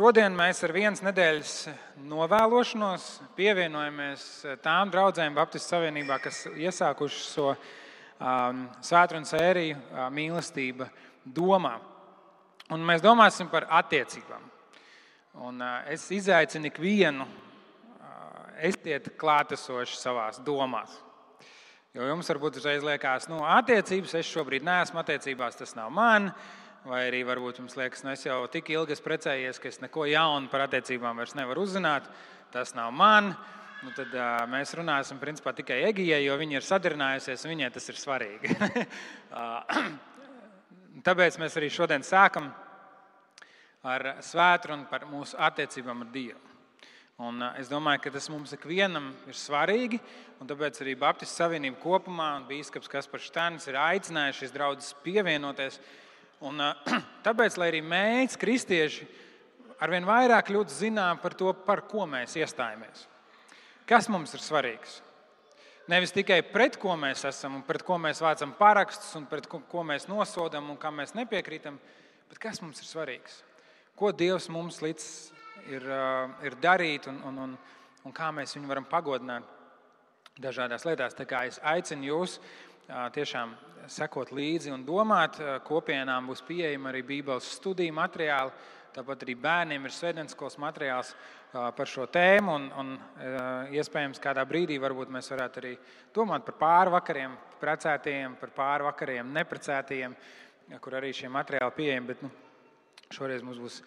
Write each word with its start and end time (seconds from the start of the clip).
Šodien 0.00 0.32
mēs 0.32 0.62
ar 0.64 0.72
vienas 0.72 1.02
nedēļas 1.04 1.50
novēlošanos 2.08 3.02
pievienojamies 3.36 4.22
tām 4.64 4.88
draudzēm 4.88 5.34
Baptistu 5.36 5.74
Savienībā, 5.74 6.16
kas 6.24 6.38
iesākušas 6.48 7.26
šo 7.34 7.50
so, 7.50 7.74
um, 8.16 8.62
svētdienas 8.80 9.34
sēriju 9.34 9.74
uh, 9.76 10.06
mīlestība 10.16 10.86
domā. 11.36 11.74
Un 12.72 12.86
mēs 12.88 13.04
domāsim 13.04 13.50
par 13.52 13.66
attiecībām. 13.82 14.46
Un, 15.50 15.60
uh, 15.60 15.82
es 15.92 16.06
izaicinu 16.16 16.70
ikvienu, 16.70 17.26
uh, 17.28 18.40
esiet 18.70 19.12
klātesoši 19.20 20.00
savā 20.00 20.30
domās. 20.46 20.96
Jo 21.92 22.08
jums 22.08 22.32
varbūt 22.32 22.56
uzreiz 22.62 22.88
liekas, 22.88 23.28
ka 23.28 23.34
nu, 23.34 23.44
attiecības 23.44 24.16
es 24.16 24.32
šobrīd 24.32 24.64
neesmu 24.64 25.04
attiecībās, 25.04 25.60
tas 25.60 25.76
nav 25.76 25.92
man. 25.92 26.32
Vai 26.88 27.02
arī 27.10 27.20
varbūt 27.28 27.58
jums 27.60 27.76
liekas, 27.76 28.00
ka 28.00 28.08
nu, 28.08 28.12
es 28.16 28.22
jau 28.24 28.38
tik 28.48 28.70
ilgi 28.72 28.94
esmu 28.96 29.04
precējies, 29.04 29.58
ka 29.60 29.68
es 29.68 29.80
neko 29.82 30.06
jaunu 30.08 30.48
par 30.48 30.64
attiecībām 30.64 31.18
vairs 31.20 31.36
nevaru 31.36 31.66
uzzināt. 31.66 32.06
Tas 32.54 32.72
nav 32.74 32.88
man. 32.96 33.34
Nu, 33.84 33.92
tad 33.96 34.12
uh, 34.16 34.42
mēs 34.48 34.72
runāsim 34.76 35.20
principā, 35.20 35.52
tikai 35.56 35.82
Egijai, 35.88 36.22
jo 36.24 36.34
viņa 36.40 36.56
ir 36.56 36.64
sadarinājusies 36.64 37.44
un 37.44 37.52
viņai 37.54 37.70
tas 37.76 37.92
ir 37.92 38.00
svarīgi. 38.00 38.56
Tāpēc 41.06 41.38
mēs 41.40 41.56
arī 41.60 41.68
šodien 41.72 42.04
sākam 42.04 42.50
ar 43.88 44.06
svētru 44.24 44.74
un 44.76 44.88
par 44.88 45.06
mūsu 45.08 45.38
attiecībām 45.40 46.04
ar 46.04 46.10
Dievu. 46.12 46.40
Un 47.20 47.42
es 47.60 47.68
domāju, 47.68 48.06
ka 48.06 48.10
tas 48.14 48.30
mums 48.32 48.52
ikvienam 48.56 49.10
ir 49.28 49.36
svarīgi. 49.36 49.98
Tāpēc 50.40 50.80
arī 50.80 50.94
Baptistu 50.96 51.42
Savienība 51.42 51.76
kopumā 51.82 52.30
un 52.38 52.46
Bīskaps 52.48 52.88
Kaspars 52.88 53.26
Štānis 53.28 53.68
ir 53.68 53.76
aicinājuši 53.76 54.46
šīs 54.46 54.54
draudzes 54.54 54.94
pievienoties. 55.04 55.76
Un, 56.40 56.62
tāpēc, 57.26 57.58
lai 57.60 57.68
arī 57.72 57.82
mēs, 57.84 58.38
kristieši, 58.40 59.06
arvien 59.84 60.06
vairāk 60.08 60.48
kļūtu 60.48 60.72
zinām 60.72 61.20
par 61.20 61.36
to, 61.36 61.52
par 61.66 61.84
ko 61.88 62.06
mēs 62.08 62.36
iestājamies. 62.40 63.06
Kas 63.88 64.08
mums 64.12 64.32
ir 64.36 64.44
svarīgs? 64.44 65.00
Nevis 65.90 66.12
tikai 66.14 66.38
pret 66.46 66.76
ko 66.78 66.94
mēs 67.00 67.24
esam 67.26 67.56
un 67.58 67.62
pret 67.66 67.82
ko 67.82 67.96
mēs 67.98 68.20
vācam 68.22 68.52
parakstus 68.54 69.16
un 69.18 69.24
pret 69.26 69.48
ko, 69.50 69.82
mēs 69.82 70.06
nosodām 70.06 70.68
un 70.70 70.78
kam 70.78 71.00
mēs 71.00 71.16
nepiekrītam, 71.18 71.80
bet 72.30 72.38
kas 72.38 72.60
mums 72.62 72.78
ir 72.78 72.86
svarīgs? 72.86 73.40
Ko 73.98 74.12
Dievs 74.14 74.46
mums 74.52 74.78
līdz 74.84 75.06
ir, 75.74 75.88
ir 76.46 76.56
darīt 76.62 77.08
un, 77.10 77.18
un, 77.26 77.40
un, 77.46 77.56
un 78.06 78.14
kā 78.14 78.30
mēs 78.32 78.54
viņu 78.54 78.70
varam 78.70 78.86
pagodināt 78.88 79.48
dažādās 80.40 80.86
lietās. 80.86 81.16
Tā 81.18 81.26
kā 81.28 81.42
es 81.50 81.58
aicinu 81.66 82.12
jūs 82.12 82.38
tiešām 83.14 83.54
sekot 83.90 84.32
līdzi 84.34 84.72
un 84.74 84.84
domāt. 84.86 85.38
Kopienām 85.66 86.28
būs 86.30 86.42
pieejama 86.46 86.90
arī 86.90 87.02
Bībeles 87.06 87.48
studiju 87.56 87.94
materiāli. 87.96 88.52
Tāpat 88.90 89.22
arī 89.22 89.36
bērniem 89.38 89.84
ir 89.86 89.94
svētdienas 89.94 90.58
materiāls 90.58 91.12
par 91.52 91.86
šo 91.86 92.08
tēmu. 92.10 92.56
Un, 92.58 92.66
un, 92.80 92.92
iespējams, 93.70 94.18
kādā 94.22 94.42
brīdī 94.46 94.80
mēs 94.80 95.30
varētu 95.30 95.62
arī 95.62 95.76
domāt 96.14 96.44
par 96.44 96.58
pārvakariem, 96.58 97.36
precētajiem, 97.60 98.36
par 98.40 98.50
pārvakariem, 98.56 99.32
neprecētajiem, 99.38 100.16
kur 100.80 100.98
arī 100.98 101.12
šie 101.14 101.28
materiāli 101.28 101.76
pieejami. 101.76 102.06
Bet, 102.06 102.22
nu, 102.22 102.30
šoreiz 103.14 103.46
mums 103.46 103.62
būs 103.62 103.80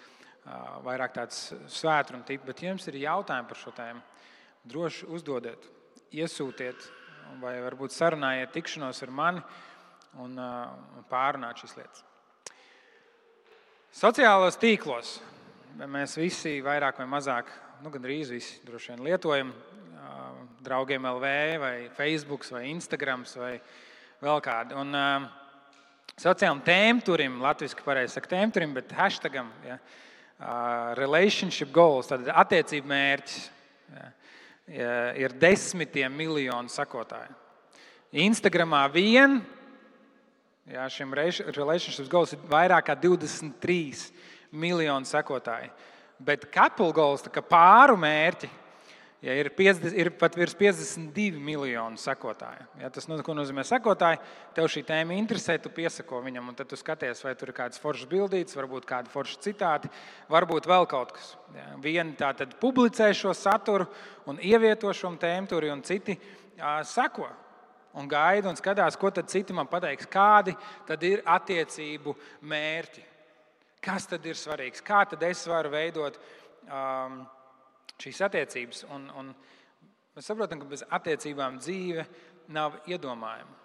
vairāk 0.84 1.14
tāds 1.20 1.54
svētru 1.68 2.18
un 2.18 2.24
tipu. 2.24 2.48
Bet, 2.48 2.64
ja 2.64 2.72
jums 2.72 2.88
ir 2.88 3.04
jautājumi 3.04 3.52
par 3.52 3.59
šo 3.59 3.76
tēmu, 3.76 4.04
droši 4.64 5.08
uzdodiet, 5.12 5.68
iesūtiet, 6.16 6.88
vai 7.42 7.56
varbūt 7.64 7.95
sarunājiet 7.95 8.53
tikšanos 8.53 9.03
ar 9.06 9.14
mani 9.14 9.44
un 10.22 10.38
pārunāt 11.09 11.64
šīs 11.64 11.78
lietas. 11.80 12.03
Sociālajos 13.94 14.58
tīklos 14.62 15.17
mēs 15.78 16.17
visi 16.17 16.59
vairāk 16.66 17.02
vai 17.02 17.08
mazāk, 17.09 17.50
nu, 17.81 17.91
gandrīz 17.94 18.34
visi 18.34 18.62
droši 18.66 18.94
vien 18.94 19.06
lietojam 19.06 19.53
draugiem 20.63 21.06
LV, 21.06 21.25
vai 21.59 21.90
Facebook, 21.96 22.46
vai 22.52 22.68
Instagram, 22.72 23.25
vai 23.35 23.58
vēl 24.24 24.41
kādu. 24.44 24.78
Un, 24.79 24.96
uh, 24.96 25.25
sociālajam 26.16 26.62
tēmturim, 26.63 27.40
latviešu 27.44 27.84
pareizi 27.84 28.16
saka 28.16 28.31
tēmturim, 28.35 28.74
bet 28.78 28.94
hashtagam. 28.96 29.52
Ja, 29.68 29.78
uh, 29.79 30.94
relationship 31.00 31.74
goals, 31.75 32.08
tad 32.12 32.29
attiecību 32.31 32.90
mērķis 32.90 33.40
ja, 33.91 34.08
ir 34.68 35.34
desmitiem 35.40 36.13
miljonu 36.16 36.72
sakotāju. 36.72 37.34
Instagramā 38.24 38.85
vien 38.94 39.40
jā, 40.69 40.85
šim 40.94 41.13
relationship 41.16 42.09
goals 42.12 42.35
ir 42.35 42.44
vairāk 42.50 42.88
kā 42.88 42.96
23 43.00 44.06
miljonu 44.53 45.09
sakotāju. 45.09 45.72
Bet 46.23 46.46
couple 46.53 46.94
goals, 46.96 47.25
kā 47.34 47.41
pāru 47.44 47.97
mērķi, 48.00 48.47
Ja 49.23 49.31
ir, 49.39 49.47
50, 49.56 49.94
ir 49.95 50.09
pat 50.19 50.34
virs 50.35 50.51
52 50.59 51.39
miljonu 51.39 51.95
sekotāju. 52.01 52.66
Ja, 52.81 52.89
tas 52.91 53.06
nu, 53.07 53.16
nozīmē, 53.38 53.63
sekotāji 53.63 54.19
tev 54.56 54.66
šī 54.67 54.81
tēma 54.89 55.16
interesē, 55.16 55.56
tu 55.63 55.69
piesako 55.72 56.19
viņam, 56.25 56.50
un 56.51 56.57
tad 56.59 56.67
tu 56.67 56.75
skaties, 56.75 57.22
vai 57.23 57.31
tur 57.39 57.53
ir 57.53 57.56
kādas 57.56 57.79
foršas 57.79 58.09
bildītas, 58.11 58.57
varbūt 58.59 58.88
kādi 58.89 59.13
forši 59.13 59.38
citāti, 59.45 59.91
varbūt 60.34 60.67
vēl 60.67 60.88
kaut 60.91 61.13
kas. 61.16 61.29
Ja, 61.56 61.69
vieni 61.79 62.17
tā 62.19 62.34
tad 62.35 62.57
publicē 62.59 63.07
šo 63.16 63.31
saturu 63.38 63.88
un 64.28 64.41
ievieto 64.44 64.91
šo 64.91 65.13
tēmu 65.22 65.47
tur, 65.53 65.69
un 65.72 65.85
citi 65.88 66.17
uh, 66.19 66.81
seko 66.84 67.29
un 67.95 68.09
gaida 68.11 68.51
un 68.51 68.59
skatās, 68.59 68.97
ko 69.00 69.11
tad 69.13 69.29
citi 69.31 69.55
man 69.55 69.69
pateiks, 69.72 70.09
kādi 70.11 70.51
tad 70.88 71.03
ir 71.07 71.23
attiecību 71.23 72.16
mērķi. 72.50 73.05
Kas 73.84 74.07
tad 74.09 74.28
ir 74.28 74.35
svarīgs? 74.40 74.84
Kā 74.84 75.05
tad 75.07 75.23
es 75.28 75.45
varu 75.47 75.72
veidot? 75.73 76.19
Um, 76.67 77.23
šīs 78.02 78.22
attiecības. 78.28 78.86
Un, 78.94 79.09
un 79.20 79.34
mēs 80.16 80.30
saprotam, 80.30 80.62
ka 80.62 80.70
bez 80.72 80.86
attiecībām 80.90 81.59
dzīve 81.62 82.08
nav 82.54 82.80
iedomājama. 82.90 83.59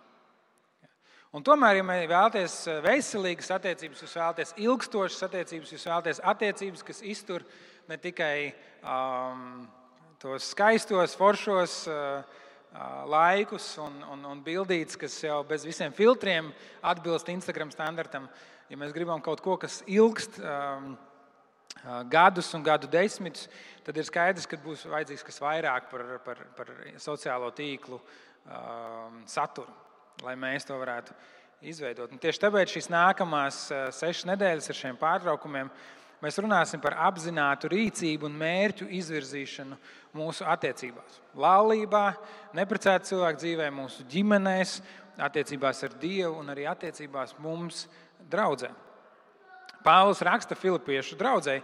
Un 1.37 1.45
tomēr, 1.45 1.77
ja 1.77 1.85
mēs 1.85 2.07
vēlamies 2.09 2.53
veselīgas 2.81 3.51
attiecības, 3.53 4.01
jūs 4.01 4.15
vēlaties 4.17 4.55
ilgstošas 4.65 5.27
attiecības, 5.27 5.73
jūs 5.75 5.83
vēlaties 5.91 6.21
attiecības, 6.25 6.85
kas 6.89 7.03
iztur 7.05 7.45
ne 7.89 7.99
tikai 8.01 8.55
um, 8.81 9.67
tos 10.23 10.47
skaistos, 10.55 11.17
foršos 11.21 11.75
uh, 11.93 12.39
laikus 13.13 13.67
un, 13.85 14.01
un, 14.15 14.25
un 14.33 14.41
bildītas, 14.45 14.97
kas 15.01 15.19
jau 15.21 15.43
bez 15.49 15.69
visiem 15.69 15.93
filtriem 15.93 16.49
atbilst 16.81 17.29
Instagram 17.29 17.75
standartam. 17.77 18.31
Ja 18.73 18.81
mēs 18.81 18.97
gribam 18.97 19.21
kaut 19.25 19.45
ko, 19.45 19.59
kas 19.61 19.83
ilgst, 19.85 20.41
um, 20.41 20.95
gadus 22.11 22.53
un 22.55 22.65
gadu 22.67 22.89
desmitus, 22.91 23.49
tad 23.87 23.97
ir 23.97 24.07
skaidrs, 24.07 24.47
ka 24.49 24.59
būs 24.63 24.87
vajadzīgs 24.89 25.25
kas 25.27 25.41
vairāk 25.43 25.91
par, 25.91 26.07
par, 26.25 26.41
par 26.57 26.73
sociālo 27.01 27.51
tīklu 27.57 28.01
saturu, 29.29 29.73
lai 30.25 30.35
mēs 30.41 30.67
to 30.69 30.79
varētu 30.79 31.15
izveidot. 31.69 32.13
Un 32.13 32.21
tieši 32.23 32.43
tāpēc 32.45 32.75
šīs 32.77 32.91
nākamās 32.93 33.63
sešas 33.97 34.27
nedēļas 34.31 34.71
ar 34.71 34.79
šiem 34.79 34.99
pārtraukumiem 35.01 35.71
mēs 36.23 36.39
runāsim 36.43 36.83
par 36.83 36.97
apzinātu 37.09 37.71
rīcību 37.71 38.27
un 38.29 38.39
mērķu 38.39 38.89
izvirzīšanu 38.99 39.79
mūsu 40.19 40.47
attiecībās. 40.49 41.21
Laulībā, 41.39 42.05
neprecēta 42.59 43.07
cilvēku 43.11 43.43
dzīvē, 43.45 43.71
mūsu 43.75 44.07
ģimenēs, 44.11 44.81
attiecībās 45.29 45.83
ar 45.87 45.97
Dievu 45.99 46.39
un 46.41 46.53
arī 46.55 46.67
attiecībās 46.71 47.37
mums 47.43 47.87
draudzēm. 48.31 48.88
Pāvils 49.85 50.23
raksta 50.25 50.57
Filipiešu 50.59 51.17
draugai: 51.19 51.61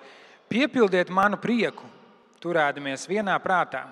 Piepildiet 0.48 1.10
manu 1.10 1.38
prieku, 1.40 1.86
turēdamies 2.42 3.08
vienā 3.08 3.34
prātā, 3.42 3.84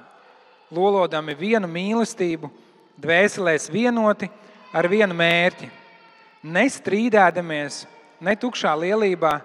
lolodami 0.70 1.34
vienu 1.36 1.68
mīlestību, 1.70 2.50
dvēselēs 3.02 3.70
vienoti 3.72 4.28
ar 4.72 4.88
vienu 4.88 5.16
mērķi. 5.16 5.68
Nestrīdēdamies, 6.42 7.84
ne 8.22 8.34
tukšā 8.38 8.72
lielībā, 8.78 9.36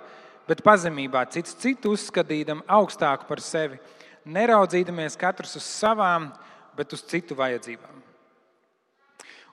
bet 0.47 0.63
pazemībā, 0.65 1.25
cits 1.33 1.55
citu 1.61 1.93
uzskatīdam 1.93 2.63
augstāku 2.67 3.27
par 3.29 3.41
sevi, 3.43 3.77
neraudzīdamies 4.25 5.17
katrs 5.19 5.57
uz 5.59 5.67
savām, 5.67 6.31
bet 6.77 6.93
uz 6.93 7.03
citu 7.05 7.37
vajadzībām. 7.37 7.96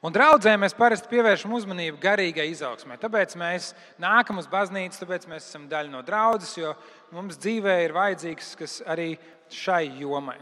Un 0.05 0.13
draudzē 0.13 0.53
mēs 0.61 0.75
parasti 0.77 1.09
pievēršam 1.09 1.53
uzmanību 1.57 1.97
garīgai 2.03 2.45
izaugsmai. 2.51 2.99
Tāpēc 3.01 3.33
mēs 3.41 3.71
nākam 4.03 4.37
uz 4.37 4.49
baznīcu, 4.53 4.99
tāpēc 5.01 5.25
mēs 5.31 5.47
esam 5.49 5.65
daļa 5.71 5.89
no 5.95 6.03
draudzes, 6.05 6.59
jo 6.59 6.75
mums 7.15 7.39
dzīvē 7.41 7.79
ir 7.87 7.95
vajadzīgs 7.97 8.51
kas 8.61 8.75
arī 8.85 9.15
šai 9.49 9.87
jomai. 10.03 10.37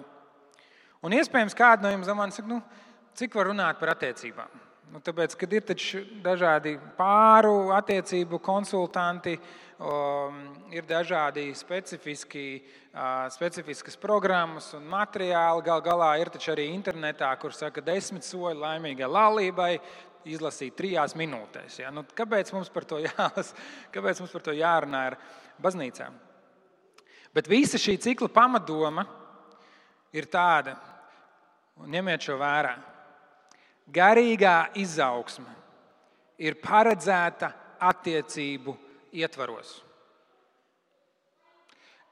Un 1.06 1.14
iespējams, 1.14 1.54
kāda 1.54 1.86
no 1.86 1.92
jums 1.94 2.10
man 2.18 2.34
saka, 2.34 2.50
nu, 2.50 2.58
cik 3.14 3.38
var 3.38 3.52
runāt 3.52 3.78
par 3.78 3.94
attiecībām? 3.94 4.50
Nu, 4.92 4.98
tāpēc, 5.00 5.38
kad 5.38 5.54
ir 5.54 5.64
dažādi 6.24 6.74
pāru 6.98 7.70
attiecību 7.72 8.42
konsultanti, 8.42 9.38
um, 9.38 9.46
ir 10.70 10.84
dažādi 10.86 11.48
specifiski, 11.58 12.62
specifiskas 13.34 13.96
programmas 13.98 14.68
un 14.78 14.84
materiāli. 14.90 15.64
Gal 15.66 15.82
galā 15.82 16.10
ir 16.20 16.30
arī 16.52 16.68
internetā, 16.70 17.30
kur 17.40 17.52
saka, 17.52 17.82
desmit 17.82 18.22
soļi 18.26 18.60
laimīgai 18.62 19.08
laulībai. 19.10 19.72
Izlasīt 20.22 20.76
trijās 20.78 21.16
minūtēs. 21.18 21.80
Ja? 21.80 21.90
Nu, 21.90 22.04
kāpēc, 22.04 22.52
mums 22.54 22.70
jā, 23.06 23.28
kāpēc 23.90 24.20
mums 24.22 24.30
par 24.30 24.44
to 24.46 24.54
jārunā 24.54 25.00
ar 25.10 25.18
baznīcām? 25.58 26.14
Bet 27.34 27.48
visa 27.50 27.80
šī 27.80 27.96
cikla 27.98 28.28
pamatdoma 28.30 29.02
ir 30.14 30.28
tāda, 30.30 30.76
un 31.80 31.90
ņemiet 31.90 32.22
šo 32.22 32.36
vērā. 32.38 32.76
Garīgā 33.92 34.70
izaugsme 34.78 35.50
ir 36.38 36.60
paredzēta 36.62 37.50
attiecību 37.82 38.76
ietvaros. 39.12 39.80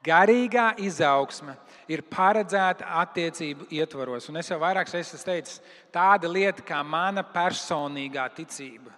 Garīgā 0.05 0.71
izaugsme 0.81 1.59
ir 1.93 2.01
paredzēta 2.09 2.89
attiecību 3.03 3.67
ietvaros. 3.77 4.31
Un 4.33 4.41
es 4.41 4.49
jau 4.49 4.57
vairākas 4.63 4.97
reizes 4.97 5.27
teicis, 5.27 5.61
tāda 5.93 6.31
lieta 6.31 6.65
kā 6.65 6.81
mana 6.87 7.25
personīgā 7.27 8.25
ticība 8.39 8.95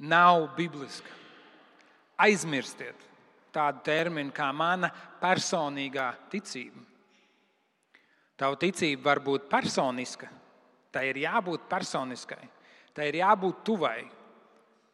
nav 0.00 0.48
bibliska. 0.56 1.12
Aizmirstiet 2.20 3.08
tādu 3.52 3.82
terminu 3.84 4.32
kā 4.32 4.48
mana 4.56 4.90
personīgā 5.20 6.12
ticība. 6.32 6.80
Tava 8.40 8.56
ticība 8.56 9.10
var 9.10 9.20
būt 9.20 9.50
personiska, 9.52 10.30
tai 10.92 11.10
ir 11.10 11.20
jābūt 11.26 11.66
personiskai, 11.68 12.40
tai 12.96 13.10
ir 13.10 13.20
jābūt 13.20 13.60
tuvai. 13.66 13.98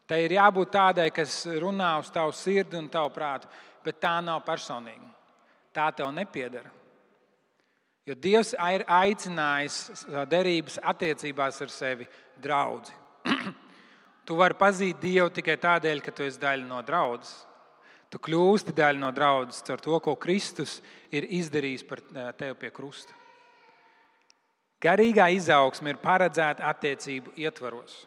Tai 0.06 0.20
ir 0.23 0.37
jābūt 0.37 0.70
tādai, 0.70 1.08
kas 1.11 1.41
runā 1.58 1.97
uz 1.99 2.11
tavu 2.14 2.35
sirdi 2.37 2.79
un 2.79 2.87
tavu 2.88 3.11
prātu, 3.14 3.49
bet 3.82 3.99
tā 4.03 4.14
nav 4.23 4.44
personīga. 4.47 5.08
Tā 5.75 5.91
tev 5.94 6.12
nepiedara. 6.14 6.70
Jo 8.06 8.14
Dievs 8.14 8.53
ir 8.55 8.85
aicinājis 8.87 10.06
derības 10.31 10.79
attiecībās 10.79 11.58
ar 11.64 11.73
sevi 11.75 12.06
draugu. 12.38 12.94
tu 14.26 14.38
vari 14.38 14.55
pazīt 14.55 15.03
Dievu 15.03 15.32
tikai 15.35 15.58
tādēļ, 15.58 16.03
ka 16.05 16.14
tu 16.14 16.23
esi 16.23 16.38
daļa 16.38 16.69
no 16.70 16.79
draudzes. 16.87 17.35
Tu 18.06 18.20
kļūsti 18.23 18.73
daļa 18.79 19.03
no 19.03 19.11
draudzes 19.11 19.67
ar 19.75 19.82
to, 19.82 19.99
ko 19.99 20.14
Kristus 20.14 20.79
ir 21.11 21.26
izdarījis 21.35 21.82
par 21.88 22.05
eh, 22.06 22.31
tevi 22.38 22.55
pie 22.62 22.70
krusta. 22.70 23.17
Garīgā 24.82 25.26
izaugsme 25.35 25.91
ir 25.91 25.99
paredzēta 25.99 26.69
attiecību 26.70 27.35
ietvaros. 27.43 28.05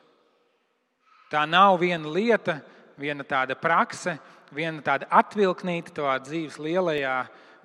Tā 1.29 1.43
nav 1.45 1.77
viena 1.77 2.09
lieta, 2.09 2.57
viena 2.97 3.21
tāda 3.27 3.53
prakse, 3.53 4.15
viena 4.49 4.81
tāda 4.81 5.05
atvilknīta 5.13 5.93
tavā 5.93 6.15
dzīves 6.25 6.57
lielajā 6.57 7.19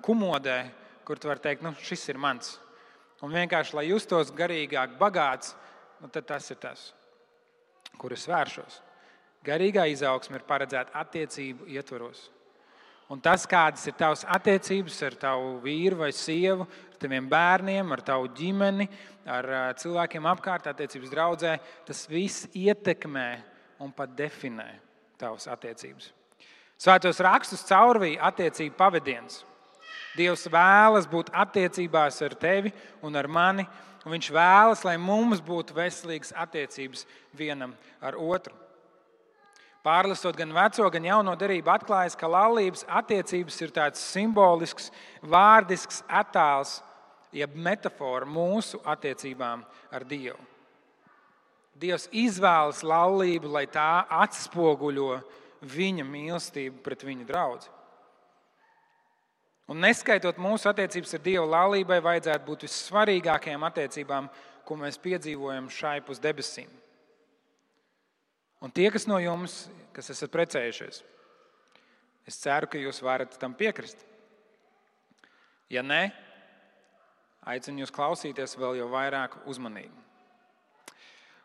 kumodē, 0.05 0.59
kur 1.05 1.17
tu 1.17 1.31
vari 1.31 1.41
teikt, 1.41 1.65
nu, 1.65 1.73
šis 1.81 2.03
ir 2.13 2.19
mans. 2.21 2.59
Un 3.25 3.33
vienkārši, 3.33 3.73
lai 3.73 3.87
justos 3.87 4.29
garīgāk, 4.35 4.99
bagāts, 4.99 5.55
nu, 6.01 6.11
tas 6.13 6.51
ir 6.53 6.59
tas, 6.61 6.91
kur 7.97 8.13
es 8.13 8.27
vēršos. 8.29 8.83
Garīgā 9.45 9.87
izaugsme 9.89 10.37
ir 10.37 10.45
paredzēta 10.45 10.93
attiecību 11.01 11.65
ietvaros. 11.73 12.27
Un 13.09 13.19
tas, 13.21 13.47
kādas 13.49 13.85
ir 13.85 13.97
tavas 13.97 14.23
attiecības 14.29 15.01
ar 15.05 15.17
tavu 15.21 15.49
vīru 15.65 15.99
vai 16.03 16.11
sievu, 16.13 16.65
ar 16.65 17.01
taviem 17.01 17.25
bērniem, 17.29 17.91
ar 17.93 18.01
tavu 18.05 18.29
ģimeni, 18.37 18.87
ar 19.29 19.49
cilvēkiem 19.81 20.29
apkārt, 20.29 20.69
attiecības 20.69 21.13
draudzē, 21.13 21.57
tas 21.85 22.05
viss 22.09 22.47
ietekmē 22.53 23.27
un 23.79 23.91
pat 23.95 24.13
definē 24.17 24.67
tavas 25.19 25.47
attiecības. 25.51 26.11
Svētos 26.79 27.21
rakstus 27.23 27.63
caurvīja 27.67 28.23
attiecību 28.29 28.75
pavadiens. 28.77 29.43
Dievs 30.15 30.47
vēlas 30.51 31.07
būt 31.11 31.31
attiecībās 31.35 32.21
ar 32.23 32.35
tevi 32.39 32.71
un 33.03 33.15
ar 33.15 33.27
mani, 33.27 33.65
un 33.65 33.85
Viņš 34.05 34.27
vēlas, 34.29 34.83
lai 34.85 34.99
mums 35.01 35.41
būtu 35.41 35.73
veselīgas 35.73 36.33
attiecības 36.37 37.07
vienam 37.33 37.73
ar 38.01 38.17
otru. 38.21 38.53
Pārlasot 39.85 40.37
gan 40.37 40.53
veco, 40.53 40.87
gan 40.93 41.05
jauno 41.05 41.33
derību, 41.37 41.69
atklājas, 41.73 42.17
ka 42.17 42.29
laulības 42.29 42.85
attiecības 42.89 43.59
ir 43.61 43.73
tāds 43.73 44.01
simbolisks, 44.01 44.91
vārdisks 45.21 46.03
attēls, 46.09 46.79
jeb 47.33 47.53
metāfora 47.57 48.25
mūsu 48.29 48.81
attiecībām 48.85 49.65
ar 49.93 50.05
Dievu. 50.09 50.37
Dievs 51.75 52.07
izvēlas 52.15 52.83
laulību, 52.87 53.49
lai 53.51 53.65
tā 53.67 54.05
atspoguļo 54.23 55.17
viņa 55.65 56.05
mīlestību 56.07 56.79
pret 56.85 57.03
viņa 57.03 57.27
draugu. 57.27 57.71
Un 59.67 59.81
neskaitot 59.81 60.37
mūsu 60.37 60.69
attiecības 60.69 61.15
ar 61.17 61.23
Dievu, 61.25 61.45
laulībai 61.49 61.97
vajadzētu 62.05 62.45
būt 62.45 62.67
vissvarīgākajām 62.67 63.65
attiecībām, 63.65 64.29
ko 64.65 64.77
mēs 64.77 64.99
piedzīvojam 65.01 65.71
šai 65.73 65.97
pus 66.05 66.21
debesīm. 66.21 66.69
Un 68.61 68.71
tie, 68.73 68.87
kas 68.93 69.07
no 69.09 69.17
jums, 69.21 69.65
kas 69.93 70.09
esat 70.13 70.31
precējušies, 70.33 71.01
es 72.29 72.39
ceru, 72.41 72.69
ka 72.69 72.81
jūs 72.81 73.01
varat 73.05 73.35
tam 73.41 73.57
piekrist. 73.57 73.99
Ja 75.69 75.81
nē, 75.85 76.07
aicinu 77.51 77.83
jūs 77.83 77.93
klausīties 77.93 78.55
vēl 78.61 78.79
jau 78.79 78.89
vairāk 78.93 79.41
uzmanīgi. 79.49 80.04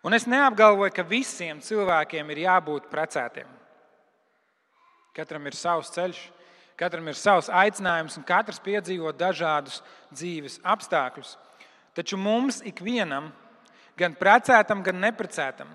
Un 0.00 0.17
es 0.17 0.25
neapgalvoju, 0.25 0.93
ka 0.97 1.05
visiem 1.05 1.58
cilvēkiem 1.61 2.31
ir 2.32 2.47
jābūt 2.47 2.88
precētiem. 2.93 3.49
Katram 5.17 5.49
ir 5.50 5.56
savs 5.58 5.91
ceļš, 5.93 6.20
katram 6.81 7.11
ir 7.11 7.19
savs 7.19 7.50
aicinājums, 7.52 8.17
un 8.17 8.25
katrs 8.25 8.62
piedzīvo 8.64 9.12
dažādus 9.12 9.82
dzīves 10.14 10.56
apstākļus. 10.64 11.35
Taču 11.93 12.17
mums 12.17 12.62
ikvienam, 12.64 13.29
gan 13.99 14.17
precētam, 14.17 14.81
gan 14.87 15.02
neprecētam, 15.02 15.69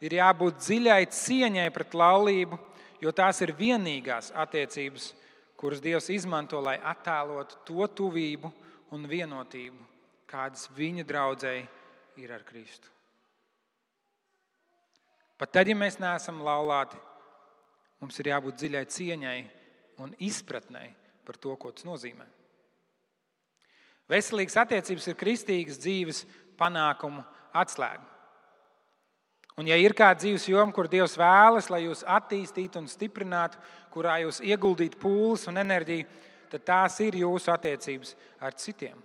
ir 0.00 0.16
jābūt 0.22 0.62
dziļai 0.62 1.02
cieņai 1.12 1.68
pret 1.74 1.96
laulību, 2.00 2.58
jo 3.04 3.12
tās 3.12 3.42
ir 3.44 3.52
vienīgās 3.58 4.32
attiecības, 4.32 5.12
kuras 5.60 5.84
Dievs 5.84 6.08
izmanto, 6.14 6.62
lai 6.64 6.78
attēlotu 6.80 7.60
to 7.68 7.92
tuvību 8.00 8.52
un 8.96 9.08
vienotību, 9.10 9.84
kādas 10.30 10.70
viņa 10.76 11.04
draudzēji 11.04 11.66
ir 12.24 12.32
ar 12.32 12.44
Kristu. 12.48 12.95
Pat 15.36 15.52
tad, 15.52 15.68
ja 15.68 15.76
mēs 15.76 15.98
neesam 16.00 16.40
laulāti, 16.44 16.96
mums 18.00 18.16
ir 18.20 18.32
jābūt 18.32 18.56
dziļai 18.60 18.84
cieņai 18.92 19.38
un 20.04 20.14
izpratnei 20.24 20.90
par 21.26 21.36
to, 21.40 21.52
ko 21.60 21.72
tas 21.74 21.84
nozīmē. 21.88 22.24
Veselīgas 24.10 24.56
attiecības 24.62 25.08
ir 25.10 25.18
kristīgas 25.18 25.80
dzīves 25.82 26.22
panākumu 26.58 27.24
atslēga. 27.56 28.04
Un, 29.56 29.64
ja 29.70 29.76
ir 29.80 29.94
kāda 29.96 30.20
dzīves 30.20 30.50
joma, 30.50 30.72
kur 30.76 30.88
Dievs 30.92 31.16
vēlas, 31.16 31.70
lai 31.72 31.86
jūs 31.86 32.04
attīstītu 32.04 32.82
un 32.82 32.88
stiprinātu, 32.92 33.58
kurā 33.92 34.18
jūs 34.20 34.42
ieguldītu 34.44 35.00
pūles 35.00 35.46
un 35.48 35.56
enerģiju, 35.62 36.04
tad 36.52 36.64
tās 36.68 36.98
ir 37.00 37.16
jūsu 37.22 37.50
attiecības 37.54 38.12
ar 38.44 38.56
citiem. 38.60 39.00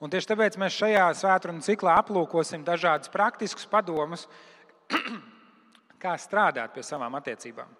Un 0.00 0.10
tieši 0.10 0.30
tāpēc 0.30 0.56
mēs 0.62 0.78
šajā 0.78 1.04
svētdienas 1.20 1.68
ciklā 1.68 1.98
aplūkosim 2.00 2.64
dažādas 2.64 3.10
praktiskas 3.12 3.66
padomas, 3.68 4.24
kā 6.02 6.14
strādāt 6.20 6.74
pie 6.74 6.84
savām 6.86 7.18
attiecībām. 7.18 7.70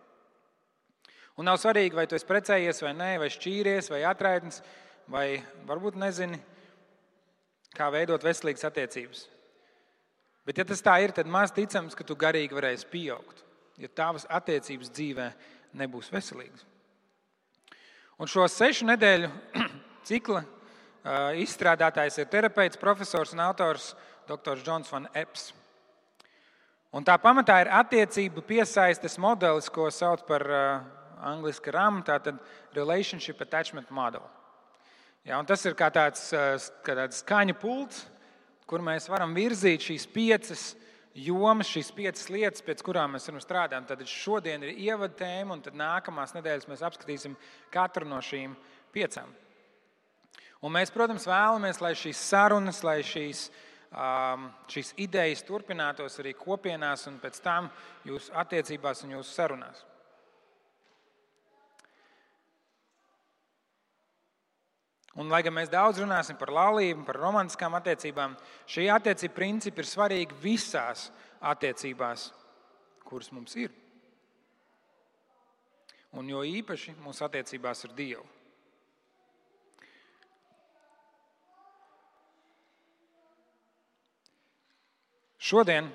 Un 1.38 1.46
nav 1.46 1.58
svarīgi, 1.62 1.94
vai 1.94 2.06
tu 2.10 2.16
esi 2.18 2.26
precējies 2.26 2.82
vai 2.82 2.94
nē, 2.98 3.10
vai 3.22 3.30
šķīries, 3.30 3.90
vai 3.92 4.02
atraitnis, 4.10 4.62
vai 5.10 5.26
varbūt 5.68 5.98
nezini, 6.00 6.40
kā 7.78 7.90
veidot 7.94 8.24
veselīgas 8.26 8.66
attiecības. 8.66 9.26
Bet, 10.48 10.58
ja 10.58 10.64
tas 10.66 10.82
tā 10.82 10.96
ir, 11.04 11.12
tad 11.14 11.28
maz 11.30 11.52
ticams, 11.54 11.94
ka 11.94 12.06
tu 12.08 12.16
garīgi 12.18 12.56
varēsi 12.56 12.88
pieaugt, 12.90 13.44
ja 13.78 13.90
tavas 13.92 14.26
attiecības 14.32 14.90
dzīvē 14.96 15.28
nebūs 15.78 16.10
veselīgas. 16.10 16.64
Un 18.18 18.26
šo 18.26 18.48
sešu 18.50 18.88
nedēļu 18.88 19.28
cikla 20.08 20.42
izstrādātājs 21.38 22.18
ir 22.18 22.30
terapeits, 22.32 22.80
profesors 22.80 23.32
un 23.36 23.44
autors 23.44 23.92
Dr. 24.28 24.58
Jons 24.64 24.90
Van 24.92 25.06
Eps. 25.14 25.52
Un 26.96 27.04
tā 27.04 27.18
pamatā 27.20 27.58
ir 27.60 27.68
attiecību 27.82 28.40
piesaistes 28.48 29.18
modelis, 29.20 29.68
ko 29.68 29.90
sauc 29.92 30.22
par 30.28 30.44
uh, 30.48 30.86
angļuiski 31.28 31.72
RAM, 31.74 32.00
tātad 32.06 32.38
Relationship 32.76 33.42
Attachment 33.44 33.90
Model. 33.92 34.24
Ja, 35.28 35.42
tas 35.44 35.66
ir 35.68 35.76
kā 35.76 35.90
tāds, 35.92 36.30
uh, 36.32 36.56
kā 36.86 36.96
tāds 36.96 37.20
skaņa 37.20 37.58
pults, 37.60 38.06
kur 38.68 38.80
mēs 38.84 39.10
varam 39.12 39.36
virzīt 39.36 39.84
šīs 39.84 40.08
piecas 40.14 40.64
jomas, 41.12 41.68
šīs 41.68 41.92
piecas 41.92 42.30
lietas, 42.32 42.64
pēc 42.64 42.80
kurām 42.86 43.16
mēs 43.16 43.28
varam 43.28 43.44
strādāt. 43.44 43.84
Tad 43.90 44.08
šodien 44.08 44.64
ir 44.64 44.80
ievada 44.88 45.12
tēma, 45.20 45.58
un 45.58 45.80
nākamās 45.82 46.32
nedēļas 46.38 46.70
mēs 46.72 46.86
apskatīsim 46.88 47.36
katru 47.74 48.08
no 48.08 48.22
šīm 48.24 48.56
piecām. 48.96 49.28
Un 50.64 50.72
mēs, 50.74 50.90
protams, 50.90 51.28
vēlamies, 51.28 51.82
lai 51.84 51.92
šīs 51.98 52.28
sarunas, 52.32 52.80
lai 52.86 53.02
šīs 53.04 53.50
Um, 53.50 53.67
šīs 53.92 54.92
idejas 55.00 55.42
turpinātos 55.48 56.18
arī 56.20 56.34
kopienās 56.36 57.06
un 57.08 57.18
pēc 57.22 57.40
tam 57.40 57.70
jūsu 58.04 58.34
attiecībās 58.36 59.04
un 59.04 59.16
jūsu 59.16 59.32
sarunās. 59.32 59.84
Un, 65.18 65.26
lai 65.32 65.40
gan 65.42 65.56
mēs 65.56 65.70
daudz 65.72 65.98
runāsim 65.98 66.36
par 66.38 66.52
laulību, 66.54 67.02
par 67.08 67.16
romantiskām 67.18 67.74
attiecībām, 67.74 68.36
šie 68.70 68.86
attiecību 68.94 69.34
principi 69.34 69.82
ir 69.82 69.88
svarīgi 69.88 70.36
visās 70.44 71.08
attiecībās, 71.40 72.28
kuras 73.08 73.32
mums 73.32 73.56
ir. 73.56 73.72
un 76.12 76.28
jo 76.28 76.40
īpaši 76.42 76.94
mūsu 77.04 77.24
attiecībās 77.26 77.84
ar 77.84 77.92
Dievu. 77.96 78.24
Šodien 85.48 85.86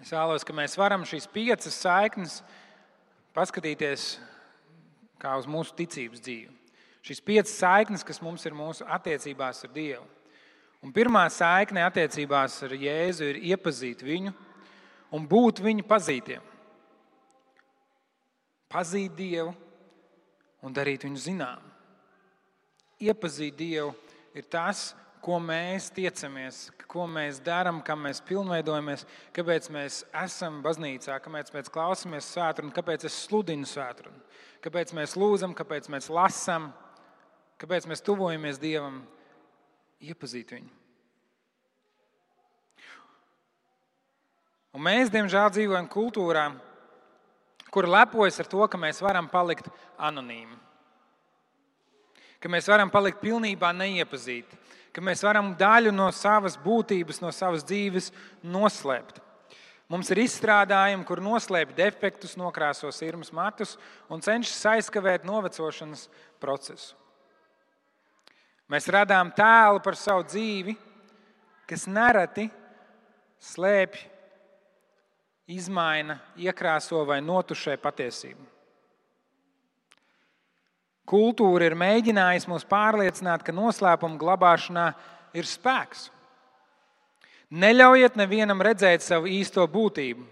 es 0.00 0.08
vēlos, 0.14 0.46
ka 0.48 0.54
mēs 0.56 0.78
varam 0.80 1.02
šīs 1.04 1.26
piecas 1.28 1.74
saiknes 1.76 2.38
paskatīties 3.36 4.14
kā 5.20 5.34
uz 5.36 5.48
mūsu 5.50 5.74
ticības 5.76 6.22
dzīvi. 6.24 6.54
Šīs 7.04 7.20
piecas 7.24 7.52
saiknes, 7.60 8.04
kas 8.06 8.22
mums 8.24 8.46
ir 8.48 8.56
mūsu 8.56 8.86
attiecībās 8.88 9.60
ar 9.66 9.74
Dievu. 9.74 10.06
Un 10.80 10.94
pirmā 10.96 11.26
saikne 11.28 11.82
attiecībās 11.84 12.56
ar 12.64 12.72
Jēzu 12.80 13.28
ir 13.28 13.40
iepazīt 13.50 14.00
viņu 14.04 14.32
un 15.12 15.26
būt 15.28 15.60
viņa 15.60 15.84
pazītiem. 15.88 16.46
Pazīt 18.72 19.12
Dievu 19.18 19.52
un 20.64 20.76
darīt 20.76 21.04
viņu 21.04 21.20
zinām. 21.28 21.60
Iepazīt 23.04 23.60
Dievu 23.60 23.92
ir 24.32 24.48
tas, 24.48 24.94
ko 25.20 25.38
mēs 25.42 25.90
tiecamies, 25.94 26.70
ko 26.90 27.04
mēs 27.10 27.40
darām, 27.44 27.80
kā 27.84 27.96
mēs 27.98 28.22
pilnveidojamies, 28.28 29.04
kāpēc 29.36 29.68
mēs 29.74 30.02
esam 30.22 30.60
baznīcā, 30.64 31.18
kāpēc 31.22 31.52
mēs 31.54 31.72
klausāmies 31.72 32.32
svētdienu, 32.34 32.72
kāpēc 32.76 33.06
es 33.08 33.18
sludinu 33.26 33.68
svētdienu, 33.68 34.16
kāpēc 34.64 34.94
mēs 34.96 35.16
lūdzam, 35.20 35.54
kāpēc 35.56 35.90
mēs 35.92 36.10
lasām, 36.12 36.70
kāpēc 37.60 37.88
mēs 37.90 38.04
tuvojamies 38.06 38.60
Dievam, 38.62 39.02
iepazīt 40.00 40.56
viņu. 40.56 40.76
Un 44.70 44.84
mēs, 44.86 45.10
diemžēl, 45.10 45.50
dzīvojam 45.50 45.88
kultūrā, 45.90 46.44
kur 47.74 47.88
lepojas 47.90 48.38
ar 48.40 48.48
to, 48.50 48.62
ka 48.70 48.78
mēs 48.78 49.02
varam 49.02 49.26
palikt 49.30 49.66
anonīmi. 49.98 50.56
Ka 52.40 52.48
mēs 52.48 52.70
varam 52.70 52.88
palikt 52.88 53.18
pilnībā 53.20 53.72
neiepazīti, 53.76 54.59
ka 54.92 55.02
mēs 55.04 55.22
varam 55.26 55.52
daļu 55.58 55.92
no 55.94 56.08
savas 56.14 56.56
būtības, 56.60 57.20
no 57.22 57.32
savas 57.34 57.64
dzīves 57.66 58.10
noslēpt. 58.42 59.20
Mums 59.90 60.10
ir 60.14 60.20
izstrādājumi, 60.22 61.02
kur 61.06 61.18
noslēpj 61.22 61.74
defektus, 61.74 62.36
nokrāso 62.38 62.92
sirmas 62.94 63.32
matus 63.34 63.74
un 64.10 64.22
cenšas 64.22 64.62
aizkavēt 64.76 65.26
novecošanas 65.26 66.06
procesu. 66.42 66.94
Mēs 68.70 68.86
radām 68.86 69.32
tēlu 69.34 69.82
par 69.82 69.98
savu 69.98 70.22
dzīvi, 70.28 70.76
kas 71.66 71.88
nereti 71.90 72.46
slēpj 73.42 74.04
izmaina, 75.50 76.20
iekrāso 76.38 77.02
vai 77.08 77.18
notušē 77.24 77.74
patiesību. 77.82 78.46
Kultūra 81.10 81.66
ir 81.66 81.74
mēģinājusi 81.74 82.50
mūs 82.50 82.66
pārliecināt, 82.70 83.42
ka 83.42 83.54
noslēpuma 83.54 84.18
glabāšanā 84.20 84.86
ir 85.34 85.48
spēks. 85.48 86.06
Neļaujiet 87.50 88.14
nevienam 88.18 88.62
redzēt 88.62 89.02
savu 89.02 89.26
īsto 89.26 89.64
būtību. 89.66 90.22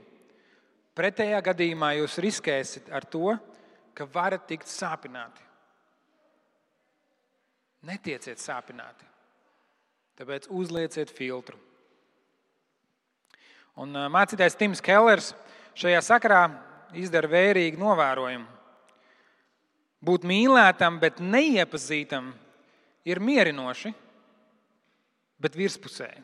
Pretējā 0.99 1.40
gadījumā 1.50 1.92
jūs 1.99 2.18
riskēsiet 2.23 2.92
ar 2.94 3.06
to, 3.11 3.35
ka 3.94 4.06
varat 4.14 4.47
tikt 4.47 4.70
sāpināti. 4.70 5.42
Netieciet 7.87 8.38
sāpināti. 8.42 9.06
Tāpēc 10.18 10.49
uzlieciet 10.50 11.11
filtru. 11.14 11.58
Un 13.78 13.94
mācītājs 14.11 14.58
Tims 14.58 14.82
Kellers 14.82 15.32
šajā 15.78 16.00
sakarā 16.02 16.42
izdara 16.99 17.30
vērīgu 17.30 17.78
novērojumu. 17.78 18.57
Būt 20.05 20.25
mīlētam, 20.28 21.00
bet 21.02 21.19
neiepazītam, 21.19 22.31
ir 23.09 23.21
mierinoši, 23.25 23.93
bet 25.43 25.57
virspusēji. 25.59 26.23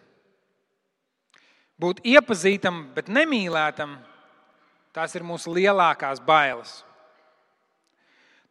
Būt 1.81 2.05
iepazītam, 2.07 2.85
bet 2.95 3.11
nemīlētam, 3.11 3.97
tās 4.95 5.15
ir 5.19 5.27
mūsu 5.27 5.55
lielākās 5.57 6.23
bailes. 6.23 6.83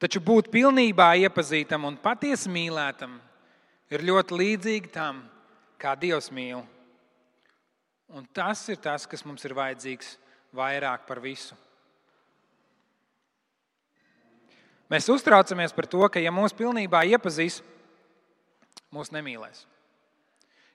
Taču 0.04 0.20
būt 0.20 0.50
pilnībā 0.52 1.14
iepazītam 1.24 1.86
un 1.88 1.96
patiesi 1.96 2.52
mīlētam 2.52 3.16
ir 3.94 4.04
ļoti 4.04 4.40
līdzīgi 4.42 4.92
tam, 4.92 5.22
kā 5.80 5.94
Dievs 6.00 6.28
mīl. 6.36 6.66
Un 8.12 8.28
tas 8.36 8.66
ir 8.70 8.82
tas, 8.84 9.08
kas 9.08 9.24
mums 9.24 9.46
ir 9.48 9.56
vajadzīgs 9.56 10.18
vairāk 10.54 11.08
par 11.08 11.24
visu. 11.24 11.56
Mēs 14.94 15.10
uztraucamies 15.10 15.74
par 15.74 15.88
to, 15.90 16.04
ka, 16.12 16.22
ja 16.22 16.30
mūs 16.34 16.54
pilnībā 16.54 17.02
iepazīs, 17.16 17.64
mūs 18.94 19.10
nemīlēs. 19.14 19.64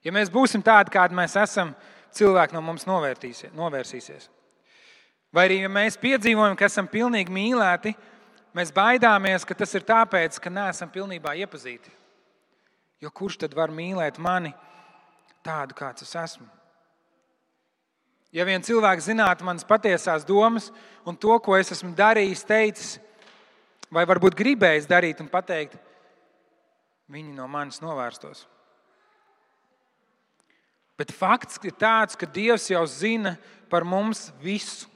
Ja 0.02 0.14
mēs 0.14 0.30
būsim 0.32 0.62
tādi, 0.64 0.90
kādi 0.94 1.14
mēs 1.14 1.36
esam, 1.38 1.70
cilvēki 2.18 2.56
no 2.56 2.62
mums 2.64 2.86
novērsīsies. 2.88 4.26
Vai 5.34 5.44
arī, 5.44 5.60
ja 5.62 5.70
mēs 5.70 5.98
piedzīvojam, 6.00 6.56
ka 6.58 6.66
esam 6.66 6.88
pilnīgi 6.90 7.32
mīlēti, 7.34 7.92
mēs 8.56 8.72
baidāmies, 8.74 9.44
ka 9.46 9.54
tas 9.54 9.74
ir 9.76 9.86
tāpēc, 9.86 10.38
ka 10.42 10.50
neesam 10.50 10.90
pilnībā 10.90 11.36
iepazīti. 11.44 11.92
Jo 13.04 13.12
kurš 13.14 13.42
tad 13.44 13.54
var 13.54 13.70
mīlēt 13.70 14.18
mani 14.18 14.54
tādu, 15.46 15.76
kāds 15.78 16.02
es 16.02 16.16
esmu? 16.18 16.48
Ja 18.34 18.44
vien 18.44 18.64
cilvēks 18.64 19.06
zinātu 19.08 19.46
manas 19.46 19.64
patiesās 19.64 20.26
domas 20.26 20.72
un 21.06 21.16
to, 21.16 21.38
ko 21.40 21.54
es 21.56 21.70
esmu 21.72 21.94
darījis, 21.96 22.42
teicis, 22.48 22.96
vai 23.92 24.04
varbūt 24.08 24.36
gribējis 24.38 24.88
darīt 24.88 25.20
un 25.22 25.30
pateikt, 25.32 25.76
viņi 27.08 27.34
no 27.36 27.48
manis 27.50 27.80
novērstos. 27.82 28.44
Bet 30.98 31.12
fakts 31.14 31.60
ir 31.62 31.76
tāds, 31.78 32.18
ka 32.18 32.26
Dievs 32.26 32.66
jau 32.72 32.82
zina 32.90 33.36
par 33.70 33.86
mums 33.86 34.28
visu. 34.42 34.88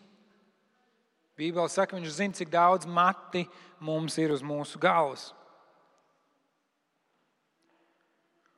Bībeli 1.38 1.70
saka, 1.70 1.96
viņš 1.96 2.16
zina, 2.16 2.36
cik 2.36 2.50
daudz 2.52 2.86
mati 2.86 3.46
mums 3.80 4.18
ir 4.18 4.34
uz 4.34 4.42
mūsu 4.44 4.80
galvas. 4.82 5.30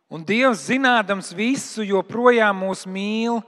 Un 0.09 0.25
Dievs, 0.25 0.67
zinādams 0.69 1.33
visu, 1.37 1.85
joprojām 1.85 2.64
mūs 2.64 2.85
mīl 2.88 3.41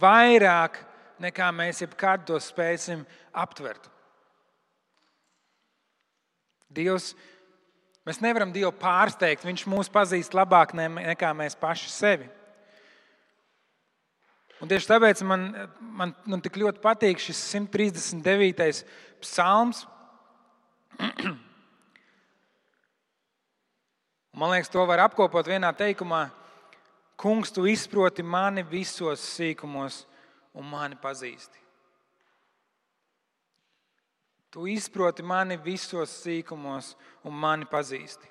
vairāk 0.00 0.80
nekā 1.22 1.50
mēs 1.54 1.82
jebkad 1.82 2.24
to 2.28 2.38
spēsim 2.42 3.04
aptvert. 3.32 3.88
Dievs, 6.68 7.12
mēs 8.08 8.20
nevaram 8.24 8.52
Dievu 8.52 8.72
pārsteigt. 8.76 9.46
Viņš 9.46 9.66
mūs 9.70 9.90
pazīst 9.92 10.36
labāk 10.36 10.74
nekā 10.76 11.32
mēs 11.36 11.56
paši 11.58 11.92
sevi. 11.92 12.28
Un 14.58 14.70
tieši 14.70 14.90
tāpēc 14.90 15.22
man, 15.22 15.44
man, 15.80 16.14
man 16.26 16.40
tik 16.42 16.58
ļoti 16.58 16.82
patīk 16.82 17.20
šis 17.22 17.38
139. 17.54 18.82
psalms. 19.22 19.84
Man 24.38 24.52
liekas, 24.52 24.68
to 24.70 24.84
var 24.86 25.00
apkopot 25.02 25.48
vienā 25.50 25.72
teikumā. 25.74 26.28
Kungs, 27.18 27.50
tu 27.50 27.64
izproti 27.66 28.22
mani 28.22 28.62
visos 28.62 29.24
sīkumos 29.34 30.04
un 30.54 30.68
mani 30.70 30.94
pazīsti. 31.02 31.58
Tu 34.50 34.64
izproti 34.72 35.22
mani 35.22 35.58
visos 35.60 36.12
sīkumos 36.22 36.94
un 37.28 37.36
mani 37.36 37.68
pazīsti. 37.68 38.30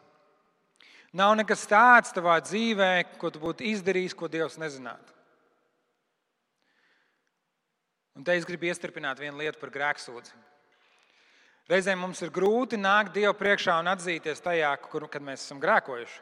Nav 1.17 1.35
nekas 1.37 1.63
tāds 1.69 2.11
tavā 2.13 2.35
dzīvē, 2.43 2.91
ko 3.21 3.29
tu 3.31 3.39
būtu 3.41 3.65
izdarījis, 3.69 4.15
ko 4.17 4.27
Dievs 4.29 4.57
nezinātu. 4.59 5.13
Un 8.17 8.25
te 8.25 8.33
es 8.33 8.45
gribu 8.49 8.65
iestrādāt 8.65 9.21
vienu 9.21 9.37
lietu 9.37 9.61
par 9.61 9.71
grēksūdzi. 9.73 10.33
Reizēm 11.69 11.99
mums 12.01 12.21
ir 12.23 12.31
grūti 12.33 12.79
nākt 12.79 13.13
Dievu 13.13 13.35
priekšā 13.37 13.75
un 13.81 13.91
atzīties 13.91 14.41
tajā, 14.41 14.71
kur, 14.87 15.05
kad 15.11 15.21
mēs 15.21 15.43
esam 15.43 15.59
grēkojuši. 15.61 16.21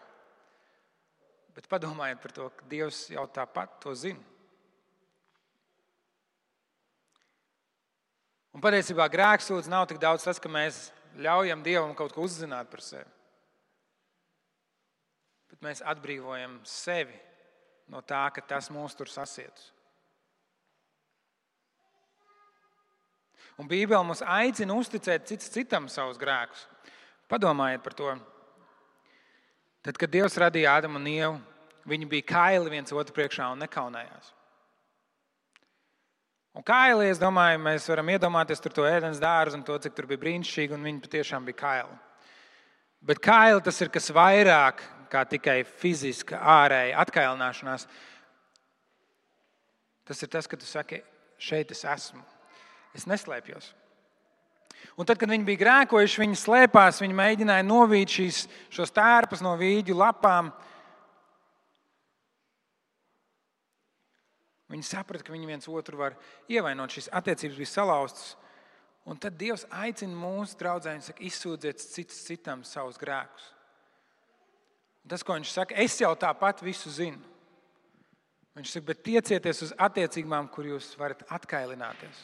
Bet 1.56 1.70
padomājiet 1.72 2.20
par 2.20 2.34
to, 2.36 2.50
ka 2.52 2.68
Dievs 2.68 3.06
jau 3.14 3.24
tāpat 3.32 3.78
to 3.84 3.94
zina. 3.96 4.35
Un 8.56 8.64
patiesībā 8.64 9.10
grēksūdz 9.12 9.68
nav 9.68 9.84
tik 9.90 10.00
daudz 10.00 10.24
tas, 10.24 10.40
ka 10.40 10.48
mēs 10.48 10.88
ļaujam 11.20 11.64
Dievam 11.64 11.92
kaut 11.98 12.14
ko 12.16 12.24
uzzināt 12.24 12.70
par 12.72 12.84
sevi. 12.84 13.08
Bet 15.52 15.64
mēs 15.64 15.84
atbrīvojam 15.84 16.62
sevi 16.68 17.18
no 17.92 18.00
tā, 18.02 18.24
ka 18.32 18.44
tas 18.56 18.72
mūs 18.72 18.96
tur 18.96 19.12
sasietus. 19.12 19.74
Un 23.60 23.68
Bībele 23.72 24.04
mums 24.04 24.24
aicina 24.24 24.76
uzticēt 24.76 25.28
cits 25.30 25.52
citam 25.52 25.88
savus 25.92 26.20
grēkus. 26.20 26.66
Padomājiet 27.32 27.84
par 27.84 27.96
to. 27.96 28.16
Tad, 29.86 30.00
kad 30.00 30.12
Dievs 30.12 30.36
radīja 30.42 30.76
Ādamu 30.80 31.00
un 31.00 31.08
Ievu, 31.08 31.38
viņi 31.88 32.10
bija 32.10 32.28
kaili 32.32 32.74
viens 32.74 32.92
otru 32.92 33.16
priekšā 33.16 33.48
un 33.54 33.64
nekaunējās. 33.64 34.34
Un 36.56 36.64
kaili, 36.64 37.10
es 37.12 37.20
domāju, 37.20 37.60
mēs 37.60 37.86
varam 37.92 38.10
iedomāties 38.14 38.64
to 38.64 38.86
ēdienas 38.88 39.20
dārzu 39.20 39.60
un 39.60 39.64
to, 39.68 39.76
cik 39.84 39.96
tur 39.96 40.08
bija 40.08 40.22
brīnišķīgi, 40.22 40.76
un 40.78 40.86
viņi 40.88 41.02
patiešām 41.04 41.48
bija 41.48 41.60
kaili. 41.60 41.98
Bet 43.06 43.20
kaili 43.20 43.62
tas 43.62 43.82
ir 43.84 43.92
kas 43.92 44.08
vairāk 44.16 44.80
kā 45.12 45.26
tikai 45.30 45.60
fiziska, 45.68 46.40
ārēja 46.40 47.02
atkailināšanās. 47.04 47.88
Tas 50.06 50.22
ir 50.24 50.32
tas, 50.32 50.48
ka 50.48 50.58
tu 50.58 50.68
saki, 50.70 51.02
šeit 51.42 51.74
es 51.76 51.84
esmu. 51.86 52.24
Es 52.96 53.04
neslēpjos. 53.10 53.74
Un 54.96 55.08
tad, 55.08 55.20
kad 55.20 55.28
viņi 55.32 55.48
bija 55.48 55.60
grēkojuši, 55.60 56.22
viņi 56.22 56.40
slēpās, 56.40 57.02
viņi 57.04 57.18
mēģināja 57.18 57.66
novīt 57.68 58.16
šīs, 58.16 58.46
šos 58.72 58.94
tērpus 58.96 59.44
no 59.44 59.56
vīģu 59.60 59.98
lapām. 59.98 60.54
Viņi 64.72 64.88
saprata, 64.88 65.24
ka 65.26 65.34
viņi 65.34 65.50
viens 65.50 65.68
otru 65.70 66.00
var 66.00 66.16
ievainot, 66.50 66.94
šīs 66.94 67.12
attiecības 67.14 67.60
bija 67.60 67.70
salauztas. 67.70 68.34
Un 69.06 69.20
tad 69.22 69.38
Dievs 69.38 69.68
aicina 69.70 70.18
mūsu 70.18 70.58
draugiem, 70.58 71.04
izsūdziet 71.22 71.84
cits 71.84 72.24
citam 72.26 72.64
savus 72.66 72.98
grēkus. 72.98 73.52
Tas, 75.06 75.22
ko 75.22 75.36
viņš 75.38 75.52
saka, 75.54 75.78
es 75.78 76.00
jau 76.02 76.10
tāpat 76.18 76.64
visu 76.66 76.90
zinu. 76.90 77.22
Viņš 78.58 78.72
saka, 78.74 78.88
bet 78.88 79.04
tiecieties 79.06 79.62
uz 79.68 79.76
attiecībām, 79.86 80.48
kur 80.50 80.66
jūs 80.72 80.96
varat 80.98 81.22
atkailināties. 81.38 82.24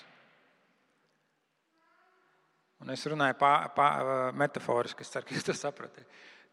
Un 2.81 2.89
es 2.89 3.05
runāju 3.05 3.37
pā, 3.37 3.53
metaforiski, 4.33 5.05
es 5.05 5.13
ceru, 5.13 5.27
ka 5.27 5.37
jūs 5.37 5.45
to 5.45 5.53
saprotat. 5.53 6.07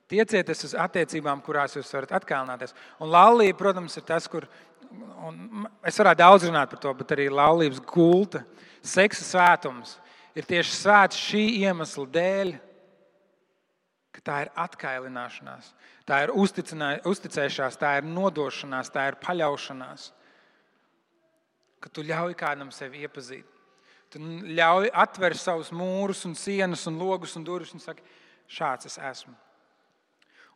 Tiecieties 0.09 0.67
uz 0.69 0.75
attiecībām, 0.77 1.41
kurās 1.45 1.77
jūs 1.77 1.89
varat 1.93 2.13
atkailināties. 2.19 2.75
Un 3.01 3.09
laulība, 3.13 3.57
protams, 3.61 3.97
ir 3.97 4.05
tas, 4.09 4.29
kur 4.29 4.45
es 5.87 5.99
varētu 5.99 6.21
daudz 6.23 6.47
runāt 6.49 6.71
par 6.71 6.81
to, 6.83 6.93
bet 6.97 7.13
arī 7.17 7.29
laulības 7.33 7.81
gulta, 7.85 8.45
seksa 8.85 9.25
svētums 9.27 9.97
ir 10.39 10.47
tieši 10.49 10.75
svēts 10.77 11.19
šī 11.19 11.45
iemesla 11.65 12.07
dēļ, 12.15 12.53
ka 14.15 14.25
tā 14.25 14.39
ir 14.45 14.53
atkailināšanās, 14.59 15.73
tā 16.09 16.23
ir 16.25 16.33
uzticēšanās, 16.35 17.79
tā 17.79 17.99
ir 18.01 18.09
nodošanās, 18.09 18.91
tā 18.95 19.11
ir 19.11 19.19
paļaušanās. 19.23 20.13
Ka 21.79 21.91
tu 21.95 22.03
ļauj 22.03 22.35
kādam 22.39 22.73
sevi 22.75 23.05
iepazīt. 23.07 23.47
Tu 24.11 24.19
ļauj 24.59 24.89
atvērt 24.97 25.39
savus 25.39 25.69
mūrus, 25.71 26.25
un 26.27 26.35
sienas, 26.35 26.87
un 26.91 26.97
logus 26.99 27.37
un 27.39 27.45
durvis 27.47 27.75
un 27.77 27.83
saki, 27.83 28.03
šāds 28.51 28.89
es 28.89 28.97
esmu. 28.99 29.37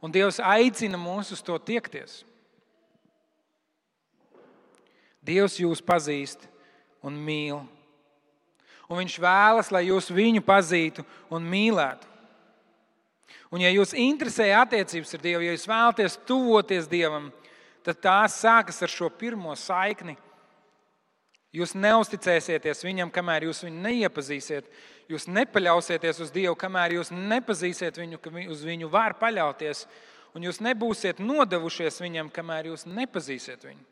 Un 0.03 0.11
Dievs 0.11 0.41
aicina 0.43 0.99
mūs 0.99 1.31
uz 1.37 1.43
to 1.47 1.55
tiekties. 1.63 2.23
Dievs 5.23 5.61
jūs 5.63 5.83
pazīst 5.85 6.49
un 7.03 7.15
mīl. 7.19 7.61
Un 8.91 8.99
Viņš 8.99 9.19
vēlas, 9.23 9.71
lai 9.73 9.87
jūs 9.89 10.11
viņu 10.13 10.43
pazītu 10.45 11.05
un 11.33 11.47
mīlētu. 11.49 12.11
Un, 13.53 13.61
ja 13.61 13.71
jūs 13.73 13.93
interesē 13.97 14.49
attiecības 14.57 15.15
ar 15.15 15.23
Dievu, 15.23 15.45
ja 15.45 15.55
jūs 15.55 15.69
vēlaties 15.69 16.19
tuvoties 16.29 16.89
Dievam, 16.89 17.31
tad 17.85 18.01
tās 18.01 18.39
sākas 18.41 18.81
ar 18.85 18.93
šo 18.93 19.11
pirmo 19.13 19.53
saikni. 19.59 20.17
Jūs 21.53 21.75
neusticēsieties 21.77 22.81
viņam, 22.81 23.13
kamēr 23.13 23.45
jūs 23.51 23.61
viņu 23.67 23.85
neiepazīsiet. 23.85 24.71
Jūs 25.13 25.29
nepaļausieties 25.29 26.23
uz 26.25 26.33
Dievu, 26.33 26.57
kamēr 26.57 26.97
jūs 26.97 27.13
nepazīsiet 27.13 28.01
viņu, 28.01 28.21
ka 28.25 28.33
uz 28.49 28.65
viņu 28.65 28.89
var 28.93 29.19
paļauties. 29.21 29.85
Un 30.33 30.49
jūs 30.49 30.63
nebūsiet 30.65 31.21
nodevušies 31.21 32.01
viņam, 32.01 32.33
kamēr 32.33 32.71
jūs 32.73 32.87
nepazīsiet 32.89 33.69
viņu. 33.69 33.92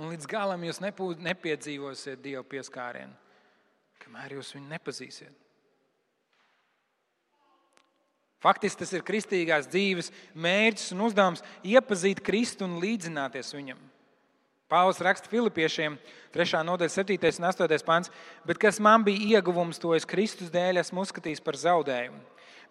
Un 0.00 0.08
līdz 0.08 0.24
galam 0.30 0.62
jūs 0.64 0.80
nepiedzīvosiet 0.80 2.22
Dieva 2.24 2.40
pieskārienu, 2.48 3.12
kamēr 4.00 4.38
jūs 4.38 4.54
viņu 4.56 4.70
nepazīsiet. 4.70 5.34
Faktiski 8.40 8.80
tas 8.80 8.94
ir 8.96 9.04
kristīgās 9.04 9.68
dzīves 9.68 10.08
mērķis 10.32 10.94
un 10.94 11.04
uzdevums 11.04 11.44
iepazīt 11.60 12.22
Kristu 12.24 12.64
un 12.64 12.78
līdzināties 12.80 13.52
viņam. 13.52 13.82
Pāvils 14.70 15.02
raksta 15.04 15.28
Filipiešiem, 15.28 15.98
3. 16.32 16.62
nodaļa, 16.64 16.94
7. 16.94 17.18
un 17.42 17.48
8. 17.50 17.84
pāns, 17.84 18.08
bet 18.46 18.60
kas 18.62 18.78
man 18.80 19.04
bija 19.04 19.36
ieguvums, 19.36 19.82
to 19.82 19.92
es 19.92 20.08
Kristus 20.08 20.48
dēļ 20.54 20.80
esmu 20.80 21.04
uzskatījis 21.04 21.44
par 21.44 21.58
zaudējumu. 21.60 22.22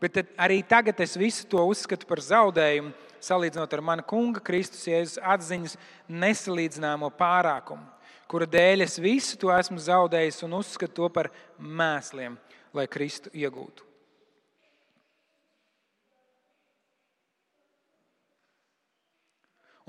Bet 0.01 0.17
arī 0.39 0.61
tagad 0.63 0.97
es 1.03 1.17
visu 1.19 1.45
to 1.51 1.61
uzskatu 1.67 2.07
par 2.09 2.23
zaudējumu, 2.23 2.95
salīdzinot 3.23 3.73
ar 3.75 3.83
mana 3.85 4.05
kunga 4.05 4.41
Kristus 4.43 4.87
Jēzus 4.87 5.19
atziņas 5.19 5.75
nesalīdzināmo 6.09 7.11
pārākumu, 7.19 7.85
kura 8.29 8.47
dēļ 8.49 8.85
es 8.85 8.99
visu 9.01 9.37
to 9.41 9.51
esmu 9.55 9.81
zaudējis 9.81 10.43
un 10.47 10.57
uzskatu 10.59 11.01
to 11.01 11.11
par 11.13 11.31
mēsliem, 11.59 12.37
lai 12.73 12.87
Kristu 12.91 13.31
iegūtu. 13.33 13.89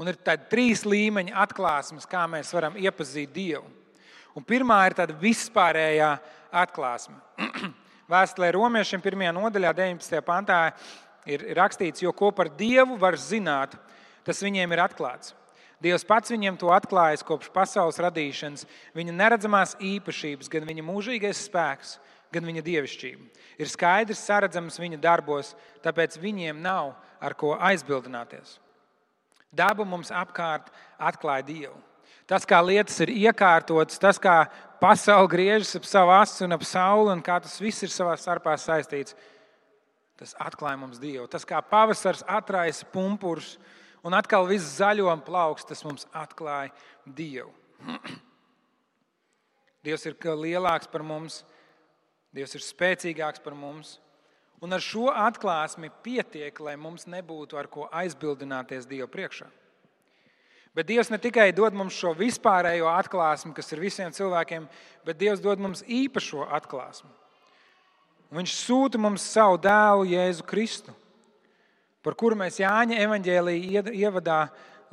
Un 0.00 0.08
ir 0.08 0.16
tādi 0.24 0.48
trīs 0.48 0.86
līmeņi 0.88 1.34
atklāsmes, 1.36 2.06
kā 2.08 2.22
mēs 2.30 2.54
varam 2.56 2.78
iepazīt 2.80 3.34
Dievu. 3.34 3.66
Un 4.32 4.46
pirmā 4.46 4.78
ir 4.88 4.96
tāda 4.96 5.12
vispārējā 5.20 6.14
atklāsme. 6.62 7.18
Vēstulē 8.10 8.48
romiešiem, 8.56 9.02
1. 9.04 9.26
nodaļā, 9.36 9.74
19. 9.76 10.22
pantā, 10.24 10.60
ir 11.28 11.44
rakstīts, 11.56 12.02
jo 12.04 12.12
ko 12.16 12.30
par 12.32 12.50
Dievu 12.56 12.96
var 13.00 13.18
zināt, 13.20 13.76
tas 14.24 14.40
viņiem 14.44 14.72
ir 14.72 14.84
atklāts. 14.84 15.34
Dievs 15.80 16.04
pats 16.04 16.32
viņiem 16.32 16.58
to 16.60 16.68
atklājis 16.74 17.24
kopš 17.24 17.48
pasaules 17.54 17.98
radīšanas, 18.04 18.66
viņa 18.96 19.16
neredzamās 19.16 19.78
īpašības, 19.80 20.50
gan 20.52 20.66
viņa 20.68 20.84
mūžīgais 20.84 21.46
spēks, 21.46 21.94
gan 22.32 22.44
viņa 22.44 22.62
dievišķība. 22.66 23.46
Ir 23.60 23.70
skaidrs, 23.72 24.20
saredzams 24.28 24.76
viņa 24.80 25.00
darbos, 25.00 25.54
tāpēc 25.84 26.18
viņiem 26.20 26.60
nav 26.60 26.92
ar 27.20 27.34
ko 27.34 27.54
aizbildināties. 27.56 28.58
Daba 29.50 29.86
mums 29.88 30.12
apkārt 30.14 30.68
atklāja 31.00 31.48
Dievu. 31.48 31.78
Tas, 32.30 32.44
kā 32.46 32.60
lietas 32.62 33.00
ir 33.02 33.10
iekārtotas, 33.10 33.98
tas, 33.98 34.20
kā 34.22 34.44
pasaule 34.78 35.26
griežas 35.32 35.74
ap 35.80 35.88
savu 35.88 36.12
asu 36.14 36.44
un 36.46 36.54
ap 36.54 36.62
sauli, 36.62 37.08
un 37.10 37.24
kā 37.24 37.40
tas 37.42 37.56
viss 37.58 37.82
ir 37.82 37.90
savā 37.90 38.14
starpā 38.20 38.54
saistīts, 38.60 39.16
tas 40.20 40.34
atklāja 40.36 40.78
mums 40.78 41.00
Dievu. 41.00 41.24
Tas, 41.32 41.46
kā 41.48 41.58
pavasars 41.64 42.22
atraisa 42.28 42.86
pumpurus 42.92 43.54
un 44.04 44.16
atkal 44.16 44.44
viss 44.48 44.76
zaļo 44.76 45.08
un 45.08 45.22
plauks, 45.24 45.64
tas 45.68 45.80
mums 45.86 46.04
atklāja 46.12 46.74
Dievu. 47.08 47.52
Dievs 49.86 50.04
ir 50.04 50.16
lielāks 50.36 50.90
par 50.92 51.02
mums, 51.02 51.40
Dievs 52.30 52.54
ir 52.54 52.62
spēcīgāks 52.62 53.40
par 53.42 53.56
mums. 53.56 53.96
Un 54.60 54.76
ar 54.76 54.82
šo 54.84 55.08
atklāsmi 55.08 55.88
pietiek, 56.04 56.52
lai 56.60 56.76
mums 56.76 57.08
nebūtu 57.08 57.56
ar 57.56 57.66
ko 57.72 57.88
aizbildināties 57.88 58.86
Dieva 58.86 59.08
priekšā. 59.08 59.48
Bet 60.76 60.86
Dievs 60.86 61.08
ne 61.10 61.18
tikai 61.18 61.48
dod 61.56 61.74
mums 61.74 61.96
šo 61.96 62.12
vispārējo 62.14 62.86
atklāsmi, 62.92 63.54
kas 63.56 63.72
ir 63.72 63.80
visiem 63.82 64.12
cilvēkiem, 64.14 64.68
bet 65.08 65.18
Dievs 65.18 65.40
dod 65.42 65.58
mums 65.58 65.82
īpašo 65.82 66.44
atklāsmi. 66.60 67.10
Viņš 68.30 68.52
sūta 68.54 68.98
mums 69.00 69.24
savu 69.26 69.56
dēlu, 69.58 70.04
Jēzu 70.06 70.44
Kristu, 70.46 70.92
par 71.98 72.14
kuru 72.14 72.36
mēs 72.38 72.60
Jāņa 72.62 73.00
evanģēlīja 73.02 73.82
ievadā 73.90 74.44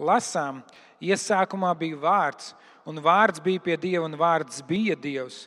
lasām. 0.02 0.64
Iesākumā 0.98 1.70
bija 1.78 2.00
vārds, 2.02 2.56
un 2.90 2.98
vārds 2.98 3.44
bija 3.44 3.62
pie 3.62 3.76
Dieva, 3.78 4.08
un 4.08 4.18
vārds 4.18 4.64
bija 4.66 4.98
Dievs. 4.98 5.46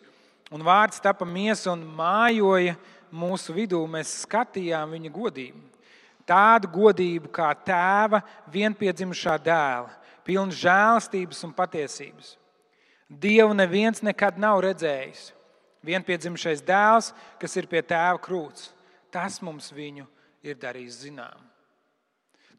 Un 0.55 0.62
vārds 0.66 1.03
tapa 1.03 1.26
miesa 1.26 1.72
un 1.72 1.83
mājoja 1.83 2.76
mūsu 3.11 3.55
vidū, 3.55 3.83
mēs 3.90 4.20
skatījām 4.22 4.94
viņa 4.94 5.11
godību. 5.14 5.61
Tādu 6.26 6.70
godību 6.70 7.31
kā 7.35 7.48
tēva 7.66 8.22
vienpiedzimušā 8.55 9.35
dēla, 9.42 9.90
pilna 10.22 10.55
žēlastības 10.55 11.42
un 11.46 11.55
patiesības. 11.59 12.37
Dievu 13.11 13.55
neviens 13.59 14.03
nekad 14.07 14.38
nav 14.38 14.62
redzējis. 14.62 15.33
Vienpiedzimušais 15.87 16.61
dēls, 16.66 17.12
kas 17.40 17.57
ir 17.57 17.69
pie 17.71 17.81
tēva 17.81 18.19
krūts, 18.21 18.69
tas 19.12 19.40
mums 19.45 19.71
viņu 19.73 20.05
ir 20.45 20.59
darījis 20.61 20.99
zinām. 21.07 21.51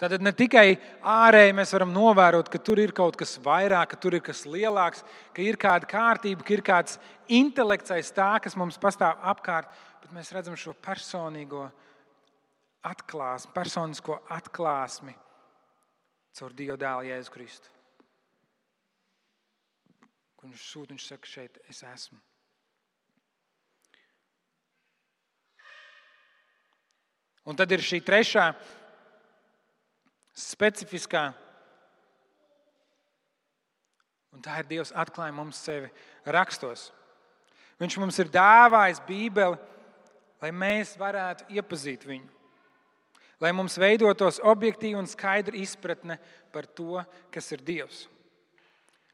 Tātad 0.02 0.24
ne 0.26 0.32
tikai 0.34 0.80
ārēji 1.06 1.54
mēs 1.54 1.76
varam 1.76 1.92
novērot, 1.94 2.48
ka 2.50 2.58
tur 2.58 2.80
ir 2.82 2.90
kaut 2.98 3.14
kas 3.20 3.36
vairāk, 3.46 3.92
ka 3.92 4.00
tur 4.02 4.16
ir 4.18 4.24
kas 4.26 4.48
lielāks, 4.50 5.04
ka 5.30 5.44
ir 5.46 5.60
kāda 5.62 5.86
kārtība, 5.86 6.42
ka 6.42 6.56
ir 6.56 6.64
kāds 6.66 6.98
intelekts 7.30 7.94
aiz 7.94 8.10
tā, 8.16 8.32
kas 8.42 8.58
mums 8.58 8.82
pastāv 8.82 9.22
apkārt, 9.30 9.70
bet 10.02 10.16
mēs 10.18 10.34
redzam 10.34 10.58
šo 10.58 10.74
personīgo 10.74 11.68
atklāsmi, 12.90 13.54
personisko 13.54 14.18
atklāsmi 14.34 15.14
caur 16.34 16.58
Dieva 16.58 16.80
dēlu 16.82 17.12
Jēzu 17.12 17.36
Kristu. 17.38 17.78
Kur 20.34 20.50
viņš 20.50 20.66
sūta, 20.66 20.96
viņš 20.96 21.08
saka, 21.14 21.30
šeit 21.30 21.62
es 21.70 21.86
esmu. 21.86 22.18
Un 27.48 27.58
tad 27.58 27.72
ir 27.74 27.82
šī 27.82 28.02
trešā 28.06 28.52
specifiskā 30.38 31.32
un 34.32 34.44
tā 34.44 34.62
ir 34.62 34.70
Dievs 34.70 34.94
atklāja 34.96 35.34
mums 35.36 35.60
sevi 35.60 35.90
rakstos. 36.26 36.90
Viņš 37.82 37.98
mums 38.00 38.20
ir 38.22 38.30
dāvājis 38.32 39.02
Bībeli, 39.08 39.58
lai 40.42 40.52
mēs 40.54 40.94
varētu 41.00 41.50
iepazīt 41.58 42.06
viņu. 42.08 42.30
Lai 43.42 43.52
mums 43.58 43.78
veidotos 43.82 44.38
objektīva 44.46 45.02
un 45.02 45.10
skaidra 45.10 45.58
izpratne 45.58 46.20
par 46.54 46.68
to, 46.70 47.02
kas 47.34 47.50
ir 47.56 47.64
Dievs. 47.66 48.06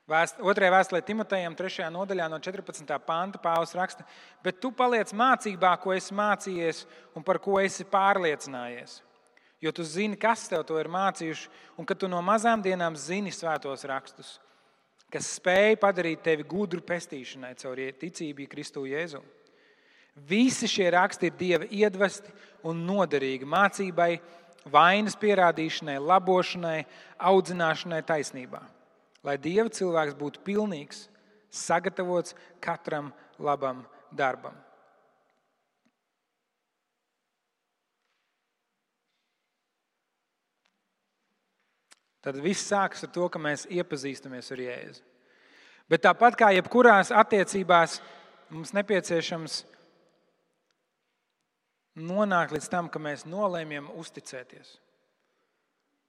Vēst, 0.07 0.37
otrajā 0.39 0.71
vēstulē 0.71 1.01
Timotejam, 1.03 1.55
3. 1.59 1.89
nodaļā, 1.91 2.29
no 2.31 2.37
14. 2.39 2.93
panta 3.03 3.39
Pāvils 3.43 3.73
raksta, 3.75 4.05
bet 4.43 4.61
tu 4.63 4.69
paliec 4.71 5.09
mācībā, 5.11 5.73
ko 5.83 5.91
esi 5.91 6.15
mācījies 6.15 6.85
un 7.11 7.25
par 7.27 7.41
ko 7.43 7.57
esi 7.59 7.83
pārliecinājies. 7.91 9.01
Jo 9.59 9.73
tu 9.75 9.83
zini, 9.83 10.15
kas 10.15 10.45
tev 10.47 10.63
to 10.69 10.77
ir 10.79 10.87
mācījuši, 10.93 11.49
un 11.75 11.89
ka 11.89 11.97
tu 11.97 12.07
no 12.07 12.21
mazām 12.23 12.63
dienām 12.63 12.95
zini 12.95 13.33
svētos 13.35 13.83
rakstus, 13.89 14.37
kas 15.11 15.27
spēj 15.41 15.75
padarīt 15.81 16.23
tevi 16.23 16.47
gudru 16.47 16.79
pestīšanai 16.87 17.51
caur 17.59 17.83
ticību 17.99 18.47
Kristu 18.47 18.85
Jēzu. 18.87 19.19
Visi 20.29 20.71
šie 20.71 20.87
raksti 20.95 21.27
ir 21.27 21.35
Dieva 21.35 21.67
iedvesti 21.67 22.31
un 22.63 22.79
noderīgi 22.87 23.43
mācībai, 23.43 24.13
vainas 24.71 25.19
pierādīšanai, 25.19 25.99
labošanai, 25.99 26.79
audzināšanai 27.27 28.03
taisnībā 28.07 28.63
lai 29.25 29.37
Dieva 29.41 29.69
cilvēks 29.73 30.17
būtu 30.17 30.43
pilnīgs, 30.45 31.07
sagatavots 31.49 32.35
katram 32.63 33.11
labam 33.39 33.85
darbam. 34.11 34.55
Tad 42.27 42.41
viss 42.43 42.67
sākas 42.67 43.05
ar 43.05 43.11
to, 43.15 43.29
ka 43.31 43.39
mēs 43.39 43.63
iepazīstamies 43.71 44.51
ar 44.51 44.59
Jēzu. 44.59 45.03
Bet 45.87 46.03
tāpat 46.03 46.35
kā 46.35 46.49
jebkurās 46.51 47.13
attiecībās, 47.15 48.01
mums 48.51 48.73
nepieciešams 48.75 49.61
nonākt 52.03 52.51
līdz 52.57 52.67
tam, 52.73 52.89
ka 52.91 52.99
mēs 52.99 53.23
nolēmjam 53.29 53.87
uzticēties. 53.95 54.73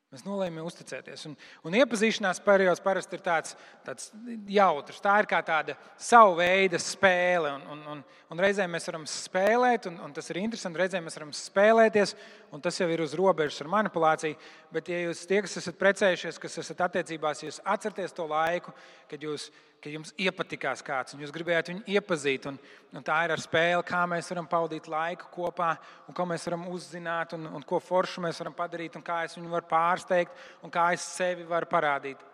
Mēs 0.09 0.23
nolēmām 0.25 0.65
uzticēties. 0.65 1.27
Un, 1.29 1.35
un 1.69 1.75
iepazīšanās 1.77 2.39
periods 2.41 2.81
parasti 2.81 3.19
ir 3.19 3.23
tāds, 3.27 3.51
tāds 3.85 4.07
jautrs. 4.49 5.03
Tā 5.05 5.19
ir 5.21 5.27
kā 5.29 5.43
tāda 5.45 5.75
sava 6.01 6.31
veida 6.39 6.81
spēle. 6.81 7.51
Un, 7.59 7.67
un, 7.75 7.83
un, 7.93 8.01
un 8.33 8.41
reizēm 8.41 8.73
mēs 8.73 8.89
varam 8.89 9.05
spēlēt, 9.05 9.91
un, 9.91 9.99
un 10.07 10.15
tas 10.17 10.33
ir 10.33 10.41
interesanti. 10.41 10.81
Reizēm 10.81 11.05
mēs 11.05 11.19
varam 11.21 11.35
spēlēties, 11.37 12.15
un 12.57 12.65
tas 12.65 12.81
jau 12.81 12.89
ir 12.89 13.05
uz 13.05 13.13
robežas 13.21 13.61
ar 13.61 13.69
manipulāciju. 13.75 14.41
Bet, 14.73 14.89
ja 14.89 15.03
jūs 15.03 15.27
tie, 15.29 15.43
kas 15.45 15.61
esat 15.61 15.77
precējušies, 15.77 16.41
kas 16.41 16.57
esat 16.65 16.81
attiecībās, 16.89 17.45
jūs 17.45 17.61
atcerieties 17.77 18.17
to 18.17 18.25
laiku, 18.33 18.73
kad 19.13 19.29
jūs 19.29 19.51
ka 19.83 19.91
jums 19.93 20.11
iepatikās 20.19 20.83
kāds 20.85 21.15
un 21.15 21.23
jūs 21.23 21.33
gribējāt 21.35 21.71
viņu 21.73 21.85
iepazīt. 21.95 22.49
Un, 22.51 22.57
un 22.95 23.05
tā 23.07 23.19
ir 23.27 23.35
ar 23.35 23.43
spēli, 23.43 23.85
kā 23.87 24.01
mēs 24.11 24.31
varam 24.33 24.49
pavadīt 24.51 24.89
laiku 24.91 25.29
kopā, 25.35 25.75
un 26.09 26.17
ko 26.17 26.27
mēs 26.29 26.49
varam 26.49 26.67
uzzināt, 26.73 27.37
un, 27.37 27.47
un 27.59 27.67
ko 27.67 27.81
foršu 27.83 28.25
mēs 28.25 28.41
varam 28.43 28.57
padarīt, 28.59 28.99
un 28.99 29.07
kā 29.07 29.23
es 29.27 29.39
viņu 29.39 29.53
varu 29.53 29.71
pārsteigt, 29.71 30.35
un 30.67 30.75
kā 30.75 30.91
es 30.97 31.07
sevi 31.19 31.47
varu 31.49 31.71
parādīt. 31.71 32.27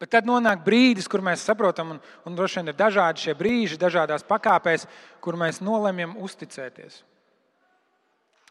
Bet 0.00 0.14
tad 0.14 0.24
nonāk 0.24 0.62
brīdis, 0.64 1.08
kur 1.12 1.20
mēs 1.20 1.44
saprotam, 1.44 1.92
un, 1.92 2.02
un 2.24 2.36
droši 2.36 2.62
vien 2.62 2.72
ir 2.72 2.76
dažādi 2.78 3.26
šie 3.26 3.36
brīži, 3.36 3.76
dažādās 3.80 4.24
pakāpēs, 4.24 4.86
kur 5.20 5.36
mēs 5.36 5.60
nolemjam 5.60 6.16
uzticēties. 6.24 7.02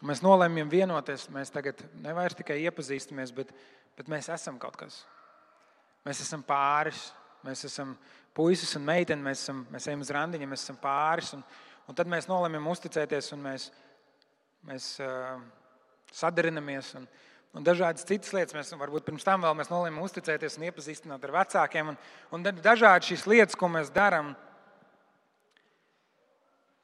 Mēs 0.06 0.22
nolemjam 0.24 0.70
vienoties. 0.72 1.26
Mēs 1.34 1.50
tagad 1.52 1.82
nevis 2.04 2.38
tikai 2.38 2.62
iepazīstamies, 2.70 3.34
bet, 3.36 3.50
bet 3.98 4.12
mēs 4.12 4.30
esam 4.32 4.60
kaut 4.62 4.78
kas. 4.80 5.02
Mēs 6.06 6.22
esam 6.24 6.46
pāris. 6.46 7.10
Mēs 7.48 7.64
esam 7.68 7.94
puisis 8.36 8.76
un 8.78 8.86
meitene, 8.88 9.24
mēs, 9.24 9.44
esam, 9.46 9.64
mēs 9.74 9.88
ejam 9.90 10.04
uz 10.04 10.12
randiņu, 10.16 10.50
mēs 10.50 10.66
esam 10.66 10.78
pāris. 10.82 11.32
Un, 11.38 11.44
un 11.90 11.98
tad 11.98 12.10
mēs 12.12 12.30
nolemjam 12.30 12.70
uzticēties 12.72 13.32
un 13.36 13.44
mēs, 13.46 13.70
mēs 14.70 14.92
uh, 15.04 15.42
sadarinamies. 16.16 16.94
Un, 17.00 17.08
un 17.58 17.66
dažādas 17.66 18.08
citas 18.08 18.34
lietas. 18.36 18.56
Mēs 18.58 18.74
varbūt 18.80 19.08
pirms 19.08 19.28
tam 19.28 19.46
vēl 19.46 19.58
nolēmām 19.62 20.06
uzticēties 20.06 20.60
un 20.60 20.68
iepazīstināt 20.70 21.28
ar 21.28 21.36
vecākiem. 21.42 21.94
Un, 21.94 22.00
un 22.36 22.50
dažādi 22.62 23.12
šīs 23.12 23.28
lietas, 23.30 23.60
ko 23.60 23.72
mēs 23.72 23.94
darām. 23.96 24.34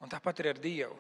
Un 0.04 0.12
tāpat 0.12 0.44
ir 0.44 0.52
ar 0.54 0.62
Dievu. 0.62 1.00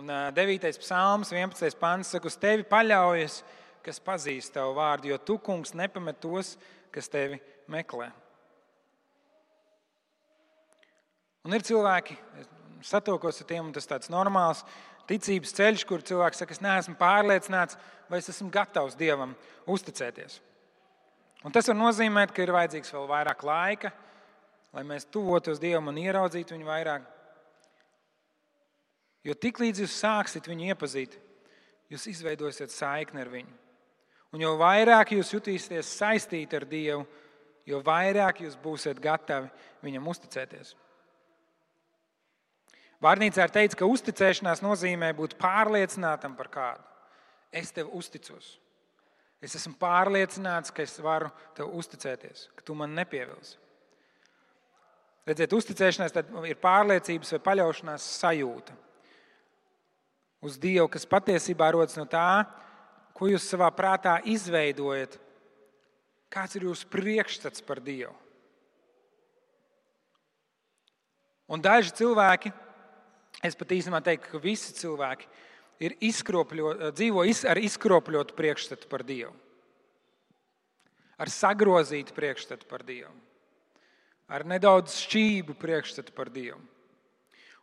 Un, 0.00 0.06
uh, 0.06 0.28
9. 0.36 0.76
psalms, 0.78 1.32
11. 1.34 1.74
pāns 1.80 2.12
saka, 2.14 2.30
uz 2.30 2.36
tevi 2.38 2.62
paļaujas 2.68 3.40
kas 3.84 4.00
pazīst 4.02 4.54
tavu 4.54 4.74
vārdu, 4.76 5.10
jo 5.10 5.18
tu, 5.18 5.36
kungs, 5.42 5.72
nepamet 5.76 6.20
tos, 6.22 6.54
kas 6.54 6.66
tevi 7.12 7.38
meklē. 7.70 8.10
Un 11.46 11.56
ir 11.56 11.64
cilvēki, 11.64 12.16
satokos 12.84 13.40
ar 13.40 13.48
tiem, 13.48 13.64
un 13.68 13.72
tas 13.72 13.86
ir 13.86 13.94
tāds 13.94 14.10
normāls 14.12 14.64
ticības 15.08 15.54
ceļš, 15.56 15.86
kur 15.88 16.04
cilvēks 16.06 16.42
saka, 16.42 16.54
es 16.54 16.62
neesmu 16.62 16.96
pārliecināts, 17.00 17.78
vai 18.10 18.20
es 18.20 18.28
esmu 18.32 18.50
gatavs 18.52 18.98
Dievam 18.98 19.32
uzticēties. 19.70 20.40
Un 21.46 21.54
tas 21.54 21.70
var 21.70 21.78
nozīmēt, 21.78 22.34
ka 22.36 22.44
ir 22.44 22.52
vajadzīgs 22.52 22.92
vēl 22.92 23.08
vairāk 23.08 23.42
laika, 23.48 23.92
lai 24.76 24.84
mēs 24.86 25.08
tuvotos 25.08 25.62
Dievam 25.62 25.88
un 25.90 26.02
ieraudzītu 26.02 26.54
viņu 26.54 26.68
vairāk. 26.68 27.08
Jo 29.24 29.36
tiklīdz 29.36 29.82
jūs 29.84 29.96
sāksiet 30.00 30.46
viņu 30.48 30.70
iepazīt, 30.72 31.16
jūs 31.92 32.06
izveidosiet 32.12 32.72
saikni 32.72 33.24
ar 33.24 33.32
viņu. 33.32 33.59
Un 34.30 34.44
jo 34.44 34.52
vairāk 34.60 35.16
jūs 35.16 35.32
jutīsieties 35.34 35.96
saistīti 35.98 36.58
ar 36.58 36.66
Dievu, 36.70 37.02
jo 37.66 37.80
vairāk 37.86 38.44
jūs 38.44 38.54
būsiet 38.62 39.00
gatavi 39.02 39.50
viņam 39.82 40.06
uzticēties. 40.12 40.74
Vārnīcā 43.00 43.46
ir 43.46 43.52
teikts, 43.54 43.78
ka 43.78 43.88
uzticēšanās 43.88 44.60
nozīmē 44.62 45.10
būt 45.16 45.38
pārliecinātam 45.40 46.36
par 46.36 46.50
kādu. 46.52 46.84
Es 47.50 47.72
tev 47.74 47.88
uzticos. 47.96 48.58
Es 49.40 49.56
esmu 49.56 49.72
pārliecināts, 49.80 50.70
ka 50.70 50.84
es 50.84 50.98
varu 51.00 51.30
tev 51.56 51.72
uzticēties, 51.80 52.50
ka 52.54 52.64
tu 52.64 52.76
man 52.76 52.92
nepievilsi. 52.94 53.56
Redziet, 55.26 55.52
uzticēšanās 55.56 56.14
ir 56.48 56.60
pārliecības 56.60 57.32
vai 57.34 57.40
paļaušanās 57.48 58.06
sajūta 58.20 58.76
uz 60.44 60.56
Dievu, 60.60 60.88
kas 60.92 61.08
patiesībā 61.08 61.70
rodas 61.74 61.96
no 62.00 62.06
tā, 62.08 62.44
ko 63.14 63.28
jūs 63.30 63.46
savā 63.50 63.68
prātā 63.74 64.18
izveidojat, 64.28 65.18
kāds 66.30 66.56
ir 66.56 66.68
jūsu 66.68 66.88
priekšstats 66.90 67.64
par 67.66 67.82
Dievu. 67.84 68.14
Un 71.50 71.62
daži 71.62 71.90
cilvēki, 71.98 72.52
es 73.42 73.56
pat 73.58 73.72
īstenībā 73.74 73.98
teiktu, 74.06 74.30
ka 74.30 74.42
visi 74.42 74.74
cilvēki 74.78 75.26
dzīvo 76.94 77.24
ar 77.50 77.58
izkropļotu 77.58 78.36
priekšstatu 78.38 78.90
par 78.90 79.02
Dievu, 79.06 79.32
ar 81.18 81.32
sagrozītu 81.32 82.14
priekšstatu 82.14 82.68
par 82.70 82.84
Dievu, 82.86 83.10
ar 84.30 84.46
nedaudz 84.46 84.94
šķību 85.08 85.56
priekšstatu 85.58 86.14
par 86.14 86.30
Dievu. 86.30 86.60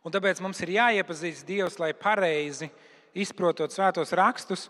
Un 0.04 0.14
tāpēc 0.14 0.42
mums 0.44 0.60
ir 0.62 0.76
jāiepazīst 0.76 1.46
Dievs, 1.48 1.78
lai 1.80 1.94
pareizi 1.96 2.68
izprotot 3.18 3.72
svētos 3.72 4.12
rakstus 4.14 4.68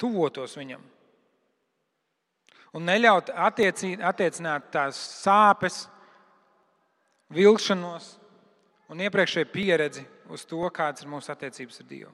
tuvotos 0.00 0.56
viņam. 0.58 0.82
Un 2.74 2.88
neļaut 2.88 3.30
attiecī, 3.30 3.94
attiecināt 4.02 4.72
tās 4.74 4.98
sāpes, 5.22 5.84
vilšanos 7.34 8.14
un 8.90 9.02
iepriekšēju 9.04 9.50
pieredzi 9.52 10.04
uz 10.30 10.44
to, 10.48 10.62
kādas 10.74 11.04
ir 11.04 11.10
mūsu 11.12 11.30
attiecības 11.32 11.80
ar 11.80 11.88
Dievu. 11.90 12.12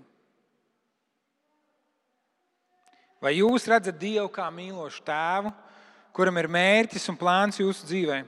Vai 3.21 3.35
jūs 3.37 3.69
redzat 3.69 3.99
Dievu 4.01 4.29
kā 4.33 4.47
mīlošu 4.53 5.03
tēvu, 5.05 5.53
kuram 6.17 6.41
ir 6.41 6.49
mērķis 6.53 7.09
un 7.13 7.19
plāns 7.21 7.61
jūsu 7.61 7.89
dzīvē, 7.89 8.21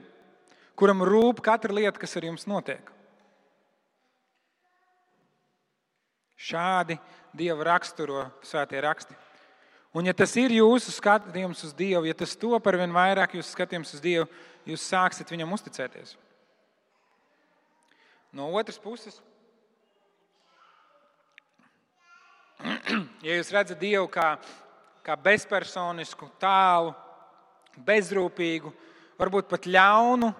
kuram 0.77 1.01
rūp 1.05 1.41
katra 1.45 1.73
lieta, 1.73 1.97
kas 2.01 2.17
ar 2.17 2.27
jums 2.29 2.45
notiek? 2.49 2.93
Šādi 6.43 6.97
Dieva 7.33 7.65
raksturo 7.71 8.27
svētie 8.45 8.81
raksti. 8.83 9.15
Un, 9.93 10.07
ja 10.09 10.13
tas 10.17 10.31
ir 10.41 10.55
jūsu 10.55 10.89
skatījums 10.89 11.59
uz 11.67 11.73
Dievu, 11.77 12.07
ja 12.09 12.15
tas 12.17 12.33
to 12.39 12.57
par 12.65 12.79
vien 12.81 12.93
vairāk 12.95 13.35
jūsu 13.37 13.51
skatījums 13.53 13.93
uz 13.93 14.01
Dievu, 14.01 14.25
jūs 14.65 14.87
sāksiet 14.89 15.29
viņam 15.29 15.53
uzticēties. 15.53 16.15
No 18.33 18.49
otras 18.57 18.79
puses, 18.81 19.19
ja 23.27 23.37
jūs 23.37 23.53
redzat 23.53 23.77
Dievu 23.77 24.07
kā, 24.09 24.31
kā 25.05 25.17
bezpersonisku, 25.19 26.31
tālu, 26.41 26.95
bezrūpīgu, 27.85 28.73
varbūt 29.21 29.49
pat 29.51 29.69
ļaunu 29.69 30.33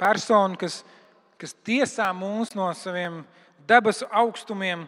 personu, 0.00 0.56
kas, 0.60 0.80
kas 1.40 1.52
tiesā 1.66 2.08
mūs 2.16 2.56
no 2.56 2.72
saviem 2.76 3.20
debesu 3.68 4.08
augstumiem, 4.08 4.86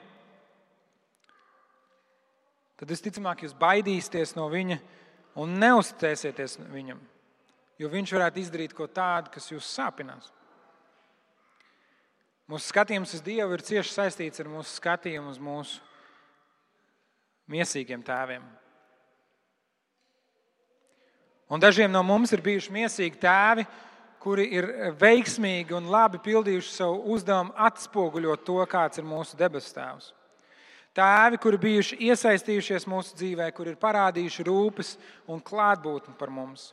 tad 2.79 2.93
visticamāk 2.93 3.43
jūs 3.45 3.57
baidīsieties 3.59 4.37
no 4.39 4.47
viņa 4.53 4.79
un 5.39 5.59
neusticēsieties 5.61 6.59
viņam, 6.73 7.01
jo 7.79 7.91
viņš 7.91 8.15
varētu 8.15 8.43
izdarīt 8.43 8.75
ko 8.77 8.87
tādu, 8.91 9.33
kas 9.35 9.51
jūs 9.51 9.69
sāpinās. 9.77 10.31
Mūsu 12.49 12.71
skatījums 12.71 13.13
uz 13.13 13.21
Dievu 13.21 13.59
ir 13.59 13.65
cieši 13.67 13.93
saistīts 13.93 14.41
ar 14.41 14.49
mūsu 14.49 14.79
skatījumu 14.79 15.35
uz 15.35 15.43
mūsu 15.43 15.83
mīsīgiem 17.53 18.01
tēviem. 18.05 18.47
Un 21.49 21.61
dažiem 21.61 21.93
no 21.93 22.01
mums 22.05 22.33
ir 22.33 22.45
bijuši 22.45 22.73
mīsīgi 22.73 23.21
tēvi, 23.21 23.65
kuri 24.21 24.47
ir 24.59 24.67
veiksmīgi 25.01 25.77
un 25.77 25.89
labi 25.93 26.21
pildījuši 26.25 26.73
savu 26.73 27.15
uzdevumu, 27.15 27.55
atspoguļot 27.69 28.45
to, 28.45 28.59
kāds 28.69 29.01
ir 29.01 29.07
mūsu 29.09 29.37
debesu 29.39 29.73
tēvs. 29.77 30.11
Tēvi, 30.97 31.39
kuri 31.43 31.61
bijuši 31.63 31.99
iesaistījušies 32.09 32.89
mūsu 32.91 33.15
dzīvē, 33.19 33.51
kuri 33.55 33.75
ir 33.75 33.81
parādījuši 33.81 34.47
rūpes 34.49 34.97
un 35.31 35.43
klātbūtni 35.45 36.17
par 36.19 36.33
mums. 36.33 36.73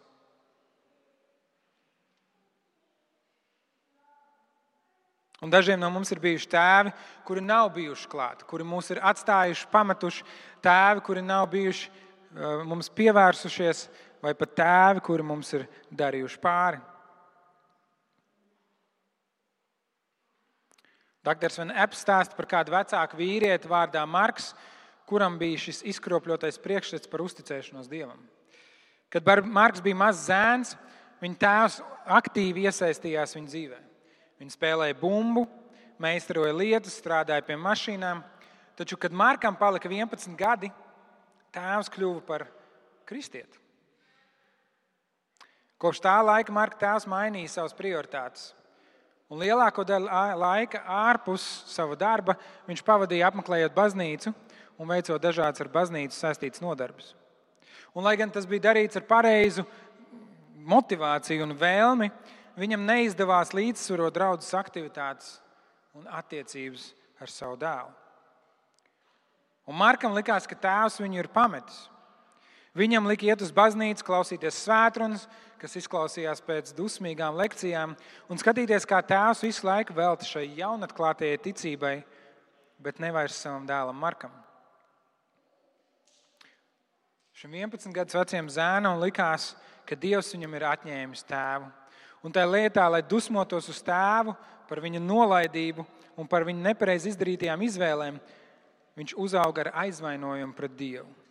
Un 5.43 5.51
dažiem 5.51 5.77
no 5.77 5.91
mums 5.93 6.09
ir 6.15 6.21
bijuši 6.23 6.47
tēvi, 6.49 6.91
kuri 7.27 7.43
nav 7.43 7.69
bijuši 7.75 8.07
klāti, 8.09 8.47
kuri 8.49 8.65
mūs 8.65 8.89
ir 8.95 9.01
atstājuši, 9.03 9.67
pametuši, 9.69 10.25
tēvi, 10.63 11.03
kuri 11.05 11.21
nav 11.21 11.49
bijuši 11.51 11.91
eh, 11.91 12.63
mums 12.65 12.89
pievērsušies, 12.95 13.85
vai 14.23 14.33
pat 14.33 14.55
tēvi, 14.57 15.03
kuri 15.05 15.27
mums 15.27 15.51
ir 15.53 15.67
darījuši 15.93 16.41
pāri. 16.41 16.79
Dr. 21.25 21.49
Van 21.57 21.73
Epps 21.73 22.03
stāsta 22.05 22.37
par 22.37 22.45
kādu 22.49 22.73
vecāku 22.75 23.17
vīrieti 23.17 23.69
vārdā 23.69 24.03
Marks, 24.05 24.51
kuram 25.09 25.39
bija 25.41 25.57
šis 25.63 25.81
izkropļotais 25.93 26.59
priekšstats 26.61 27.09
par 27.09 27.23
uzticēšanos 27.25 27.89
Dievam. 27.89 28.21
Kad 29.09 29.25
Marks 29.45 29.81
bija 29.81 29.97
mazs 29.97 30.27
zēns, 30.29 30.75
viņa 31.23 31.41
tēvs 31.41 31.79
aktīvi 32.19 32.65
iesaistījās 32.69 33.35
viņa 33.37 33.51
dzīvē. 33.51 33.81
Viņš 34.41 34.57
spēlēja 34.57 34.97
bumbu, 34.99 35.45
meistaroja 36.01 36.53
lietas, 36.53 36.97
strādāja 36.99 37.45
pie 37.47 37.57
mašīnām. 37.57 38.21
Taču, 38.75 38.97
kad 38.99 39.15
Markam 39.15 39.55
palika 39.55 39.89
11 39.89 40.35
gadi, 40.37 40.69
tēvs 41.55 41.89
kļuva 41.93 42.21
par 42.27 42.45
kristieti. 43.07 43.61
Kopš 45.81 46.03
tā 46.03 46.17
laika 46.23 46.53
Marka 46.55 46.79
tēvs 46.83 47.07
mainīja 47.09 47.53
savas 47.55 47.75
prioritātes. 47.77 48.51
Un 49.31 49.41
lielāko 49.41 49.81
daļu 49.87 50.09
laika 50.37 50.83
ārpus 50.85 51.43
sava 51.71 51.97
darba 51.97 52.35
viņš 52.67 52.83
pavadīja 52.85 53.31
apmeklējot 53.31 53.73
baznīcu 53.73 54.33
un 54.77 54.91
veicot 54.91 55.21
dažādas 55.21 55.63
ar 55.63 55.71
baznīcu 55.73 56.13
saistītas 56.13 56.61
nodarbes. 56.61 57.15
Un, 57.95 58.03
lai 58.05 58.17
gan 58.19 58.29
tas 58.29 58.45
bija 58.45 58.67
darīts 58.67 58.99
ar 58.99 59.05
pareizu 59.07 59.63
motivāciju 60.65 61.45
un 61.45 61.55
vēlmi, 61.57 62.11
viņam 62.59 62.85
neizdevās 62.85 63.53
līdzsvarot 63.55 64.13
draudzes 64.13 64.53
aktivitātes 64.57 65.37
un 65.95 66.05
attiecības 66.11 66.91
ar 67.21 67.31
savu 67.31 67.57
dēlu. 67.57 67.93
Un 69.65 69.77
Markam 69.79 70.13
likās, 70.13 70.45
ka 70.45 70.57
tēvs 70.59 70.99
viņu 71.01 71.23
ir 71.23 71.31
pametis. 71.33 71.85
Viņam 72.75 73.07
lika 73.07 73.25
iet 73.29 73.41
uz 73.41 73.53
baznīcu, 73.55 74.03
klausīties 74.05 74.59
svētrunas, 74.65 75.23
kas 75.65 75.79
izklausījās 75.79 76.43
pēc 76.45 76.73
dusmīgām 76.77 77.39
lekcijām, 77.39 77.95
un 78.29 78.37
skatīties, 78.37 78.85
kā 78.85 78.99
tēvs 79.01 79.41
visu 79.47 79.65
laiku 79.65 79.95
veltīja 79.97 80.35
šai 80.35 80.43
jaunatklātajai 80.59 81.39
ticībai, 81.41 81.95
bet 82.85 83.01
nevairs 83.01 83.39
savam 83.41 83.65
dēlam 83.65 83.97
Markam. 83.97 84.33
Šim 87.33 87.57
11 87.57 87.97
gadus 87.97 88.19
vecajam 88.19 88.51
zēnam 88.53 89.01
likās, 89.01 89.55
ka 89.89 89.97
Dievs 89.97 90.29
viņam 90.35 90.53
ir 90.53 90.67
atņēmis 90.69 91.25
tēvu. 91.33 91.73
Un 92.25 92.33
tā 92.33 92.45
lietā, 92.45 92.85
lai 92.89 93.01
dusmotos 93.01 93.65
uz 93.73 93.81
tēvu 93.85 94.37
par 94.69 94.85
viņa 94.85 95.01
nolaidību 95.01 95.85
un 96.21 96.29
par 96.29 96.45
viņa 96.45 96.69
nepareizi 96.69 97.09
izdarītajām 97.11 97.65
izvēlēm, 97.65 98.21
viņš 99.01 99.17
uzauga 99.17 99.65
ar 99.65 99.75
aizvainojumu 99.87 100.57
pret 100.57 100.77
Dievu 100.77 101.24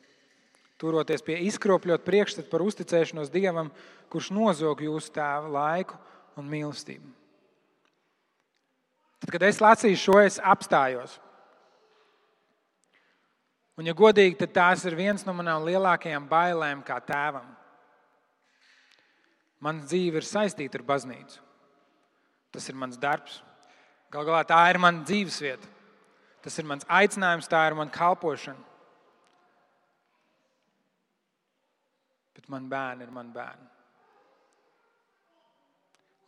turoties 0.85 1.25
pie 1.25 1.39
izkropļot 1.49 2.05
priekšstatu 2.05 2.51
par 2.53 2.65
uzticēšanos 2.65 3.33
Dievam, 3.33 3.73
kurš 4.13 4.31
nozog 4.37 4.85
jūsu 4.85 5.13
tēva 5.17 5.49
laiku 5.49 5.97
un 6.37 6.49
mīlestību. 6.51 7.13
Tad, 9.25 9.31
kad 9.33 9.47
es 9.49 9.61
lasīju 9.65 10.01
šo, 10.01 10.19
es 10.21 10.37
apstājos. 10.45 11.17
Un, 13.75 13.89
ja 13.89 13.95
godīgi, 13.97 14.37
tad 14.43 14.53
tās 14.55 14.85
ir 14.87 14.95
viens 14.99 15.25
no 15.27 15.33
manām 15.35 15.65
lielākajām 15.67 16.29
bailēm 16.31 16.85
kā 16.87 16.99
tēvam. 17.03 17.49
Mana 19.65 19.87
dzīve 19.89 20.21
ir 20.21 20.29
saistīta 20.29 20.79
ar 20.79 20.85
baznīcu. 20.87 21.41
Tas 22.55 22.69
ir 22.69 22.77
mans 22.79 23.01
darbs. 23.01 23.41
Galu 24.13 24.29
galā 24.29 24.45
tā 24.47 24.61
ir 24.71 24.79
mana 24.79 25.03
dzīvesvieta. 25.09 25.73
Tas 26.45 26.61
ir 26.61 26.69
mans 26.69 26.85
aicinājums, 26.93 27.49
tā 27.49 27.65
ir 27.67 27.75
mana 27.79 27.91
kalpošana. 27.91 28.74
Bet 32.45 32.53
man 32.53 32.69
bērni 32.69 33.07
ir 33.07 33.11
mani 33.13 33.33
bērni. 33.33 33.71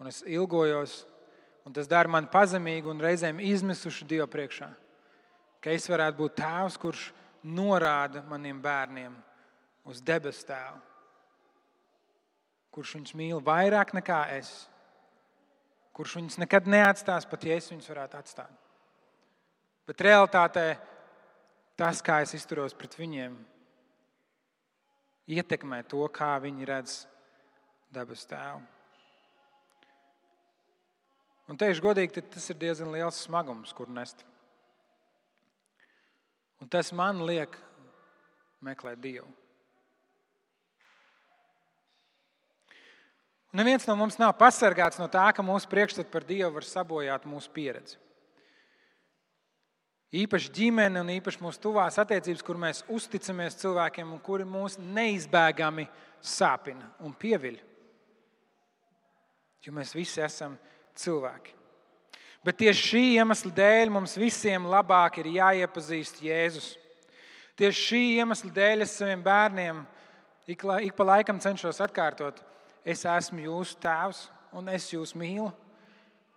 Un 0.00 0.08
es 0.08 0.22
ilgojos, 0.24 1.04
un 1.64 1.74
tas 1.76 1.88
dara 1.88 2.08
mani 2.08 2.28
pazemīgu 2.32 2.88
un 2.88 3.00
reizēm 3.00 3.40
izmisušu 3.44 4.06
Dievu 4.08 4.26
priekšā. 4.32 4.68
Ka 5.60 5.72
es 5.72 5.88
varētu 5.88 6.16
būt 6.20 6.36
tēvs, 6.40 6.78
kurš 6.80 7.10
norāda 7.44 8.22
maniem 8.28 8.60
bērniem 8.62 9.16
uz 9.84 10.00
debesu 10.00 10.46
tēvu, 10.48 10.80
kurš 12.72 12.94
viņus 12.96 13.16
mīl 13.16 13.42
vairāk 13.44 13.92
nekā 13.96 14.20
es, 14.36 14.52
kurš 15.96 16.16
viņus 16.20 16.40
nekad 16.40 16.68
neatstās, 16.68 17.28
pat 17.28 17.44
ja 17.44 17.56
es 17.56 17.68
viņus 17.72 17.92
varētu 17.92 18.20
atstāt. 18.20 18.56
Bet 19.86 20.00
realtātē 20.00 20.78
tas, 21.76 22.00
kā 22.00 22.22
es 22.24 22.34
izturos 22.36 22.74
pret 22.76 22.96
viņiem, 22.98 23.36
ietekmē 25.26 25.82
to, 25.90 26.06
kā 26.14 26.36
viņi 26.42 26.68
redz 26.68 26.96
dabas 27.92 28.24
tēvu. 28.28 28.62
Un 31.46 31.58
teikšu 31.58 31.84
godīgi, 31.84 32.24
tas 32.34 32.48
ir 32.50 32.58
diezgan 32.58 32.90
liels 32.90 33.20
smagums, 33.22 33.74
kur 33.74 33.90
nest. 33.90 34.24
Un 36.62 36.70
tas 36.72 36.90
man 36.96 37.20
liek 37.28 37.54
meklēt 38.64 38.98
Dievu. 39.02 39.28
Un 43.52 43.62
neviens 43.62 43.86
no 43.88 43.94
mums 43.96 44.18
nav 44.18 44.34
pasargāts 44.36 44.98
no 45.00 45.06
tā, 45.08 45.28
ka 45.32 45.44
mūsu 45.46 45.70
priekšstats 45.70 46.10
par 46.10 46.26
Dievu 46.26 46.50
var 46.58 46.66
sabojāt 46.66 47.28
mūsu 47.30 47.52
pieredzi. 47.54 48.00
Īpaši 50.14 50.52
ģimene 50.54 51.00
un 51.02 51.10
īpaši 51.16 51.42
mūsu 51.42 51.58
tuvās 51.64 51.98
attiecības, 51.98 52.44
kur 52.46 52.58
mēs 52.60 52.84
uzticamies 52.92 53.58
cilvēkiem 53.58 54.12
un 54.14 54.20
kuri 54.22 54.46
mūs 54.46 54.78
neizbēgami 54.78 55.88
sāpina 56.22 56.92
un 57.02 57.14
pieviļ. 57.16 57.58
Jo 59.66 59.74
mēs 59.74 59.96
visi 59.96 60.22
esam 60.22 60.54
cilvēki. 60.94 61.56
Bet 62.46 62.60
tieši 62.62 62.84
šī 62.92 63.02
iemesla 63.16 63.50
dēļ 63.56 63.90
mums 63.90 64.14
visiem 64.20 64.68
labāk 64.70 65.18
ir 65.18 65.32
jāiepazīst 65.40 66.22
Jēzus. 66.22 66.76
Tieši 67.58 67.82
šī 67.88 68.02
iemesla 68.20 68.52
dēļ 68.54 68.86
es 68.86 68.94
saviem 69.00 69.24
bērniem 69.26 69.82
ik, 70.46 70.62
ik 70.86 70.94
pa 70.94 71.10
laikam 71.10 71.42
cenšos 71.42 71.82
atkārtot, 71.82 72.38
es 72.86 73.02
esmu 73.02 73.42
jūsu 73.48 73.80
tēvs 73.82 74.28
un 74.54 74.70
es 74.70 74.86
jūs 74.92 75.16
mīlu. 75.18 75.50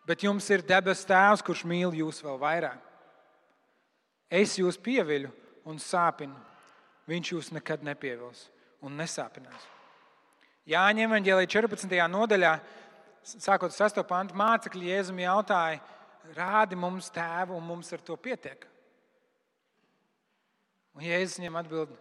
Bet 0.09 0.25
jums 0.25 0.49
ir 0.49 0.65
debesu 0.65 1.05
tēvs, 1.11 1.45
kurš 1.45 1.67
mīl 1.69 1.93
jūs 1.93 2.23
vēl 2.25 2.41
vairāk. 2.41 2.88
Es 4.29 4.57
jūs 4.59 4.77
pieviļu 4.77 5.31
un 5.69 5.81
sāpinu. 5.81 6.37
Viņš 7.09 7.31
jūs 7.33 7.51
nekad 7.55 7.83
nepievils 7.85 8.45
un 8.85 8.97
nesāpinās. 8.99 9.63
Jāņem 10.69 11.09
evanģēlī 11.09 11.47
14. 11.49 11.95
nodaļā, 12.13 12.51
sākot 13.25 13.71
ar 13.71 13.77
6. 13.89 14.03
pantu, 14.05 14.37
mācekļi 14.37 14.91
Jēzum 14.91 15.21
jautāja, 15.23 15.79
rādi 16.37 16.77
mums 16.77 17.09
tēvu, 17.13 17.57
un 17.57 17.65
mums 17.65 17.89
ar 17.95 18.03
to 18.05 18.17
pietiek. 18.21 18.67
Un 20.93 21.07
Jēzus 21.07 21.39
viņam 21.39 21.57
atbild, 21.61 21.95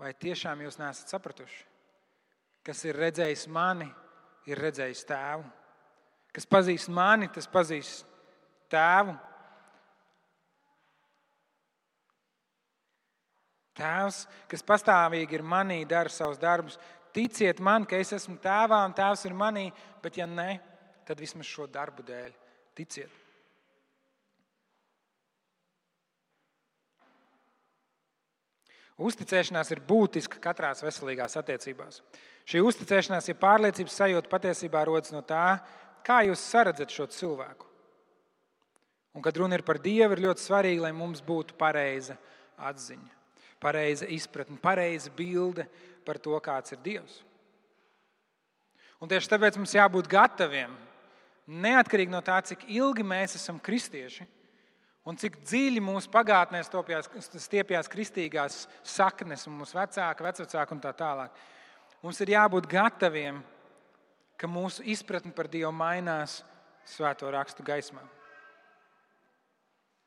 vai 0.00 0.10
tiešām 0.18 0.64
jūs 0.64 0.80
nesat 0.80 1.14
sapratuši? 1.14 1.62
Kas 2.66 2.82
ir 2.88 2.98
redzējis 2.98 3.46
mani, 3.54 3.86
ir 4.50 4.58
redzējis 4.58 5.04
tēvu. 5.06 5.46
Kas 6.34 6.48
pazīst 6.50 6.90
mani, 6.92 7.30
tas 7.32 7.46
pazīst 7.46 8.02
tēvu. 8.72 9.14
Tēvs, 13.76 14.22
kas 14.48 14.64
pastāvīgi 14.64 15.36
ir 15.36 15.44
manī, 15.44 15.82
dara 15.88 16.12
savus 16.12 16.40
darbus. 16.40 16.78
Ticiet 17.16 17.60
man, 17.64 17.84
ka 17.88 18.00
es 18.00 18.12
esmu 18.16 18.38
tēvā 18.42 18.82
un 18.88 18.96
tēvs 18.96 19.26
ir 19.28 19.36
manī, 19.36 19.68
bet 20.04 20.16
ja 20.20 20.26
nē, 20.28 20.50
tad 21.08 21.20
vismaz 21.20 21.48
šo 21.48 21.68
darbu 21.70 22.04
dēļ 22.08 22.32
ticiet. 22.76 23.22
Uzticēšanās 28.96 29.70
ir 29.74 29.82
būtiska 29.84 30.40
katrās 30.40 30.80
veselīgās 30.80 31.36
attiecībās. 31.36 32.00
Šī 32.48 32.62
uzticēšanās, 32.64 33.28
ja 33.28 33.36
pārliecības 33.36 33.96
sajūta 34.00 34.30
patiesībā 34.32 34.84
rodas 34.88 35.12
no 35.12 35.20
tā, 35.20 35.58
kā 36.06 36.22
jūs 36.24 36.40
saredzat 36.40 36.94
šo 36.94 37.08
cilvēku. 37.12 37.68
Un, 39.16 39.24
kad 39.24 39.36
runa 39.36 39.58
ir 39.58 39.64
par 39.66 39.80
Dievu, 39.84 40.16
ir 40.16 40.24
ļoti 40.28 40.44
svarīgi, 40.44 40.80
lai 40.84 40.92
mums 40.96 41.22
būtu 41.24 41.56
pareiza 41.60 42.16
atziņa, 42.56 43.12
pareiza 43.62 44.08
izpratne, 44.12 44.58
pareiza 44.62 45.10
bilde 45.16 45.66
par 46.06 46.20
to, 46.22 46.36
kāds 46.42 46.74
ir 46.74 46.82
Dievs. 46.84 47.20
Un 49.00 49.10
tieši 49.10 49.28
tāpēc 49.28 49.58
mums 49.58 49.74
jābūt 49.76 50.08
gataviem, 50.08 50.72
neatkarīgi 51.46 52.12
no 52.12 52.22
tā, 52.24 52.38
cik 52.44 52.64
ilgi 52.72 53.04
mēs 53.06 53.36
esam 53.38 53.60
kristieši 53.62 54.24
un 55.06 55.18
cik 55.20 55.38
dziļi 55.44 55.82
mūsu 55.84 56.10
pagātnē 56.10 56.62
stiepjas 56.66 57.90
kristīgās 57.92 58.64
saknes, 58.82 59.46
mūsu 59.46 59.78
vecāki, 59.78 60.26
vecāki 60.26 60.74
un 60.74 60.82
tā 60.82 60.92
tālāk. 60.96 61.44
Mums 62.02 62.18
ir 62.24 62.34
jābūt 62.34 62.66
gataviem, 62.70 63.38
ka 64.36 64.48
mūsu 64.50 64.84
izpratne 64.84 65.32
par 65.36 65.48
Dievu 65.52 65.70
mainās 65.72 66.40
svēto 66.86 67.30
rakstu 67.32 67.64
gaismā. 67.66 68.02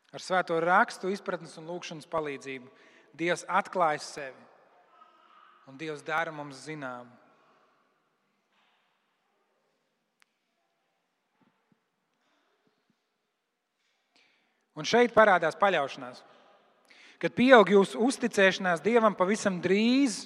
Ar 0.09 0.23
svēto 0.23 0.57
rakstu 0.63 1.11
izpratnes 1.13 1.55
un 1.61 1.69
lūkšanas 1.69 2.09
palīdzību 2.09 2.69
Dievs 3.17 3.45
atklājas 3.49 4.11
sevi 4.15 4.49
un 5.69 5.77
Dievs 5.77 6.01
dara 6.01 6.33
mums 6.33 6.63
zināmu. 6.65 7.11
Un 14.79 14.87
šeit 14.87 15.11
parādās 15.13 15.57
paļaušanās. 15.59 16.23
Kad 17.19 17.35
pieaug 17.35 17.67
jūsu 17.67 17.99
uzticēšanās 18.05 18.81
Dievam 18.81 19.15
pavisam 19.17 19.57
drīz, 19.61 20.23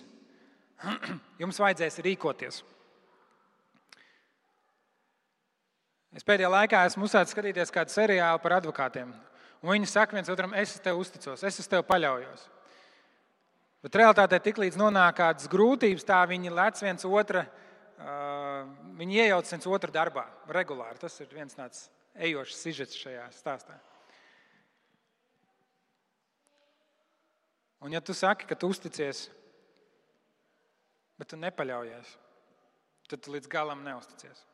jums 1.42 1.60
vajadzēs 1.60 2.00
rīkoties. 2.06 2.62
Es 6.14 6.26
pēdējā 6.28 6.52
laikā 6.54 6.84
esmu 6.86 7.08
uzsācis 7.08 7.34
skatīties 7.34 7.74
kādu 7.74 7.90
seriālu 7.90 8.40
par 8.44 8.60
advokātiem. 8.60 9.10
Viņi 9.66 9.90
saka 9.90 10.20
viens 10.20 10.30
otram, 10.30 10.54
es 10.60 10.76
tev 10.84 11.00
uzticos, 11.02 11.42
es 11.42 11.58
uz 11.58 11.72
tevi 11.72 11.88
paļaujos. 11.88 12.46
Bet 13.84 13.98
realtātē 14.00 14.40
tiklīdz 14.40 14.78
nonāk 14.80 15.18
kādas 15.18 15.50
grūtības, 15.52 16.06
tā 16.08 16.22
viņi 16.30 16.54
lec 16.56 16.80
viens 16.80 17.04
otru, 17.04 17.42
viņi 18.96 19.18
iejauc 19.26 19.50
viens 19.52 19.68
otru 19.68 19.92
darbā 19.92 20.24
regulāri. 20.56 21.02
Tas 21.02 21.20
ir 21.20 21.34
viens 21.36 21.58
tāds 21.58 21.90
ejošs 22.16 22.62
sižets 22.62 23.02
šajā 23.02 23.26
stāstā. 23.36 23.76
Un 27.84 27.92
ja 27.92 28.00
tu 28.00 28.16
saki, 28.16 28.48
ka 28.48 28.56
tu 28.56 28.70
uzticies, 28.72 29.26
bet 31.20 31.34
tu 31.34 31.40
nepaļaujies, 31.42 32.16
tad 33.12 33.20
tu 33.20 33.36
līdz 33.36 33.52
galam 33.52 33.84
neusticies. 33.84 34.46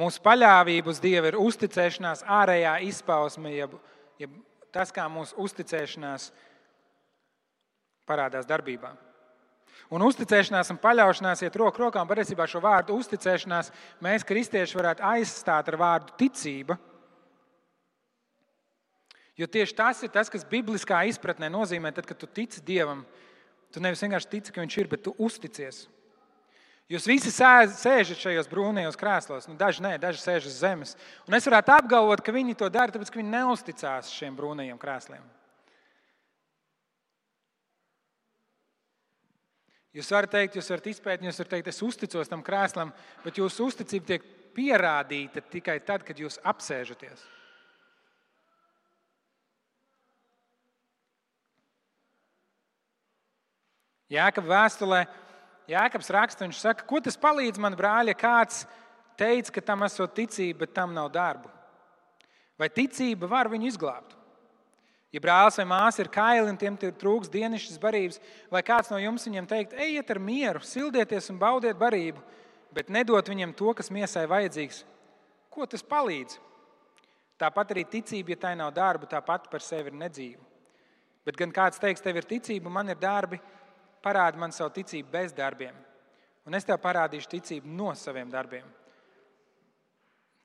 Mūsu 0.00 0.22
paļāvība 0.22 0.90
uz 0.90 0.98
Dievu 1.02 1.30
ir 1.30 1.38
uzticēšanās 1.38 2.24
ārējā 2.26 2.76
izpausme, 2.90 3.54
jeb, 3.54 3.78
jeb 4.18 4.34
tas, 4.74 4.92
kā 4.94 5.06
mūsu 5.10 5.36
uzticēšanās 5.40 6.30
parādās 8.08 8.48
darbībā. 8.48 8.92
Un 9.90 10.04
uzticēšanās 10.06 10.70
un 10.70 10.78
paļaušanās 10.82 11.42
iet 11.42 11.56
roku 11.58 11.82
rokā. 11.82 12.02
Patiesībā 12.06 12.46
šo 12.50 12.60
vārdu 12.62 12.94
uzticēšanās 13.00 13.72
mēs, 14.04 14.26
kristieši, 14.26 14.78
varētu 14.78 15.04
aizstāt 15.06 15.70
ar 15.70 15.78
vārdu 15.80 16.14
ticība. 16.20 16.76
Jo 19.38 19.48
tieši 19.50 19.74
tas 19.74 20.02
ir 20.04 20.12
tas, 20.14 20.30
kas 20.30 20.44
bibliskā 20.46 21.00
izpratnē 21.10 21.48
nozīmē, 21.50 21.94
tad, 21.96 22.06
kad 22.06 22.18
tu 22.20 22.28
tici 22.28 22.60
Dievam, 22.62 23.06
tu 23.72 23.80
nevis 23.82 24.02
vienkārši 24.04 24.30
tici, 24.34 24.52
ka 24.52 24.62
Viņš 24.62 24.76
ir, 24.82 24.90
bet 24.90 25.02
tu 25.06 25.14
uzticies. 25.18 25.86
Jūs 26.90 27.06
visi 27.06 27.30
sēžat 27.30 28.18
šajos 28.18 28.48
brūnajos 28.50 28.96
krēslos, 28.98 29.44
nu, 29.46 29.54
daži 29.58 29.84
nē, 29.84 29.92
daži 30.02 30.18
sēž 30.24 30.48
uz 30.50 30.56
zemes. 30.58 30.96
Un 31.28 31.36
es 31.38 31.44
varētu 31.46 31.70
apgalvot, 31.76 32.22
ka 32.26 32.34
viņi 32.34 32.56
to 32.58 32.66
dara, 32.72 32.90
tāpēc 32.90 33.12
ka 33.12 33.20
viņi 33.20 33.30
neusticās 33.30 34.10
šiem 34.10 34.34
brūnajiem 34.34 34.80
krēsliem. 34.80 35.22
Jūs 39.94 40.10
varat 40.14 40.34
teikt, 40.34 40.58
jūs 40.58 40.70
varat 40.70 40.90
izpētīt, 40.90 41.26
jūs 41.26 41.38
varat 41.42 41.54
teikt, 41.54 41.70
es 41.70 41.80
uzticos 41.82 42.30
tam 42.30 42.42
krēslam, 42.46 42.90
bet 43.22 43.38
jūsu 43.38 43.70
uzticība 43.70 44.10
tiek 44.10 44.26
pierādīta 44.54 45.42
tikai 45.50 45.78
tad, 45.86 46.02
kad 46.06 46.18
jūs 46.18 46.38
apsēžaties. 46.42 47.22
Jēkab 54.10 54.46
vēstulē 54.50 55.04
Jēkabs 55.68 56.10
raksta, 56.14 56.46
viņš 56.46 56.60
saka, 56.60 56.86
ko 56.88 57.00
tas 57.04 57.18
palīdz 57.20 57.60
man, 57.60 57.76
brāļi, 57.78 58.14
ja 58.14 58.18
kāds 58.18 58.64
teica, 59.20 59.52
ka 59.58 59.64
tam 59.72 59.84
esot 59.86 60.14
ticība, 60.16 60.64
bet 60.64 60.74
tam 60.74 60.94
nav 60.96 61.10
darbu. 61.12 61.50
Vai 62.60 62.68
ticība 62.72 63.28
var 63.30 63.50
viņu 63.52 63.68
izglābt? 63.68 64.16
Ja 65.10 65.18
brālis 65.22 65.58
vai 65.58 65.66
māsa 65.66 66.04
ir 66.04 66.10
kaili 66.12 66.52
un 66.52 66.58
tiem 66.58 66.76
trūks 66.78 67.30
dienasčas 67.32 67.80
barības, 67.82 68.20
vai 68.50 68.62
kāds 68.62 68.92
no 68.92 68.98
jums 69.02 69.24
viņiem 69.26 69.48
teikt, 69.50 69.72
ejiet 69.74 70.10
ar 70.14 70.20
mieru, 70.22 70.62
sildieties 70.62 71.32
un 71.32 71.40
baudiet 71.40 71.78
barību, 71.78 72.22
bet 72.74 72.92
nedot 72.94 73.26
viņiem 73.26 73.54
to, 73.58 73.72
kas 73.74 73.90
miesai 73.90 74.28
vajadzīgs, 74.30 74.84
ko 75.50 75.66
tas 75.66 75.82
palīdz? 75.82 76.38
Tāpat 77.40 77.72
arī 77.74 77.86
ticība, 77.88 78.34
ja 78.34 78.42
tai 78.44 78.54
nav 78.60 78.70
darba, 78.76 79.08
tāpat 79.08 79.48
par 79.50 79.64
sevi 79.64 79.90
ir 79.90 79.98
nedzīva. 79.98 80.44
Bet 81.26 81.38
gan 81.40 81.52
kāds 81.56 81.80
teiks, 81.80 82.02
tev 82.04 82.20
ir 82.20 82.28
ticība, 82.28 82.70
man 82.72 82.92
ir 82.92 83.00
darbi, 83.00 83.40
parādi 84.02 84.40
man 84.40 84.52
savu 84.52 84.72
ticību 84.74 85.10
bez 85.12 85.34
darbiem, 85.36 85.74
un 86.46 86.56
es 86.56 86.66
tev 86.66 86.80
parādīšu 86.82 87.30
ticību 87.36 87.68
no 87.68 87.94
saviem 87.94 88.30
darbiem. 88.32 88.66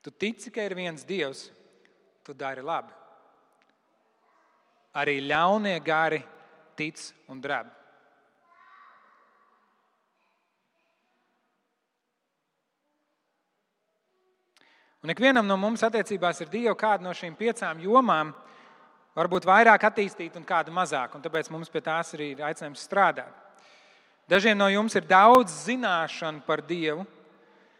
Tu 0.06 0.12
tici, 0.14 0.52
ka 0.54 0.62
ir 0.62 0.76
viens 0.78 1.02
Dievs, 1.02 1.48
tu 2.22 2.34
dari 2.34 2.62
labi. 2.62 2.92
Arī 4.96 5.18
ļaunie 5.26 5.80
gari 5.82 6.20
tic 6.78 7.00
un 7.28 7.40
drēb. 7.42 7.72
Un 15.06 15.12
ikvienam 15.14 15.46
no 15.46 15.54
mums 15.54 15.84
attiecībās 15.86 16.40
ir 16.42 16.48
Dieva 16.50 16.72
kāda 16.74 17.04
no 17.06 17.12
šīm 17.14 17.36
piecām 17.38 17.78
jomām, 17.78 18.32
varbūt 19.14 19.46
vairāk 19.46 19.84
attīstīta 19.86 20.40
un 20.40 20.46
kāda 20.46 20.72
mazāk. 20.74 21.14
Un 21.14 21.22
tāpēc 21.22 21.50
mums 21.54 21.70
pie 21.70 21.82
tās 21.84 22.10
arī 22.16 22.32
ir 22.32 22.42
aicinājums 22.42 22.82
strādāt. 22.88 23.45
Dažiem 24.26 24.58
no 24.58 24.66
jums 24.66 24.96
ir 24.98 25.06
daudz 25.06 25.52
zināšanu 25.68 26.42
par 26.46 26.62
Dievu, 26.66 27.04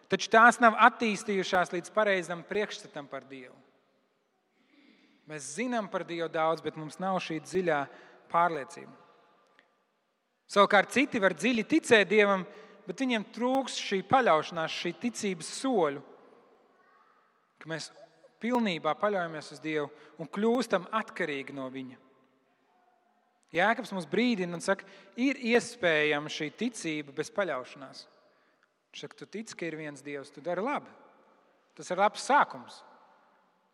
taču 0.07 0.31
tās 0.31 0.61
nav 0.63 0.77
attīstījušās 0.89 1.73
līdz 1.75 1.91
pareizam 1.95 2.45
priekšstatam 2.47 3.09
par 3.11 3.27
Dievu. 3.27 3.55
Mēs 5.27 5.49
zinām 5.57 5.89
par 5.91 6.05
Dievu 6.07 6.29
daudz, 6.31 6.63
bet 6.63 6.79
mums 6.79 7.01
nav 7.03 7.19
šī 7.19 7.41
dziļā 7.43 7.81
pārliecība. 8.31 8.95
Savukārt 10.47 10.95
citi 10.95 11.19
var 11.19 11.35
dziļi 11.35 11.67
ticēt 11.67 12.07
Dievam, 12.13 12.45
bet 12.87 13.03
viņiem 13.03 13.27
trūks 13.35 13.81
šī 13.83 14.05
paļaušanās, 14.07 14.71
šī 14.71 14.93
ticības 15.03 15.51
soļu, 15.59 16.03
ka 17.59 17.75
mēs 17.75 17.91
pilnībā 18.39 18.95
paļaujamies 19.01 19.51
uz 19.57 19.63
Dievu 19.65 19.91
un 20.23 20.31
kļūstam 20.31 20.87
atkarīgi 20.95 21.57
no 21.59 21.67
Viņa. 21.75 22.06
Jēkabs 23.57 23.93
mums 23.95 24.09
brīdina 24.11 24.57
un 24.57 24.63
saka, 24.65 24.87
ir 25.19 25.39
iespējama 25.55 26.31
šī 26.33 26.51
ticība 26.61 27.15
bez 27.17 27.31
paļaušanās. 27.35 28.05
Viņš 28.91 29.03
saka, 29.05 29.19
tu 29.21 29.29
tici, 29.29 29.57
ka 29.57 29.67
ir 29.69 29.79
viens 29.79 30.05
Dievs, 30.05 30.33
tu 30.33 30.43
dari 30.45 30.65
labi. 30.65 30.93
Tas 31.77 31.91
ir 31.93 32.01
labs 32.01 32.25
sākums, 32.25 32.79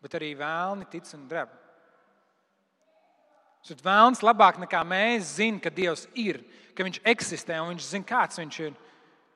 bet 0.03 0.15
arī 0.19 0.33
vēlni 0.35 0.87
tic 0.91 1.07
un 1.15 1.27
dreb. 1.31 1.51
Tad 3.63 3.79
vēlns 3.79 4.19
labāk 4.25 4.57
nekā 4.59 4.81
mēs 4.83 5.37
zinām, 5.37 5.61
ka 5.63 5.71
Dievs 5.71 6.09
ir, 6.19 6.41
ka 6.75 6.83
Viņš 6.83 6.99
eksistē 7.07 7.61
un 7.63 7.71
Viņš 7.71 7.87
zina, 7.93 8.09
kāds 8.09 8.41
Viņš 8.41 8.59
ir. 8.65 8.75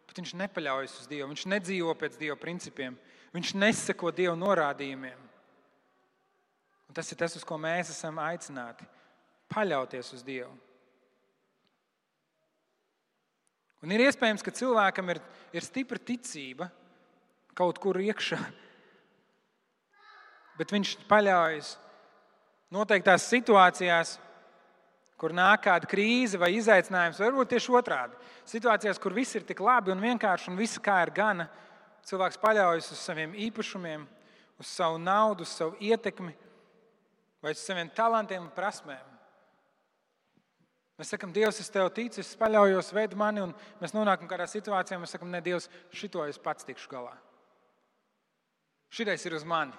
Bet 0.10 0.20
Viņš 0.20 0.34
nepaļaujas 0.42 0.98
uz 1.00 1.08
Dievu, 1.08 1.30
Viņš 1.32 1.46
nedzīvo 1.54 1.96
pēc 1.96 2.20
Dieva 2.20 2.36
principiem, 2.40 2.98
Viņš 3.32 3.54
neseko 3.56 4.12
Dieva 4.12 4.36
norādījumiem. 4.36 5.24
Un 6.88 6.96
tas 6.96 7.08
ir 7.12 7.20
tas, 7.20 7.36
uz 7.40 7.48
ko 7.48 7.56
mēs 7.60 7.92
esam 7.96 8.20
aicināti 8.20 8.88
paļauties 9.52 10.14
uz 10.16 10.24
Dievu. 10.26 10.54
Un 13.86 13.94
ir 13.94 14.08
iespējams, 14.08 14.44
ka 14.44 14.54
cilvēkam 14.54 15.14
ir, 15.14 15.20
ir 15.54 15.66
stipra 15.66 16.00
ticība 16.02 16.72
kaut 17.58 17.78
kur 17.82 18.00
iekšā, 18.02 18.40
bet 20.58 20.74
viņš 20.74 20.96
paļaujas 21.10 21.76
noteiktās 22.74 23.28
situācijās, 23.30 24.16
kur 25.18 25.34
nāk 25.34 25.64
kāda 25.66 25.90
krīze 25.90 26.38
vai 26.42 26.52
izaicinājums, 26.58 27.22
varbūt 27.22 27.54
tieši 27.54 27.74
otrādi. 27.80 28.18
Situācijās, 28.50 29.00
kur 29.02 29.16
viss 29.18 29.38
ir 29.38 29.46
tik 29.48 29.62
labi 29.66 29.94
un 29.94 30.04
vienkārši 30.04 30.52
un 30.52 30.60
viss 30.60 30.82
kā 30.82 31.00
ir 31.06 31.14
gana, 31.16 31.48
cilvēks 32.06 32.42
paļaujas 32.42 32.92
uz 32.94 33.02
saviem 33.02 33.34
īpašumiem, 33.48 34.06
uz 34.62 34.70
savu 34.70 35.00
naudu, 35.02 35.46
uz 35.46 35.54
savu 35.54 35.78
ietekmi 35.82 36.34
vai 37.42 37.54
uz 37.54 37.62
saviem 37.62 37.90
talantiem 37.94 38.46
un 38.46 38.54
prasmēm. 38.54 39.17
Mēs 40.98 41.12
sakām, 41.14 41.30
Dievs, 41.34 41.60
es 41.62 41.70
tev 41.70 41.92
ticu, 41.94 42.24
es 42.24 42.38
paļaujos, 42.40 42.90
veid 42.96 43.14
mani, 43.18 43.44
un 43.46 43.52
mēs 43.82 43.94
nonākam 43.94 44.30
kādā 44.30 44.48
situācijā, 44.50 44.98
mēs 44.98 45.14
sakām, 45.14 45.30
ne, 45.30 45.44
Dievs, 45.46 45.70
šito 45.94 46.24
es 46.26 46.40
pats 46.42 46.66
tikšu 46.66 46.90
galā. 46.90 47.14
Šitais 48.90 49.26
ir 49.28 49.36
uz 49.38 49.46
mani. 49.46 49.76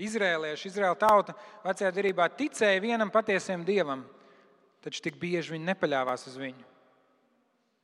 Izrēlieši, 0.00 0.68
Izraēla 0.68 0.96
tauta 1.00 1.34
vecajā 1.64 1.90
derībā 1.96 2.28
ticēja 2.32 2.80
vienam 2.80 3.12
patiesam 3.12 3.64
dievam, 3.64 4.04
taču 4.84 5.02
tik 5.04 5.18
bieži 5.20 5.54
viņi 5.54 5.68
nepaļāvās 5.72 6.28
uz 6.28 6.38
viņu. 6.40 6.68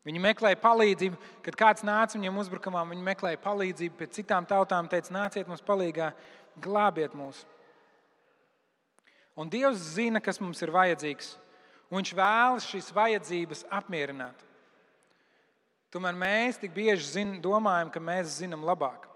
Viņi 0.07 0.23
meklēja 0.23 0.57
palīdzību, 0.63 1.19
kad 1.43 1.57
kāds 1.59 1.85
nāca 1.85 2.15
viņiem 2.15 2.37
uzbrukumā. 2.39 2.85
Viņi 2.93 3.05
meklēja 3.09 3.41
palīdzību 3.43 3.99
pie 3.99 4.07
citām 4.15 4.47
tautām, 4.47 4.87
teica, 4.89 5.11
nāciet 5.17 5.49
mums 5.51 5.65
palīdzīgā, 5.67 6.13
glābiet 6.63 7.17
mūs. 7.19 7.43
Un 9.37 9.51
Dievs 9.53 9.93
zina, 9.95 10.23
kas 10.25 10.41
mums 10.41 10.63
ir 10.65 10.73
vajadzīgs, 10.73 11.35
Viņš 11.93 12.13
vēlas 12.19 12.67
šīs 12.67 12.89
vajadzības 12.95 13.63
apmierināt. 13.71 14.41
Tomēr 15.95 16.17
mēs 16.19 16.59
tik 16.59 16.73
bieži 16.75 17.07
zin, 17.07 17.37
domājam, 17.43 17.93
ka 17.95 18.03
mēs 18.03 18.41
zinām 18.41 18.65
labāk. 18.67 19.07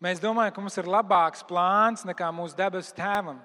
Mēs 0.00 0.20
domājam, 0.20 0.54
ka 0.56 0.64
mums 0.64 0.76
ir 0.80 0.88
labāks 0.88 1.44
plāns 1.46 2.04
nekā 2.08 2.30
mūsu 2.32 2.56
debesu 2.56 2.94
tēvam. 2.96 3.38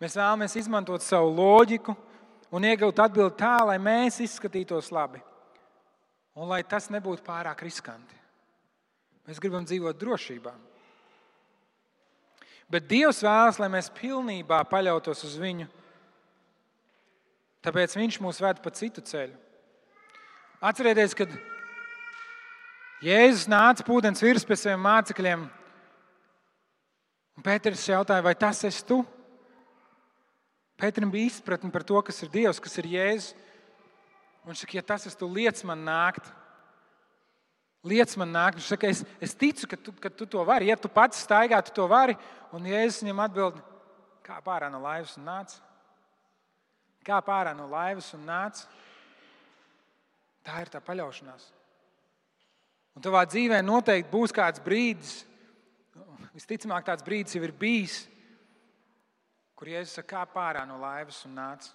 Mēs 0.00 0.16
vēlamies 0.16 0.56
izmantot 0.56 1.04
savu 1.04 1.28
loģiku 1.36 1.92
un 2.56 2.64
iegūt 2.64 3.02
atbildi 3.04 3.36
tā, 3.40 3.58
lai 3.68 3.76
mēs 3.80 4.20
izskatītos 4.24 4.88
labi 4.92 5.20
un 6.40 6.48
lai 6.48 6.62
tas 6.64 6.88
nebūtu 6.88 7.20
pārāk 7.26 7.60
riskanti. 7.66 8.16
Mēs 9.28 9.40
gribam 9.42 9.66
dzīvot 9.68 9.98
drošībā. 10.00 10.54
Bet 12.70 12.86
Dievs 12.86 13.22
vēlas, 13.26 13.58
lai 13.58 13.68
mēs 13.72 13.90
pilnībā 13.96 14.60
paļautos 14.70 15.24
uz 15.26 15.36
Viņu. 15.40 15.66
Tāpēc 17.66 17.96
Viņš 17.98 18.20
mūs 18.22 18.40
ved 18.40 18.60
pa 18.62 18.72
citu 18.74 19.02
ceļu. 19.04 19.34
Atcerieties, 20.60 21.16
kad 21.16 21.32
Jēzus 23.00 23.48
nāca 23.48 23.84
pūdens 23.84 24.20
virs 24.22 24.44
pie 24.44 24.58
saviem 24.60 24.82
mācekļiem. 24.84 25.46
Un 27.40 27.44
Pēters 27.46 27.86
jautāja, 27.88 28.22
vai 28.22 28.34
tas 28.36 28.60
esi 28.68 28.84
tu? 28.84 29.00
Pēterim 30.80 31.10
bija 31.12 31.30
izpratne 31.30 31.72
par 31.72 31.84
to, 31.88 31.96
kas 32.04 32.20
ir 32.22 32.32
Dievs, 32.32 32.60
kas 32.60 32.76
ir 32.80 32.90
Jēzus. 32.92 33.32
Viņš 34.46 34.62
saka, 34.62 34.76
ja 34.78 34.84
tas 34.84 35.16
tu, 35.16 35.28
liec 35.28 35.58
man 35.68 35.82
nākt. 35.84 36.28
Liec 37.86 38.12
man 38.20 38.32
nākt. 38.34 38.58
Viņš 38.60 38.68
saka, 38.74 38.90
es, 38.92 39.00
es 39.24 39.32
ticu, 39.36 39.68
ka 39.70 39.78
tu, 39.80 39.94
ka 39.96 40.10
tu 40.12 40.26
to 40.28 40.44
vari. 40.44 40.68
Ja 40.68 40.76
tu 40.76 40.90
pats 40.92 41.22
staigā, 41.24 41.62
tu 41.64 41.72
to 41.76 41.86
vari. 41.88 42.16
Un 42.52 42.66
Jēzus 42.68 43.00
viņam 43.04 43.22
atbild, 43.24 43.62
kā 44.26 44.36
pārā 44.44 44.68
no 44.72 44.82
laivas 44.84 45.16
un 45.16 45.24
nāc. 45.30 45.54
Kā 47.06 47.22
pārā 47.24 47.54
no 47.56 47.70
laivas 47.70 48.10
un 48.18 48.26
nāc. 48.28 48.60
Tā 50.44 50.60
ir 50.60 50.72
tā 50.72 50.82
paļaušanās. 50.84 51.48
Un 52.96 53.04
tavā 53.04 53.24
dzīvē 53.24 53.62
noteikti 53.64 54.12
būs 54.12 54.34
kāds 54.34 54.60
brīdis, 54.60 55.20
visticamāk, 56.34 56.84
tāds 56.88 57.04
brīdis 57.06 57.36
jau 57.36 57.44
ir 57.46 57.54
bijis, 57.56 58.02
kur 59.56 59.70
Jēzus 59.70 60.00
saka, 60.00 60.10
kā 60.10 60.24
pārā 60.34 60.66
no 60.68 60.76
laivas 60.82 61.22
un 61.28 61.38
nāc. 61.38 61.70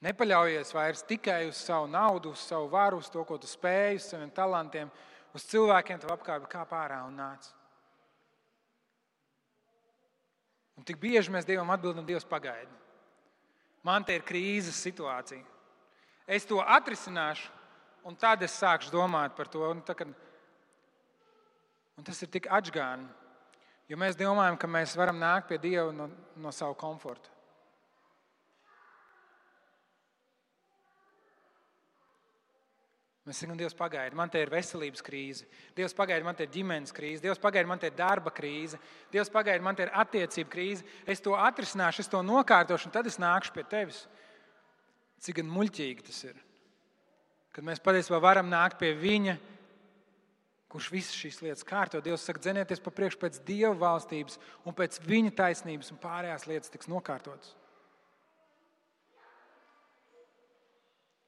Nepaļaujies 0.00 0.72
vairs 0.72 1.02
tikai 1.04 1.42
uz 1.50 1.58
savu 1.60 1.88
naudu, 1.90 2.32
uz 2.32 2.40
savu 2.48 2.70
varu, 2.72 3.02
uz 3.02 3.10
to, 3.12 3.20
ko 3.28 3.36
tu 3.36 3.48
spēj, 3.48 3.98
uz 3.98 4.06
saviem 4.08 4.30
talantiem, 4.32 4.88
uz 5.36 5.44
cilvēkiem 5.50 6.00
tev 6.00 6.14
apkārt, 6.14 6.46
kā 6.48 6.62
pārā 6.68 7.02
un 7.04 7.18
nāc. 7.20 7.50
Un 10.80 10.86
tik 10.88 10.96
bieži 10.96 11.32
mēs 11.32 11.44
Dievam 11.44 11.68
atbildam, 11.74 12.06
Dievs 12.08 12.24
pagaidi. 12.24 12.72
Man 13.84 14.04
te 14.04 14.16
ir 14.16 14.24
krīzes 14.24 14.78
situācija. 14.80 15.44
Es 16.24 16.46
to 16.48 16.62
atrisināšu, 16.64 17.50
un 18.08 18.16
tad 18.16 18.40
es 18.46 18.54
sākšu 18.56 18.92
domāt 18.94 19.36
par 19.36 19.50
to. 19.52 19.60
Un, 19.68 19.82
tā, 19.84 19.92
kad... 19.98 20.08
un 22.00 22.06
tas 22.06 22.22
ir 22.24 22.30
tik 22.32 22.48
atgāni, 22.48 23.04
jo 23.92 24.00
mēs 24.00 24.16
domājam, 24.16 24.56
ka 24.56 24.70
mēs 24.70 24.96
varam 24.96 25.20
nākt 25.20 25.50
pie 25.50 25.60
Dieva 25.60 25.90
no, 25.92 26.08
no 26.40 26.52
savu 26.56 26.78
komforta. 26.80 27.28
Mēs 33.30 33.44
sakām, 33.44 33.54
Dievs, 33.54 33.76
pagaidi, 33.78 34.16
man 34.18 34.30
te 34.32 34.40
ir 34.42 34.50
veselības 34.50 35.04
krīze, 35.06 35.44
Dievs, 35.76 35.92
pagaidi, 35.94 36.24
man 36.26 36.34
te 36.34 36.42
ir 36.42 36.50
ģimenes 36.50 36.90
krīze, 36.90 37.22
Dievs, 37.22 37.38
pagaidi, 37.38 37.68
man 37.70 37.78
te 37.78 37.86
ir 37.86 37.94
darba 37.94 38.32
krīze, 38.34 38.80
Dievs, 39.12 39.30
pagaidi, 39.30 39.62
man 39.62 39.76
te 39.78 39.84
ir 39.86 39.92
attiecību 40.02 40.50
krīze. 40.50 40.86
Es 41.06 41.22
to 41.22 41.36
atrisināšu, 41.38 42.02
es 42.02 42.10
to 42.10 42.24
nokārtošu, 42.26 42.88
un 42.88 42.94
tad 42.96 43.06
es 43.06 43.20
nākšu 43.22 43.54
pie 43.54 43.62
tevis. 43.70 44.00
Cik 45.22 45.44
muļķīgi 45.46 46.08
tas 46.08 46.18
ir? 46.26 46.42
Kad 47.54 47.68
mēs 47.70 47.82
patiesībā 47.86 48.18
varam 48.24 48.50
nākt 48.50 48.80
pie 48.82 48.90
Viņa, 48.98 49.36
kurš 50.74 50.90
visas 50.90 51.14
šīs 51.14 51.38
lietas 51.46 51.70
kārto. 51.70 52.02
Dievs 52.02 52.26
saka, 52.26 52.42
dzenieties 52.42 52.82
pa 52.82 52.90
priekšu 52.98 53.22
pēc 53.22 53.38
Dieva 53.46 53.76
valstības 53.78 54.42
un 54.66 54.74
pēc 54.74 54.98
Viņa 55.06 55.36
taisnības, 55.38 55.94
un 55.94 56.02
pārējās 56.02 56.50
lietas 56.50 56.74
tiks 56.74 56.90
nokārtotas. 56.90 57.54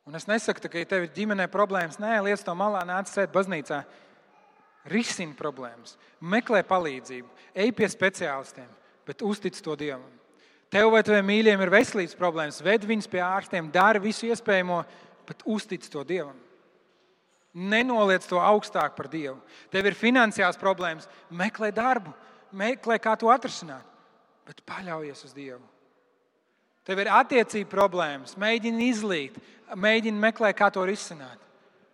Un 0.08 0.18
es 0.18 0.26
nesaku, 0.26 0.66
ka, 0.66 0.80
ja 0.80 0.88
tev 0.88 1.06
ir 1.06 1.12
ģimenē 1.14 1.46
problēmas, 1.50 2.00
nē, 2.02 2.16
liec 2.26 2.42
to 2.42 2.54
malā, 2.58 2.82
nāc 2.86 3.10
sēt 3.10 3.30
baznīcā. 3.34 3.82
Risini 4.90 5.36
problēmas, 5.38 5.94
meklē 6.18 6.64
palīdzību, 6.66 7.28
ej 7.54 7.70
pie 7.78 7.86
speciālistiem, 7.86 8.66
bet 9.06 9.22
uztic 9.22 9.54
to 9.62 9.76
Dievam. 9.78 10.10
Tev 10.72 10.88
vai 10.90 11.04
taviem 11.06 11.28
mīļiem 11.28 11.62
ir 11.62 11.70
veselības 11.70 12.16
problēmas, 12.18 12.58
ved 12.64 12.86
viņus 12.88 13.10
pie 13.12 13.20
ārstiem, 13.22 13.68
dari 13.70 14.02
visu 14.02 14.26
iespējamo, 14.26 14.80
bet 15.28 15.44
uztic 15.46 15.86
to 15.92 16.02
Dievam. 16.08 16.38
Nenoliec 17.52 18.24
to 18.26 18.40
augstāk 18.40 18.96
par 18.96 19.10
Dievu. 19.12 19.36
Tev 19.70 19.86
ir 19.86 19.94
finansiāls 19.98 20.58
problēmas, 20.58 21.06
meklē 21.30 21.68
darbu, 21.76 22.14
meklē, 22.56 22.96
kā 22.98 23.12
to 23.20 23.30
atrisināt, 23.30 23.84
bet 24.48 24.64
paļaujies 24.66 25.26
uz 25.28 25.36
Dievu. 25.36 25.62
Tev 26.86 26.98
ir 26.98 27.10
attiecību 27.14 27.70
problēmas, 27.70 28.34
mēģini 28.40 28.88
izlīt, 28.90 29.36
mēģini 29.78 30.18
meklēt, 30.18 30.56
kā 30.58 30.70
to 30.74 30.82
risināt, 30.88 31.38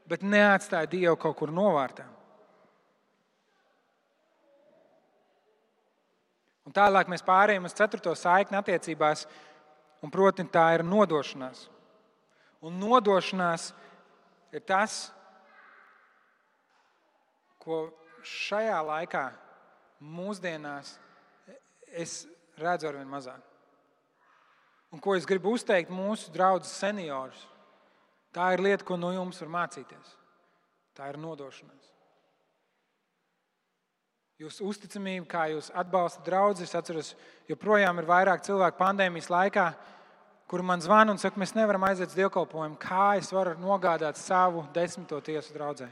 bet 0.08 0.24
neatstāj 0.24 0.88
Dievu 0.94 1.18
kaut 1.20 1.36
kur 1.36 1.52
novārtā. 1.52 2.06
Un 6.68 6.74
tālāk 6.76 7.08
mēs 7.08 7.24
pārējām 7.24 7.64
uz 7.64 7.76
ceturto 7.76 8.12
saikni 8.16 8.58
attiecībās, 8.58 9.24
un 10.04 10.12
proti, 10.12 10.44
tā 10.52 10.66
ir 10.76 10.84
nodošanās. 10.84 11.62
Un 12.64 12.76
nodošanās 12.80 13.70
ir 14.52 14.64
tas, 14.68 14.98
ko 17.60 17.86
šajā 18.24 18.80
laikā, 18.84 19.24
mūsdienās, 20.00 20.96
es 21.88 22.22
redzu 22.60 22.90
ar 22.90 23.00
vien 23.00 23.08
mazāk. 23.08 23.47
Un 24.94 25.00
ko 25.04 25.14
es 25.16 25.26
gribu 25.28 25.52
uzteikt 25.52 25.92
mūsu 25.92 26.32
draugus 26.32 26.72
seniorus, 26.78 27.42
tā 28.32 28.54
ir 28.54 28.64
lieta, 28.64 28.86
ko 28.88 28.96
no 28.96 29.12
jums 29.12 29.40
var 29.44 29.52
mācīties. 29.60 30.14
Tā 30.96 31.10
ir 31.12 31.20
nodošanās. 31.20 31.92
Jūsu 34.38 34.68
uzticamība, 34.70 35.26
kā 35.26 35.44
jūs 35.50 35.68
atbalstat 35.74 36.24
draugus, 36.26 36.62
es 36.62 36.74
atceros, 36.78 37.12
joprojām 37.50 37.98
ir 37.98 38.06
vairāk 38.06 38.44
cilvēku 38.46 38.78
pandēmijas 38.78 39.30
laikā, 39.34 39.64
kur 40.48 40.62
man 40.62 40.80
zvana 40.80 41.12
un 41.12 41.18
saka, 41.18 41.40
mēs 41.42 41.56
nevaram 41.56 41.84
aiziet 41.88 42.12
uz 42.12 42.16
dievkalpojumu. 42.16 42.78
Kā 42.80 43.16
es 43.18 43.32
varu 43.34 43.56
nogādāt 43.58 44.16
savu 44.16 44.62
desmito 44.74 45.18
tiesu 45.26 45.56
draugai? 45.56 45.90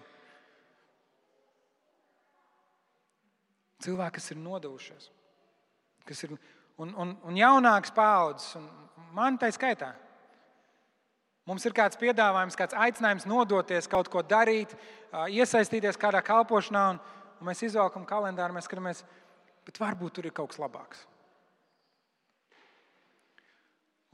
Cilvēki, 3.82 4.16
kas 4.16 4.30
ir 4.32 4.40
nodevušies, 4.40 5.11
kas 6.09 6.22
ir 6.24 6.36
un, 6.38 6.94
un, 6.94 7.12
un 7.26 7.36
jaunāks 7.36 7.92
paudzes, 7.94 8.55
un 8.57 8.70
man 9.16 9.38
tā 9.40 9.50
skaitā. 9.54 9.94
Mums 11.46 11.62
ir 11.68 11.74
kāds 11.76 11.98
piedāvājums, 12.00 12.56
kāds 12.58 12.74
aicinājums 12.74 13.26
nodoties, 13.30 13.86
kaut 13.86 14.08
ko 14.10 14.22
darīt, 14.26 14.72
iesaistīties 15.30 15.98
kādā 16.00 16.18
kalpošanā, 16.26 16.86
un, 16.94 16.98
un 17.38 17.46
mēs 17.46 17.62
izvelkam 17.68 18.06
kalendāru, 18.08 18.56
mēs 18.56 18.66
skatāmies, 18.66 19.04
bet 19.66 19.78
varbūt 19.78 20.18
tur 20.18 20.26
ir 20.26 20.34
kaut 20.34 20.50
kas 20.50 20.58
labāks. 20.58 21.04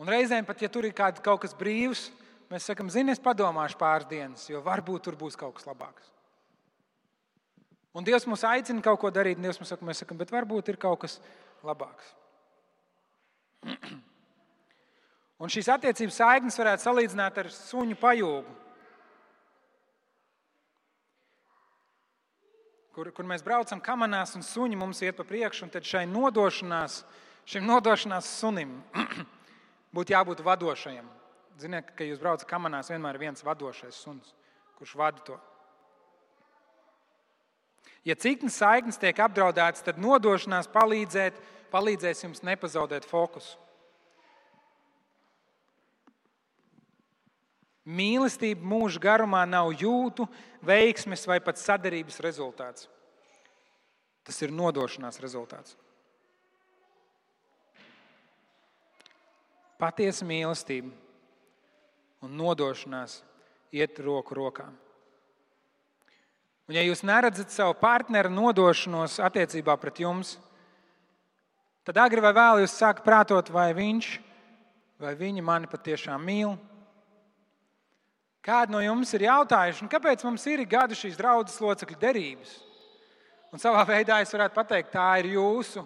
Un 0.03 0.13
reizēm 0.13 0.45
pat, 0.45 0.61
ja 0.61 0.69
tur 0.73 0.85
ir 0.85 0.93
kād, 0.97 1.23
kaut 1.25 1.41
kas 1.47 1.57
brīvs, 1.57 2.11
mēs 2.53 2.69
sakām, 2.69 2.93
zini, 2.93 3.15
es 3.17 3.23
padomāšu 3.23 3.81
pāris 3.81 4.11
dienas, 4.13 4.45
jo 4.51 4.61
varbūt 4.65 5.09
tur 5.09 5.17
būs 5.17 5.39
kaut 5.41 5.57
kas 5.57 5.69
labāks. 5.71 6.13
Un 7.97 8.05
Dievs 8.05 8.29
mūs 8.29 8.45
aicina 8.49 8.85
kaut 8.85 9.01
ko 9.01 9.09
darīt, 9.13 9.41
un 9.41 9.49
Dievs 9.49 9.61
mums 9.61 9.73
saka, 9.73 9.89
mēs 9.89 10.05
sakām, 10.05 10.21
bet 10.21 10.33
varbūt 10.33 10.69
ir 10.73 10.81
kaut 10.81 11.01
kas 11.07 11.21
labāks. 11.65 12.13
Un 15.43 15.51
šīs 15.51 15.71
attiecības 15.75 16.21
saiknes 16.23 16.59
varētu 16.61 16.87
salīdzināt 16.87 17.41
ar 17.43 17.49
suņu 17.51 17.99
pajūgu. 17.99 18.63
kur, 22.93 23.11
kur 23.17 23.27
mēs 23.29 23.45
braucam 23.45 23.81
kamanās 23.83 24.37
un 24.37 24.45
suņi 24.47 24.79
mums 24.79 25.01
iet 25.05 25.17
pa 25.17 25.25
priekšu, 25.27 25.67
un 25.67 25.73
tad 25.73 25.87
šai 25.89 26.05
nodošanās, 26.11 27.03
šim 27.49 27.65
nodošanās 27.69 28.29
sunim 28.41 28.77
būtu 29.97 30.15
jābūt 30.15 30.45
vadošajam. 30.45 31.09
Ziniet, 31.61 31.93
ka 31.97 32.05
jūs 32.07 32.21
braucat 32.21 32.49
kamanās, 32.49 32.91
vienmēr 32.93 33.17
ir 33.17 33.27
viens 33.27 33.45
vadošais 33.45 33.97
suns, 34.05 34.35
kurš 34.79 34.95
vada 34.99 35.25
to. 35.25 35.39
Ja 38.09 38.17
ciknes 38.19 38.57
saiknes 38.59 38.99
tiek 38.99 39.19
apdraudētas, 39.23 39.85
tad 39.87 40.01
nodošanās 40.03 40.69
palīdzēt, 40.73 41.37
palīdzēs 41.71 42.25
jums 42.25 42.43
nepazaudēt 42.47 43.07
fokusu. 43.07 43.61
Mīlestība 47.83 48.63
mūža 48.63 49.01
garumā 49.03 49.43
nav 49.49 49.73
jūtu, 49.75 50.29
veiksmes 50.63 51.27
vai 51.27 51.41
pat 51.43 51.59
sadarības 51.59 52.21
rezultāts. 52.23 52.87
Tas 54.23 54.39
ir 54.45 54.55
nodošanās 54.55 55.19
rezultāts. 55.23 55.75
Patiesa 59.83 60.23
mīlestība 60.29 60.93
un 62.23 62.37
nodošanās 62.39 63.19
iet 63.75 63.99
roku 63.99 64.39
rokā. 64.39 64.69
Un, 66.71 66.77
ja 66.77 66.85
jūs 66.87 67.03
neredzat 67.03 67.51
savu 67.51 67.75
partneru 67.81 68.31
nodošanos 68.31 69.19
attiecībā 69.27 69.75
pret 69.83 69.99
jums, 70.05 70.37
tad 71.83 71.99
agri 71.99 72.23
vai 72.23 72.31
vēl 72.37 72.63
jūs 72.63 72.77
sākat 72.79 73.03
prātot, 73.03 73.51
vai 73.51 73.73
viņš 73.75 74.13
vai 75.03 75.17
viņa 75.19 75.43
mani 75.43 75.67
patiešām 75.67 76.23
mīl. 76.23 76.55
Kādi 78.43 78.75
no 78.75 78.81
jums 78.83 79.13
ir 79.15 79.29
jautājuši, 79.29 79.87
kāpēc 79.91 80.25
mums 80.27 80.45
ir 80.51 80.65
gadu 80.67 80.97
šīs 80.99 81.19
draudzes 81.19 81.61
locekļu 81.63 81.99
derības? 82.01 82.57
Un 83.55 83.63
savā 83.63 83.85
veidā 83.93 84.19
es 84.23 84.35
varētu 84.35 84.57
pateikt, 84.57 84.91
tā 84.97 85.11
ir 85.23 85.31
jūsu, 85.37 85.85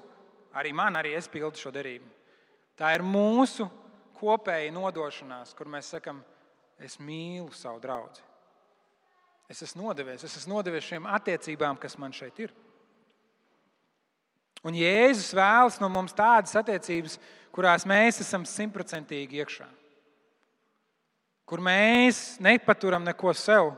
arī 0.57 0.73
man, 0.73 0.97
arī 0.97 1.13
es 1.19 1.29
pildu 1.29 1.61
šo 1.61 1.73
derību. 1.75 2.09
Tā 2.77 2.95
ir 2.97 3.05
mūsu 3.05 3.69
kopēja 4.17 4.73
nodošanās, 4.73 5.53
kur 5.57 5.69
mēs 5.69 5.93
sakam, 5.93 6.23
es 6.81 6.97
mīlu 7.01 7.53
savu 7.57 7.81
draugu. 7.83 8.25
Es 9.53 9.61
esmu 9.63 9.85
nodevies, 9.85 10.25
es 10.27 10.41
esmu 10.41 10.57
nodevies 10.57 10.89
šīm 10.89 11.05
attiecībām, 11.07 11.77
kas 11.79 11.95
man 12.01 12.15
šeit 12.17 12.41
ir. 12.43 12.55
Un 14.67 14.75
Jēzus 14.75 15.37
vēlas 15.37 15.77
no 15.79 15.91
mums 15.93 16.17
tādas 16.17 16.57
attiecības, 16.59 17.21
kurās 17.55 17.85
mēs 17.87 18.25
esam 18.25 18.49
simtprocentīgi 18.49 19.45
iekšā 19.45 19.69
kur 21.47 21.63
mēs 21.63 22.37
nepaturam 22.43 23.07
neko 23.07 23.33
sev, 23.39 23.71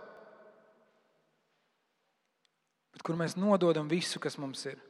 bet 2.95 3.05
kur 3.05 3.19
mēs 3.21 3.37
nododam 3.37 3.91
visu, 3.91 4.21
kas 4.21 4.39
mums 4.41 4.65
ir. 4.71 4.81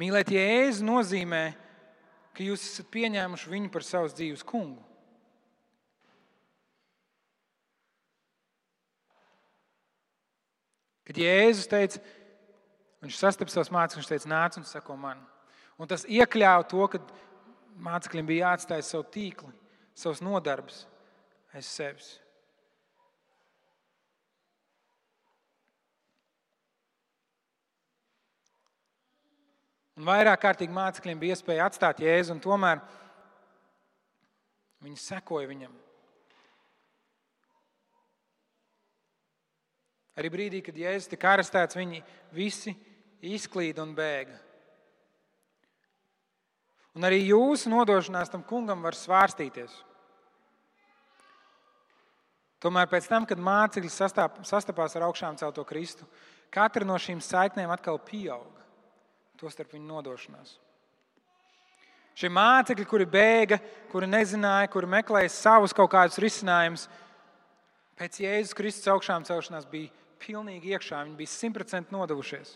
Mīlēt 0.00 0.32
Jēzu 0.32 0.86
nozīmē, 0.88 1.42
ka 2.32 2.46
jūs 2.46 2.64
esat 2.64 2.88
pieņēmuši 2.90 3.52
viņu 3.52 3.70
par 3.70 3.84
savas 3.84 4.16
dzīves 4.16 4.44
kungu. 4.48 4.80
Kad 11.04 11.18
Jēzus 11.20 11.68
teica, 11.68 12.00
viņš 13.04 13.18
sastaps 13.18 13.52
savus 13.52 13.70
mācekļus, 13.74 14.00
viņš 14.00 14.12
teica, 14.14 14.30
nāc 14.32 14.56
un 14.56 14.64
seko 14.64 14.96
man. 14.96 15.20
Un 15.76 15.90
tas 15.90 16.06
iekļāva 16.08 16.64
to, 16.70 16.86
ka 16.88 17.02
mācekļiem 17.84 18.30
bija 18.30 18.46
jāatstāj 18.46 18.86
savu 18.86 19.04
tīkli 19.12 19.52
savus 19.94 20.22
nodarbus 20.24 20.84
aiz 21.52 21.68
sevis. 21.68 22.16
Un 30.00 30.08
vairāk 30.08 30.40
kārtīgi 30.40 30.72
mācekļiem 30.72 31.20
bija 31.20 31.36
iespēja 31.36 31.68
atstāt 31.68 32.00
Jēzu, 32.02 32.32
un 32.32 32.40
tomēr 32.42 32.80
viņi 34.82 34.98
sekoja 34.98 35.50
viņam. 35.50 35.74
Arī 40.18 40.28
brīdī, 40.32 40.62
kad 40.64 40.76
Jēzus 40.76 41.08
tika 41.12 41.36
arestēts, 41.36 41.76
viņi 41.78 42.02
visi 42.34 42.74
izklīda 43.22 43.84
un 43.84 43.94
bēga. 43.96 44.34
Un 46.92 47.06
arī 47.08 47.22
jūsu 47.24 47.70
nodošanās 47.72 48.30
tam 48.32 48.42
kungam 48.44 48.82
var 48.84 48.96
svārstīties. 48.96 49.72
Tomēr 52.62 52.86
pēc 52.90 53.08
tam, 53.10 53.24
kad 53.26 53.40
mācekļi 53.42 53.90
sastapās 53.90 54.98
ar 54.98 55.06
augšām 55.08 55.38
celto 55.40 55.64
Kristu, 55.66 56.06
katra 56.52 56.86
no 56.86 56.98
šīm 57.00 57.22
saiknēm 57.24 57.72
atkal 57.74 57.98
pieauga. 57.98 58.60
Tostarp 59.40 59.72
viņa 59.74 59.88
nodošanās. 59.88 60.58
Šie 62.14 62.28
mācekļi, 62.28 62.86
kuri 62.86 63.08
bēga, 63.08 63.58
kuri 63.90 64.06
nezināja, 64.06 64.68
kuri 64.70 64.90
meklēja 64.94 65.32
savus 65.32 65.72
kaut 65.74 65.90
kādus 65.94 66.20
risinājumus, 66.22 66.86
pēc 67.98 68.20
Jēzus 68.20 68.56
Kristus 68.58 68.90
augšām 68.92 69.24
celšanās 69.26 69.66
bija 69.70 69.90
pilnīgi 70.22 70.76
iekšā. 70.76 71.00
Viņi 71.08 71.18
bija 71.18 71.32
simtprocentīgi 71.32 71.96
nodevušies. 71.96 72.52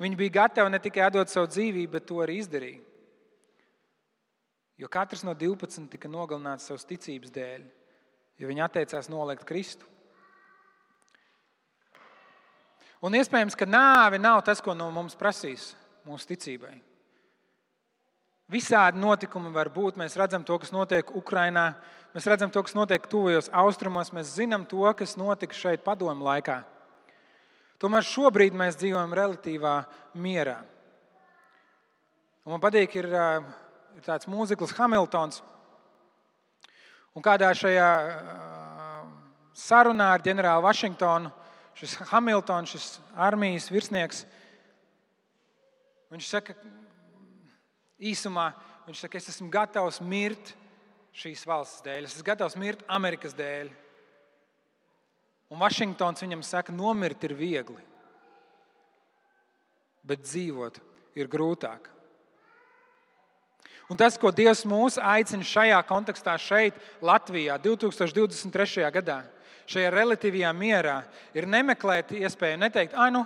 Viņi 0.00 0.20
bija 0.20 0.36
gatavi 0.40 0.72
ne 0.72 0.80
tikai 0.80 1.08
atdot 1.10 1.32
savu 1.32 1.50
dzīvību, 1.50 1.92
bet 1.92 2.06
to 2.08 2.22
arī 2.24 2.38
izdarīja. 2.40 2.80
Jo 4.76 4.88
katrs 4.92 5.24
no 5.24 5.32
12 5.34 5.88
tika 5.92 6.08
nogalināts 6.08 6.68
savas 6.68 6.84
ticības 6.88 7.32
dēļ, 7.32 7.62
jo 8.36 8.48
viņi 8.50 8.64
atteicās 8.66 9.08
noliegt 9.08 9.46
Kristu. 9.48 9.88
Un 13.04 13.16
iespējams, 13.16 13.56
ka 13.56 13.68
nāve 13.68 14.20
nav 14.20 14.42
tas, 14.44 14.60
ko 14.64 14.74
no 14.76 14.88
mums 14.92 15.16
prasīs 15.16 15.70
mūsu 16.06 16.32
ticībai. 16.32 16.74
Visādi 18.52 19.00
notikumi 19.02 19.50
var 19.50 19.68
būt. 19.74 19.96
Mēs 19.98 20.14
redzam 20.18 20.44
to, 20.46 20.54
kas 20.62 20.70
notiek 20.70 21.08
Ukrajinā, 21.18 21.66
mēs 22.14 22.28
redzam 22.30 22.52
to, 22.54 22.62
kas 22.62 22.76
notiek 22.78 23.08
tuvajos 23.10 23.50
austrumos, 23.50 24.12
mēs 24.14 24.36
zinām 24.36 24.64
to, 24.70 24.84
kas 24.98 25.16
notika 25.18 25.56
šeit 25.56 25.82
padomu 25.86 26.28
laikā. 26.28 26.60
Tomēr 27.82 28.06
šobrīd 28.06 28.54
mēs 28.56 28.78
dzīvojam 28.80 29.12
relatīvā 29.18 29.74
mierā. 30.22 30.60
Un 32.46 32.54
man 32.54 32.62
patīk, 32.62 32.94
ir 33.02 33.10
ir 33.96 34.04
tāds 34.04 34.28
mūzikls 34.28 34.74
Hamiltons. 34.76 35.40
Un 37.16 37.24
kādā 37.24 37.48
šajā 37.56 37.88
sarunā 39.56 40.10
ar 40.12 40.24
ģenerāli 40.24 40.64
Vašingtonu 40.66 41.32
šis 41.76 41.96
Hamiltons, 42.10 42.72
šis 42.72 42.86
armijas 43.20 43.68
virsnieks, 43.72 44.22
viņš 46.12 46.28
saka, 46.28 46.54
īsumā, 48.00 48.50
viņš 48.86 49.02
saka, 49.04 49.20
es 49.20 49.32
esmu 49.32 49.50
gatavs 49.52 50.00
mirt 50.04 50.54
šīs 51.16 51.44
valsts 51.48 51.84
dēļ, 51.84 52.06
es 52.06 52.16
esmu 52.16 52.28
gatavs 52.30 52.56
mirt 52.60 52.84
Amerikas 52.92 53.36
dēļ. 53.36 53.72
Un 55.52 55.60
Vašingtons 55.62 56.24
viņam 56.24 56.42
saka, 56.44 56.74
nomirt 56.74 57.22
ir 57.28 57.36
viegli, 57.38 57.84
bet 60.04 60.24
dzīvot 60.24 60.80
ir 61.16 61.30
grūtāk. 61.30 61.95
Un 63.86 63.98
tas, 63.98 64.16
ko 64.18 64.32
Dievs 64.34 64.64
mūs 64.66 64.98
aicina 64.98 65.46
šajā 65.46 65.78
kontekstā, 65.86 66.34
šeit, 66.42 66.78
Latvijā, 67.04 67.54
2023. 67.62 68.86
gadā, 68.94 69.20
šajā 69.70 69.92
relatīvajā 69.94 70.52
mierā, 70.56 71.00
ir 71.36 71.46
nemeklēt 71.50 72.14
iespēju 72.18 72.58
neteikt, 72.64 72.96
ah, 72.98 73.12
nu, 73.14 73.22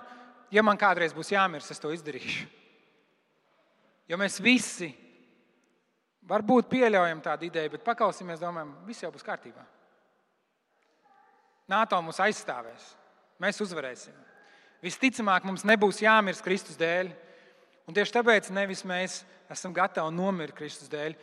ja 0.53 0.65
man 0.67 0.77
kādreiz 0.81 1.15
būs 1.17 1.33
jāmirst, 1.33 1.73
es 1.73 1.81
to 1.81 1.93
izdarīšu. 1.95 2.49
Jo 4.11 4.19
mēs 4.21 4.41
visi 4.43 4.91
varbūt 6.29 6.69
pieļaujam 6.71 7.23
tādu 7.25 7.47
ideju, 7.49 7.77
bet 7.77 7.87
paklausīsimies, 7.87 8.43
domājam, 8.43 8.75
viss 8.87 9.05
jau 9.05 9.13
būs 9.15 9.25
kārtībā. 9.25 9.63
NATO 11.71 12.01
mūs 12.03 12.19
aizstāvēs, 12.21 12.89
mēs 13.41 13.61
uzvarēsim. 13.63 14.15
Visticamāk, 14.83 15.45
mums 15.47 15.65
nebūs 15.69 16.01
jāmirst 16.03 16.43
Kristus 16.45 16.79
dēļ. 16.81 17.13
Un 17.91 17.95
tieši 17.97 18.13
tāpēc 18.15 18.53
nevis 18.55 18.85
mēs 18.87 19.25
esam 19.51 19.73
gatavi 19.75 20.15
nomirt 20.15 20.55
Kristus 20.55 20.87
dēļ, 20.93 21.17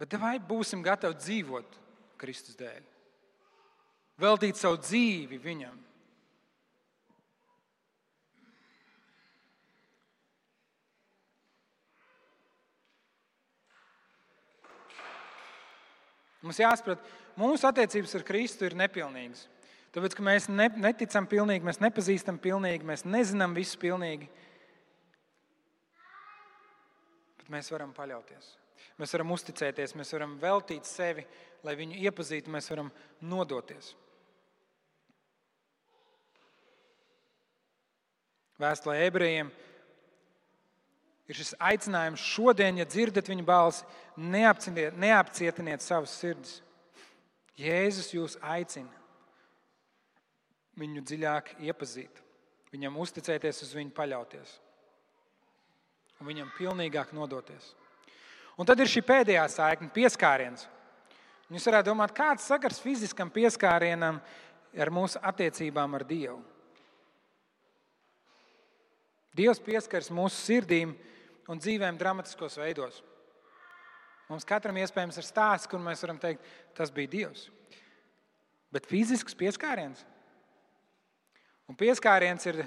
bet 0.00 0.14
vai 0.16 0.38
būsim 0.40 0.80
gatavi 0.80 1.18
dzīvot 1.20 1.74
Kristus 2.16 2.56
dēļ? 2.56 2.78
Veltīt 4.24 4.56
savu 4.56 4.78
dzīvi 4.80 5.36
viņam. 5.42 5.74
Mums 16.40 16.58
jāsaprot, 16.58 17.04
mūsu 17.36 17.68
attiecības 17.68 18.16
ar 18.16 18.24
Kristu 18.32 18.64
ir 18.64 18.78
nepilnīgas. 18.80 19.44
Tāpēc, 19.92 20.16
ka 20.16 20.24
mēs 20.24 20.48
ne, 20.48 20.70
neticam 20.88 21.28
pilnīgi, 21.28 21.68
mēs 21.68 21.82
nepazīstam 21.84 22.40
pilnīgi, 22.40 22.88
mēs 22.88 23.04
nezinām 23.04 23.52
visu 23.52 23.76
pilnīgi. 23.76 24.30
Mēs 27.52 27.70
varam 27.72 27.92
paļauties. 27.96 28.52
Mēs 28.98 29.12
varam 29.14 29.32
uzticēties, 29.34 29.96
mēs 29.98 30.12
varam 30.16 30.36
veltīt 30.42 30.88
sevi, 30.88 31.24
lai 31.62 31.76
viņu 31.78 32.00
iepazītu, 32.02 32.50
mēs 32.52 32.70
varam 32.72 32.90
nodoties. 33.22 33.92
vēstulē 38.62 38.98
ebrejiem, 39.08 39.50
ir 41.28 41.38
šis 41.38 41.54
aicinājums 41.62 42.24
šodien, 42.34 42.80
ja 42.80 42.86
dzirdat 42.88 43.30
viņa 43.30 43.46
balsi, 43.46 43.86
neapcietiniet, 44.16 44.98
neapcietiniet 45.00 45.84
savas 45.84 46.14
sirdis. 46.20 46.60
Jēzus 47.58 48.12
jūs 48.14 48.38
aicina 48.40 49.00
viņu 50.80 51.02
dziļāk 51.04 51.56
iepazīt, 51.68 52.22
viņam 52.72 52.96
uzticēties, 53.02 53.64
uz 53.66 53.74
viņu 53.76 53.92
paļauties 53.96 54.54
un 56.22 56.28
viņam 56.30 56.52
pilnīgāk 56.54 57.10
nodoties. 57.16 57.72
Un 58.54 58.68
tad 58.68 58.78
ir 58.78 58.90
šī 58.90 59.02
pēdējā 59.02 59.42
saikne, 59.50 59.90
pieskāriens. 59.94 60.68
Jūs 61.52 61.66
varētu 61.68 61.90
domāt, 61.90 62.14
kāds 62.16 62.46
sakars 62.46 62.80
fiziskam 62.80 63.30
pieskārienam 63.32 64.20
ar 64.72 64.90
mūsu 64.94 65.20
attiecībām 65.20 65.98
ar 65.98 66.04
Dievu. 66.06 66.38
Dievs 69.36 69.60
pieskaras 69.64 70.12
mūsu 70.12 70.36
sirdīm 70.36 70.92
un 71.50 71.60
dzīvēm 71.60 71.98
dramatiskos 71.98 72.58
veidos. 72.60 73.00
Mums 74.28 74.46
katram 74.48 74.78
iespējams 74.80 75.18
ir 75.18 75.26
stāsts, 75.26 75.68
kur 75.68 75.80
mēs 75.82 76.04
varam 76.04 76.20
teikt, 76.20 76.44
tas 76.76 76.92
bija 76.94 77.10
Dievs. 77.12 77.48
Bet 78.72 78.86
fizisks 78.88 79.36
pieskāriens. 79.36 80.04
Un 81.68 81.76
pieskāriens 81.76 82.46
ir 82.48 82.62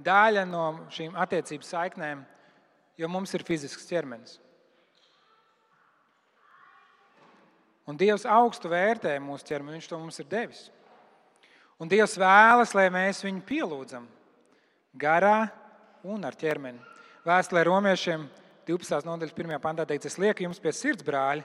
daļa 0.00 0.44
no 0.48 0.66
šīm 0.92 1.16
attiecību 1.20 1.66
saiknēm, 1.66 2.22
jo 2.98 3.08
mums 3.08 3.32
ir 3.34 3.44
fizisks 3.46 3.88
ķermenis. 3.88 4.38
Un 7.88 7.98
Dievs 7.98 8.24
augstu 8.28 8.70
vērtē 8.70 9.16
mūsu 9.22 9.46
ķermeni, 9.48 9.80
Viņš 9.80 9.88
to 9.90 9.98
mums 9.98 10.20
ir 10.22 10.28
devis. 10.30 10.68
Un 11.82 11.90
Dievs 11.90 12.14
vēlas, 12.20 12.76
lai 12.78 12.86
mēs 12.94 13.24
viņu 13.24 13.42
pielūdzam 13.48 14.06
garā 14.94 15.48
un 16.06 16.22
ar 16.24 16.36
ķermeni. 16.38 16.78
Vēstulē 17.26 17.64
romiešiem 17.66 18.28
12. 18.68 19.02
nodaļas 19.06 19.34
1. 19.34 19.58
pantā 19.62 19.86
teikts, 19.88 20.12
es 20.12 20.18
lieku 20.18 20.46
jums 20.46 20.60
pie 20.62 20.72
sirds, 20.74 21.02
brāļi, 21.06 21.42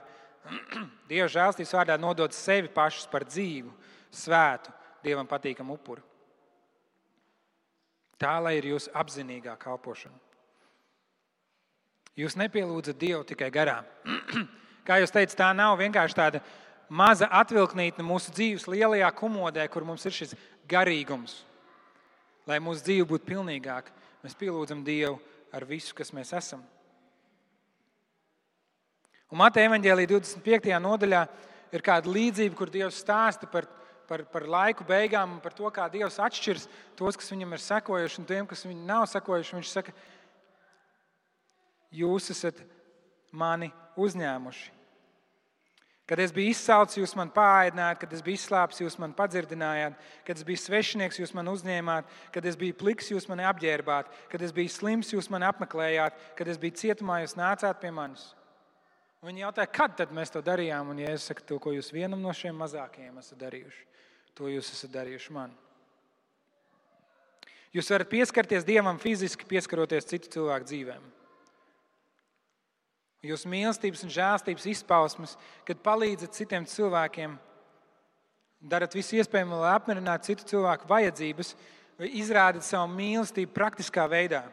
Dieva 1.10 1.26
žēlstības 1.28 1.74
vārdā 1.74 1.96
nodot 1.98 2.34
sevi 2.34 2.70
pašus 2.70 3.08
par 3.10 3.26
dzīvu, 3.26 3.72
svētu, 4.14 4.72
Dievam 5.02 5.26
patīkamu 5.30 5.74
upuru. 5.74 6.02
Tā 8.18 8.38
lai 8.42 8.56
ir 8.58 8.72
jūsu 8.72 8.90
apzinīgā 8.98 9.54
kalpošana. 9.58 10.27
Jūs 12.18 12.34
nepielūdzat 12.38 12.98
Dievu 12.98 13.22
tikai 13.26 13.50
garā. 13.54 13.82
Kā 14.86 14.98
jūs 14.98 15.12
teicat, 15.14 15.36
tā 15.38 15.50
nav 15.54 15.76
vienkārši 15.78 16.16
tāda 16.18 16.40
maza 16.88 17.28
atvilknīte 17.40 18.02
mūsu 18.02 18.32
dzīves 18.34 18.66
lielajā 18.66 19.10
komodē, 19.14 19.68
kur 19.70 19.86
mums 19.86 20.06
ir 20.08 20.16
šis 20.16 20.34
garīgums. 20.70 21.42
Lai 22.48 22.58
mūsu 22.64 22.82
dzīve 22.86 23.06
būtu 23.12 23.28
pilnīgāka, 23.28 23.92
mēs 24.24 24.34
pielūdzam 24.40 24.82
Dievu 24.86 25.18
ar 25.54 25.66
visu, 25.68 25.94
kas 25.94 26.10
mēs 26.16 26.32
esam. 26.34 26.64
Un 29.28 29.42
Mateja 29.42 29.68
evanģēlīja 29.68 30.08
25. 30.16 30.72
nodaļā 30.80 31.22
ir 31.76 31.84
kāda 31.84 32.10
līdzība, 32.10 32.56
kur 32.56 32.72
Dievs 32.72 32.98
stāsta 33.02 33.46
par, 33.52 33.68
par, 34.08 34.24
par 34.32 34.46
laiku 34.48 34.86
beigām 34.88 35.36
un 35.36 35.42
par 35.44 35.52
to, 35.54 35.68
kā 35.70 35.84
Dievs 35.92 36.16
atšķirs 36.24 36.64
tos, 36.96 37.18
kas 37.20 37.28
viņam 37.30 37.52
ir 37.52 37.62
sekojuši, 37.62 38.22
un 38.22 38.28
tiem, 38.32 38.48
kas 38.48 38.64
viņam 38.64 38.86
nav 38.88 39.04
sekojuši. 39.12 39.58
Viņš 39.58 39.74
saka, 39.74 39.92
jūs 41.94 42.30
esat 42.34 42.60
mani 43.32 43.70
uzņēmuši. 43.98 44.74
Kad 46.08 46.22
es 46.24 46.32
biju 46.32 46.54
izsalcis, 46.54 46.96
jūs 47.02 47.12
man 47.18 47.28
pāēdinājāt, 47.34 47.98
kad 48.00 48.12
es 48.16 48.22
biju 48.24 48.38
izslāpis, 48.38 48.78
jūs 48.80 48.94
man 48.96 49.12
padzirdinājāt, 49.16 49.98
kad 50.24 50.38
es 50.40 50.46
biju 50.48 50.60
svešinieks, 50.62 51.18
jūs 51.20 51.34
man 51.36 51.50
uzņēmāt, 51.52 52.08
kad 52.32 52.48
es 52.48 52.56
biju 52.56 52.78
pliks, 52.80 53.10
jūs 53.12 53.28
mani 53.28 53.44
apģērbāt, 53.44 54.08
kad 54.32 54.44
es 54.46 54.54
biju 54.56 54.72
slims, 54.72 55.12
jūs 55.12 55.28
mani 55.28 55.44
apmeklējāt, 55.50 56.16
kad 56.38 56.48
es 56.48 56.60
biju 56.62 56.78
cietumā, 56.80 57.18
jūs 57.26 57.36
nācāt 57.36 57.82
pie 57.82 57.92
manis. 57.92 58.30
Un 59.20 59.28
viņi 59.28 59.44
jautāja, 59.44 59.68
kad 59.74 59.98
tad 60.00 60.14
mēs 60.16 60.32
to 60.32 60.40
darījām, 60.46 60.94
un 60.94 61.04
ja 61.04 61.12
es 61.12 61.28
saku 61.28 61.44
to, 61.44 61.60
ko 61.60 61.76
jūs 61.76 61.92
vienam 61.92 62.24
no 62.24 62.32
šiem 62.32 62.56
mazākajiem 62.56 63.20
esat 63.20 63.42
darījuši, 63.44 63.84
to 64.38 64.48
jūs 64.48 64.72
esat 64.78 64.94
darījuši 64.96 65.36
man. 65.36 65.52
Jūs 67.76 67.92
varat 67.92 68.08
pieskarties 68.08 68.64
Dievam 68.64 68.96
fiziski, 69.02 69.44
pieskaroties 69.44 70.08
citu 70.08 70.38
cilvēku 70.38 70.72
dzīvēm. 70.72 71.17
Jūsu 73.26 73.50
mīlestības 73.50 74.04
un 74.06 74.12
žēlstības 74.14 74.66
izpausmes, 74.70 75.34
kad 75.66 75.80
palīdzat 75.82 76.36
citiem 76.38 76.66
cilvēkiem, 76.70 77.34
darat 78.62 78.94
visu 78.94 79.18
iespējamo, 79.18 79.58
lai 79.58 79.72
apmierinātu 79.74 80.30
citu 80.30 80.46
cilvēku 80.52 80.86
vajadzības, 80.90 81.50
vai 81.98 82.12
izrādat 82.20 82.62
savu 82.62 82.92
mīlestību 82.94 83.50
praktiskā 83.56 84.06
veidā. 84.10 84.44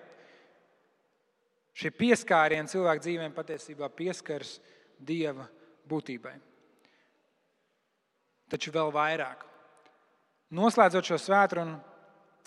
Šie 1.76 1.92
pieskārieni 1.94 2.72
cilvēku 2.72 3.06
dzīvēm 3.06 3.36
patiesībā 3.36 3.92
pieskaras 3.94 4.58
Dieva 4.98 5.46
būtībai. 5.92 6.34
Taču 8.50 8.72
vēl 8.74 8.94
vairāk. 8.96 9.44
Noslēdzot 10.56 11.10
šo 11.10 11.18
svētdienu, 11.20 11.76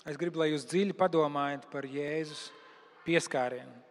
es 0.09 0.17
gribu, 0.19 0.41
lai 0.41 0.51
jūs 0.51 0.65
dziļi 0.67 0.95
padomājat 0.97 1.67
par 1.71 1.85
Jēzus 1.87 2.47
pieskārienu. 3.05 3.88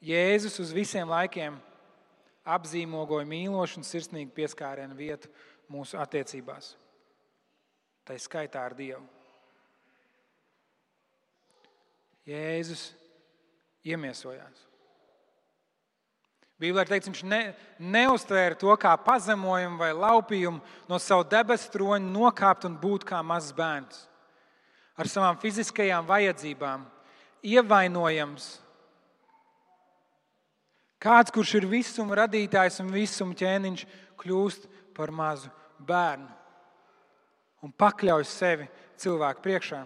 Jēzus 0.00 0.56
uz 0.62 0.70
visiem 0.72 1.08
laikiem 1.08 1.58
apzīmogoja 2.48 3.28
mīlošu 3.28 3.80
un 3.80 3.86
sirsnīgu 3.86 4.32
pieskārienu 4.36 4.96
vietu 4.96 5.28
mūsu 5.70 5.98
attiecībās. 6.00 6.72
Tā 8.08 8.16
skaitā 8.18 8.64
ar 8.64 8.74
Dievu. 8.74 9.04
Jēzus 12.26 12.90
iemiesojās. 13.86 14.66
Bībelē 16.60 16.84
teikts, 16.84 17.08
viņš 17.08 17.20
ne, 17.24 17.40
neuztvēra 17.80 18.56
to 18.60 18.72
kā 18.80 18.92
pazemojumu 19.00 19.80
vai 19.80 19.94
laupījumu 19.96 20.60
no 20.90 20.98
savu 21.00 21.24
debesu 21.28 21.70
troņa, 21.72 22.04
nokāpt 22.12 22.66
un 22.68 22.74
būt 22.80 23.06
kā 23.08 23.22
mazs 23.24 23.54
bērns. 23.56 24.02
Ar 25.00 25.08
savām 25.08 25.38
fiziskajām 25.40 26.04
vajadzībām, 26.04 26.84
ievainojams, 27.40 28.50
Kāds, 31.00 31.32
kurš 31.32 31.54
ir 31.56 31.66
visuma 31.70 32.18
radītājs 32.18 32.82
un 32.82 32.90
visuma 32.92 33.36
ķēniņš, 33.36 33.86
kļūst 34.20 34.66
par 34.96 35.12
mazu 35.16 35.48
bērnu 35.88 36.28
un 37.64 37.72
pakļauj 37.72 38.26
sevi 38.28 38.66
cilvēku 39.00 39.44
priekšā. 39.44 39.80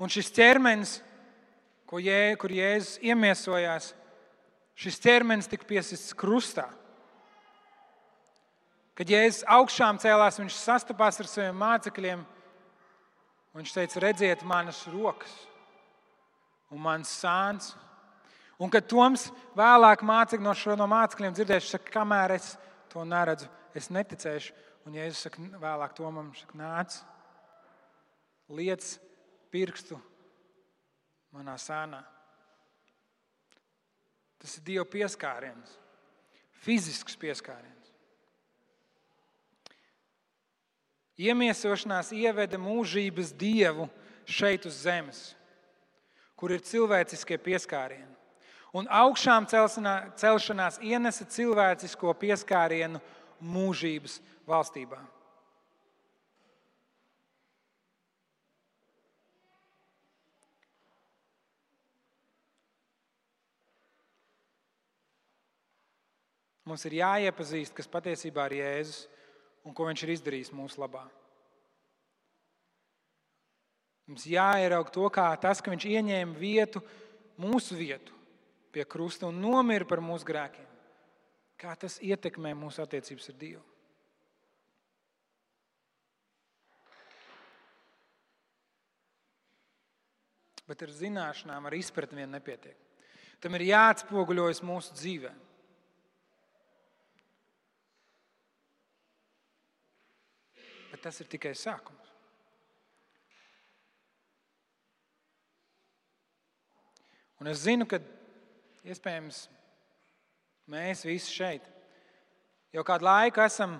Un 0.00 0.12
šis 0.12 0.32
ķermenis, 0.34 0.98
jē, 1.94 2.34
kur 2.40 2.50
Jēzus 2.50 2.98
iemiesojās, 3.06 3.92
šis 4.74 4.98
ķermenis 5.00 5.48
tika 5.48 5.68
piesists 5.68 6.16
krustā. 6.18 6.66
Kad 8.98 9.10
Jēzus 9.10 9.44
augšām 9.50 10.00
cēlās, 10.02 10.40
viņš 10.40 10.58
sastapās 10.58 11.20
ar 11.22 11.30
saviem 11.30 11.56
mācekļiem. 11.62 12.24
Viņš 13.54 13.72
teica, 13.76 14.02
redziet, 14.02 14.42
manas 14.42 14.82
rokas 14.90 15.32
un 16.74 16.82
mans 16.82 17.10
sāns 17.22 17.70
Un 18.62 18.70
kad 18.70 18.86
Toms 18.86 19.28
vēlāk 19.58 20.04
mācīja 20.06 20.42
no 20.42 20.54
šo 20.54 20.76
no 20.78 20.86
mācekļiem, 20.90 21.34
dzirdēs, 21.34 21.72
ka 21.74 21.98
kamēr 21.98 22.36
es 22.36 22.52
to 22.92 23.02
neredzu, 23.06 23.48
es 23.74 23.90
neticēšu. 23.90 24.54
Un 24.84 24.98
Jēzus 24.98 25.26
saka, 25.26 25.42
vēlāk 25.58 25.94
Tomam, 25.96 26.28
saka, 26.36 26.58
nāc, 26.60 26.98
liec 28.52 28.84
pirkstu 29.50 29.98
manā 31.34 31.56
sānā. 31.58 32.02
Tas 34.38 34.58
ir 34.58 34.66
Dieva 34.66 34.84
pieskāriens, 34.86 35.72
fizisks 36.62 37.16
pieskāriens. 37.16 37.72
Iemiesošanās 41.14 42.10
ieveda 42.12 42.58
mūžības 42.58 43.32
dievu 43.38 43.86
šeit 44.26 44.66
uz 44.68 44.82
zemes, 44.84 45.30
kur 46.36 46.52
ir 46.52 46.62
cilvēciskie 46.66 47.38
pieskārieni 47.40 48.14
un 48.74 48.88
augšām 48.90 49.46
celšanās 49.46 50.80
ienesa 50.82 51.26
cilvēcisko 51.30 52.14
pieskārienu 52.18 53.00
mūžības 53.44 54.18
valstībā. 54.48 54.98
Mums 66.64 66.86
ir 66.88 66.96
jāiepazīst, 66.96 67.74
kas 67.76 67.90
patiesībā 67.92 68.46
ir 68.48 68.62
Jēzus 68.62 69.02
un 69.68 69.74
ko 69.76 69.84
viņš 69.84 70.02
ir 70.06 70.14
izdarījis 70.14 70.52
mūsu 70.56 70.80
labā. 70.80 71.04
Mums 74.08 74.24
jāieraug 74.28 74.88
to, 74.92 75.04
kā 75.12 75.28
tas, 75.40 75.60
ka 75.60 75.72
viņš 75.72 75.86
ieņēma 75.88 76.40
vietu, 76.40 76.80
mūsu 77.40 77.76
vietu, 77.76 78.13
pie 78.74 78.84
krusta 78.90 79.28
un 79.30 79.38
nomira 79.38 79.86
par 79.86 80.02
mūsu 80.02 80.26
grēkiem. 80.26 80.66
Kā 81.60 81.76
tas 81.78 82.00
ietekmē 82.02 82.50
mūsu 82.58 82.82
attiecības 82.82 83.30
ar 83.30 83.38
Dievu? 83.38 83.62
Bet 90.64 90.82
ar 90.82 90.90
zināšanām, 90.96 91.68
ar 91.68 91.76
izpratni 91.76 92.22
vien 92.22 92.32
nepietiek. 92.32 92.78
Tam 93.44 93.54
ir 93.58 93.66
jāatspoguļojas 93.68 94.62
mūsu 94.64 94.96
dzīvē. 94.96 95.32
Bet 100.94 101.02
tas 101.04 101.20
ir 101.20 101.28
tikai 101.28 101.52
sākums. 101.58 102.14
Un 107.42 107.50
es 107.50 107.60
zinu, 107.66 107.84
ka 107.84 107.98
iespējams 108.84 109.44
mēs 110.70 111.04
visi 111.06 111.32
šeit 111.32 111.66
jau 112.74 112.84
kādu 112.86 113.06
laiku 113.06 113.42
esam 113.44 113.78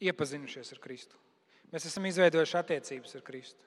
iepazinušies 0.00 0.72
ar 0.74 0.82
Kristu. 0.82 1.18
Mēs 1.72 1.88
esam 1.88 2.06
izveidojuši 2.08 2.56
attiecības 2.60 3.16
ar 3.18 3.24
Kristu. 3.26 3.66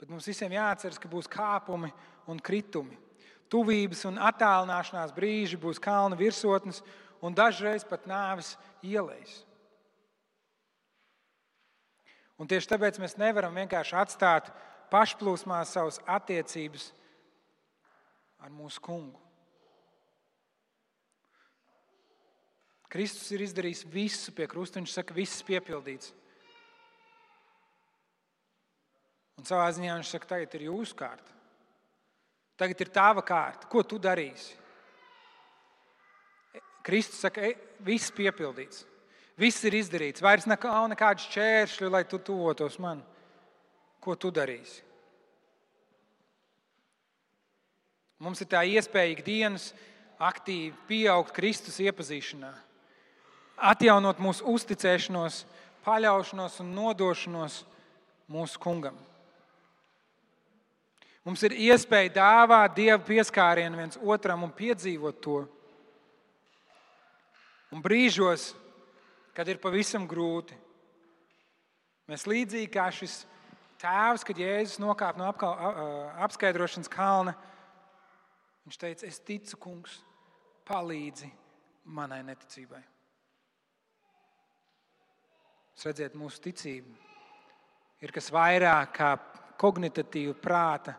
Bet 0.00 0.10
mums 0.10 0.26
visiem 0.28 0.52
jāatcerās, 0.52 0.98
ka 1.00 1.08
būs 1.08 1.30
kāpumi 1.30 1.92
un 2.28 2.40
kritumi. 2.42 2.98
Tuvības 3.52 4.02
un 4.08 4.18
attālināšanās 4.18 5.14
brīži 5.14 5.60
būs 5.60 5.78
kalna 5.80 6.18
virsotnes 6.18 6.82
un 7.24 7.36
dažreiz 7.36 7.86
pat 7.86 8.08
nāves 8.10 8.54
ielējas. 8.82 9.44
Un 12.40 12.50
tieši 12.50 12.72
tāpēc 12.72 12.98
mēs 12.98 13.14
nevaram 13.20 13.54
vienkārši 13.54 13.96
atstāt 14.00 14.50
pašplūsmā 14.90 15.60
savas 15.68 16.00
attiecības 16.10 16.90
ar 18.44 18.52
mūsu 18.52 18.82
kungu. 18.84 19.20
Kristus 22.92 23.26
ir 23.34 23.42
izdarījis 23.42 23.86
visu 23.90 24.34
pie 24.36 24.46
krusta. 24.46 24.78
Viņš 24.78 24.92
saka, 25.00 25.16
viss 25.16 25.42
piepildīts. 25.46 26.12
Un 29.40 29.48
savā 29.48 29.66
ziņā 29.74 29.96
viņš 29.96 30.12
saka, 30.14 30.30
tagad 30.36 30.54
ir 30.54 30.68
jūsu 30.68 30.94
kārta. 31.00 31.32
Tagad 32.60 32.84
ir 32.84 32.92
tava 32.94 33.24
kārta. 33.26 33.66
Ko 33.72 33.82
tu 33.82 33.98
darīsi? 33.98 34.54
Kristus 36.86 37.24
saka, 37.24 37.50
viss 37.82 38.12
ir 38.12 38.18
piepildīts. 38.20 38.84
Viss 39.40 39.64
ir 39.66 39.74
izdarīts. 39.80 40.22
Vairs 40.22 40.46
nav 40.46 40.84
nekādu 40.92 41.24
šķēršļu, 41.24 41.90
lai 41.90 42.04
tu 42.06 42.20
tuvotos 42.22 42.76
man. 42.78 43.00
Ko 44.04 44.14
tu 44.14 44.30
darīsi? 44.30 44.84
Mums 48.24 48.40
ir 48.40 48.48
tā 48.48 48.62
iespēja 48.64 49.12
ikdienas 49.12 49.72
aktīvi 50.22 50.72
pieaugt 50.88 51.34
Kristus 51.36 51.76
iepazīšanā 51.84 52.54
atjaunot 53.56 54.20
mūsu 54.22 54.46
uzticēšanos, 54.54 55.42
paļaušanos 55.84 56.60
un 56.64 56.72
nodošanos 56.74 57.60
mūsu 58.30 58.60
kungam. 58.60 58.96
Mums 61.24 61.44
ir 61.46 61.54
iespēja 61.56 62.12
dāvāt 62.18 62.74
Dieva 62.76 63.00
pieskārienu 63.04 63.78
viens 63.80 64.00
otram 64.00 64.44
un 64.44 64.52
piedzīvot 64.52 65.20
to. 65.24 65.38
Un 67.72 67.80
brīžos, 67.82 68.52
kad 69.34 69.48
ir 69.48 69.58
pavisam 69.58 70.04
grūti, 70.06 70.56
mēs 72.10 72.26
līdzīgi 72.28 72.68
kā 72.74 72.90
šis 72.92 73.22
tēvs, 73.80 74.24
kad 74.24 74.38
Jēzus 74.38 74.78
nokāpa 74.82 75.18
no 75.18 75.32
apskaidrošanas 76.26 76.92
kalna, 76.92 77.34
viņš 78.64 78.80
teica, 78.80 79.06
es 79.06 79.20
ticu, 79.20 79.58
kungs, 79.60 80.00
palīdzi 80.68 81.30
manai 81.94 82.22
neticībai. 82.24 82.82
Jūs 85.74 85.88
redzat, 85.90 86.14
mūsu 86.18 86.42
ticība 86.44 86.94
ir 88.04 88.12
kas 88.14 88.30
vairāk 88.32 88.94
kā 88.94 89.10
kognitīva 89.60 90.34
prāta 90.38 90.94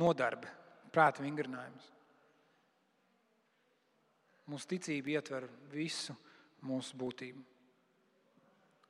nodarbe, 0.00 0.48
prāta 0.94 1.24
vingrinājums. 1.24 1.92
Mūsu 4.48 4.70
ticība 4.70 5.18
ietver 5.18 5.44
visu 5.72 6.14
mūsu 6.64 6.96
būtību. 6.98 7.42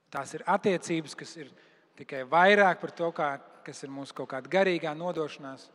Tās 0.08 0.32
ir 0.36 0.44
attiecības, 0.48 1.16
kas 1.18 1.34
ir 1.36 1.50
tikai 1.98 2.22
vairāk 2.30 2.78
par 2.80 2.92
to, 2.96 3.10
kā, 3.12 3.32
kas 3.66 3.82
ir 3.84 3.92
mūsu 3.92 4.14
kaut 4.16 4.30
kāda 4.30 4.48
garīgā 4.52 4.94
nodošanās. 4.96 5.66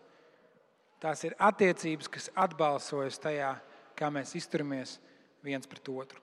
Tās 1.04 1.26
ir 1.28 1.34
attiecības, 1.36 2.08
kas 2.08 2.30
atbalsojas 2.40 3.20
tajā, 3.20 3.50
kā 4.00 4.08
mēs 4.08 4.38
izturamies 4.40 4.96
viens 5.44 5.68
pret 5.68 5.90
otru. 5.92 6.23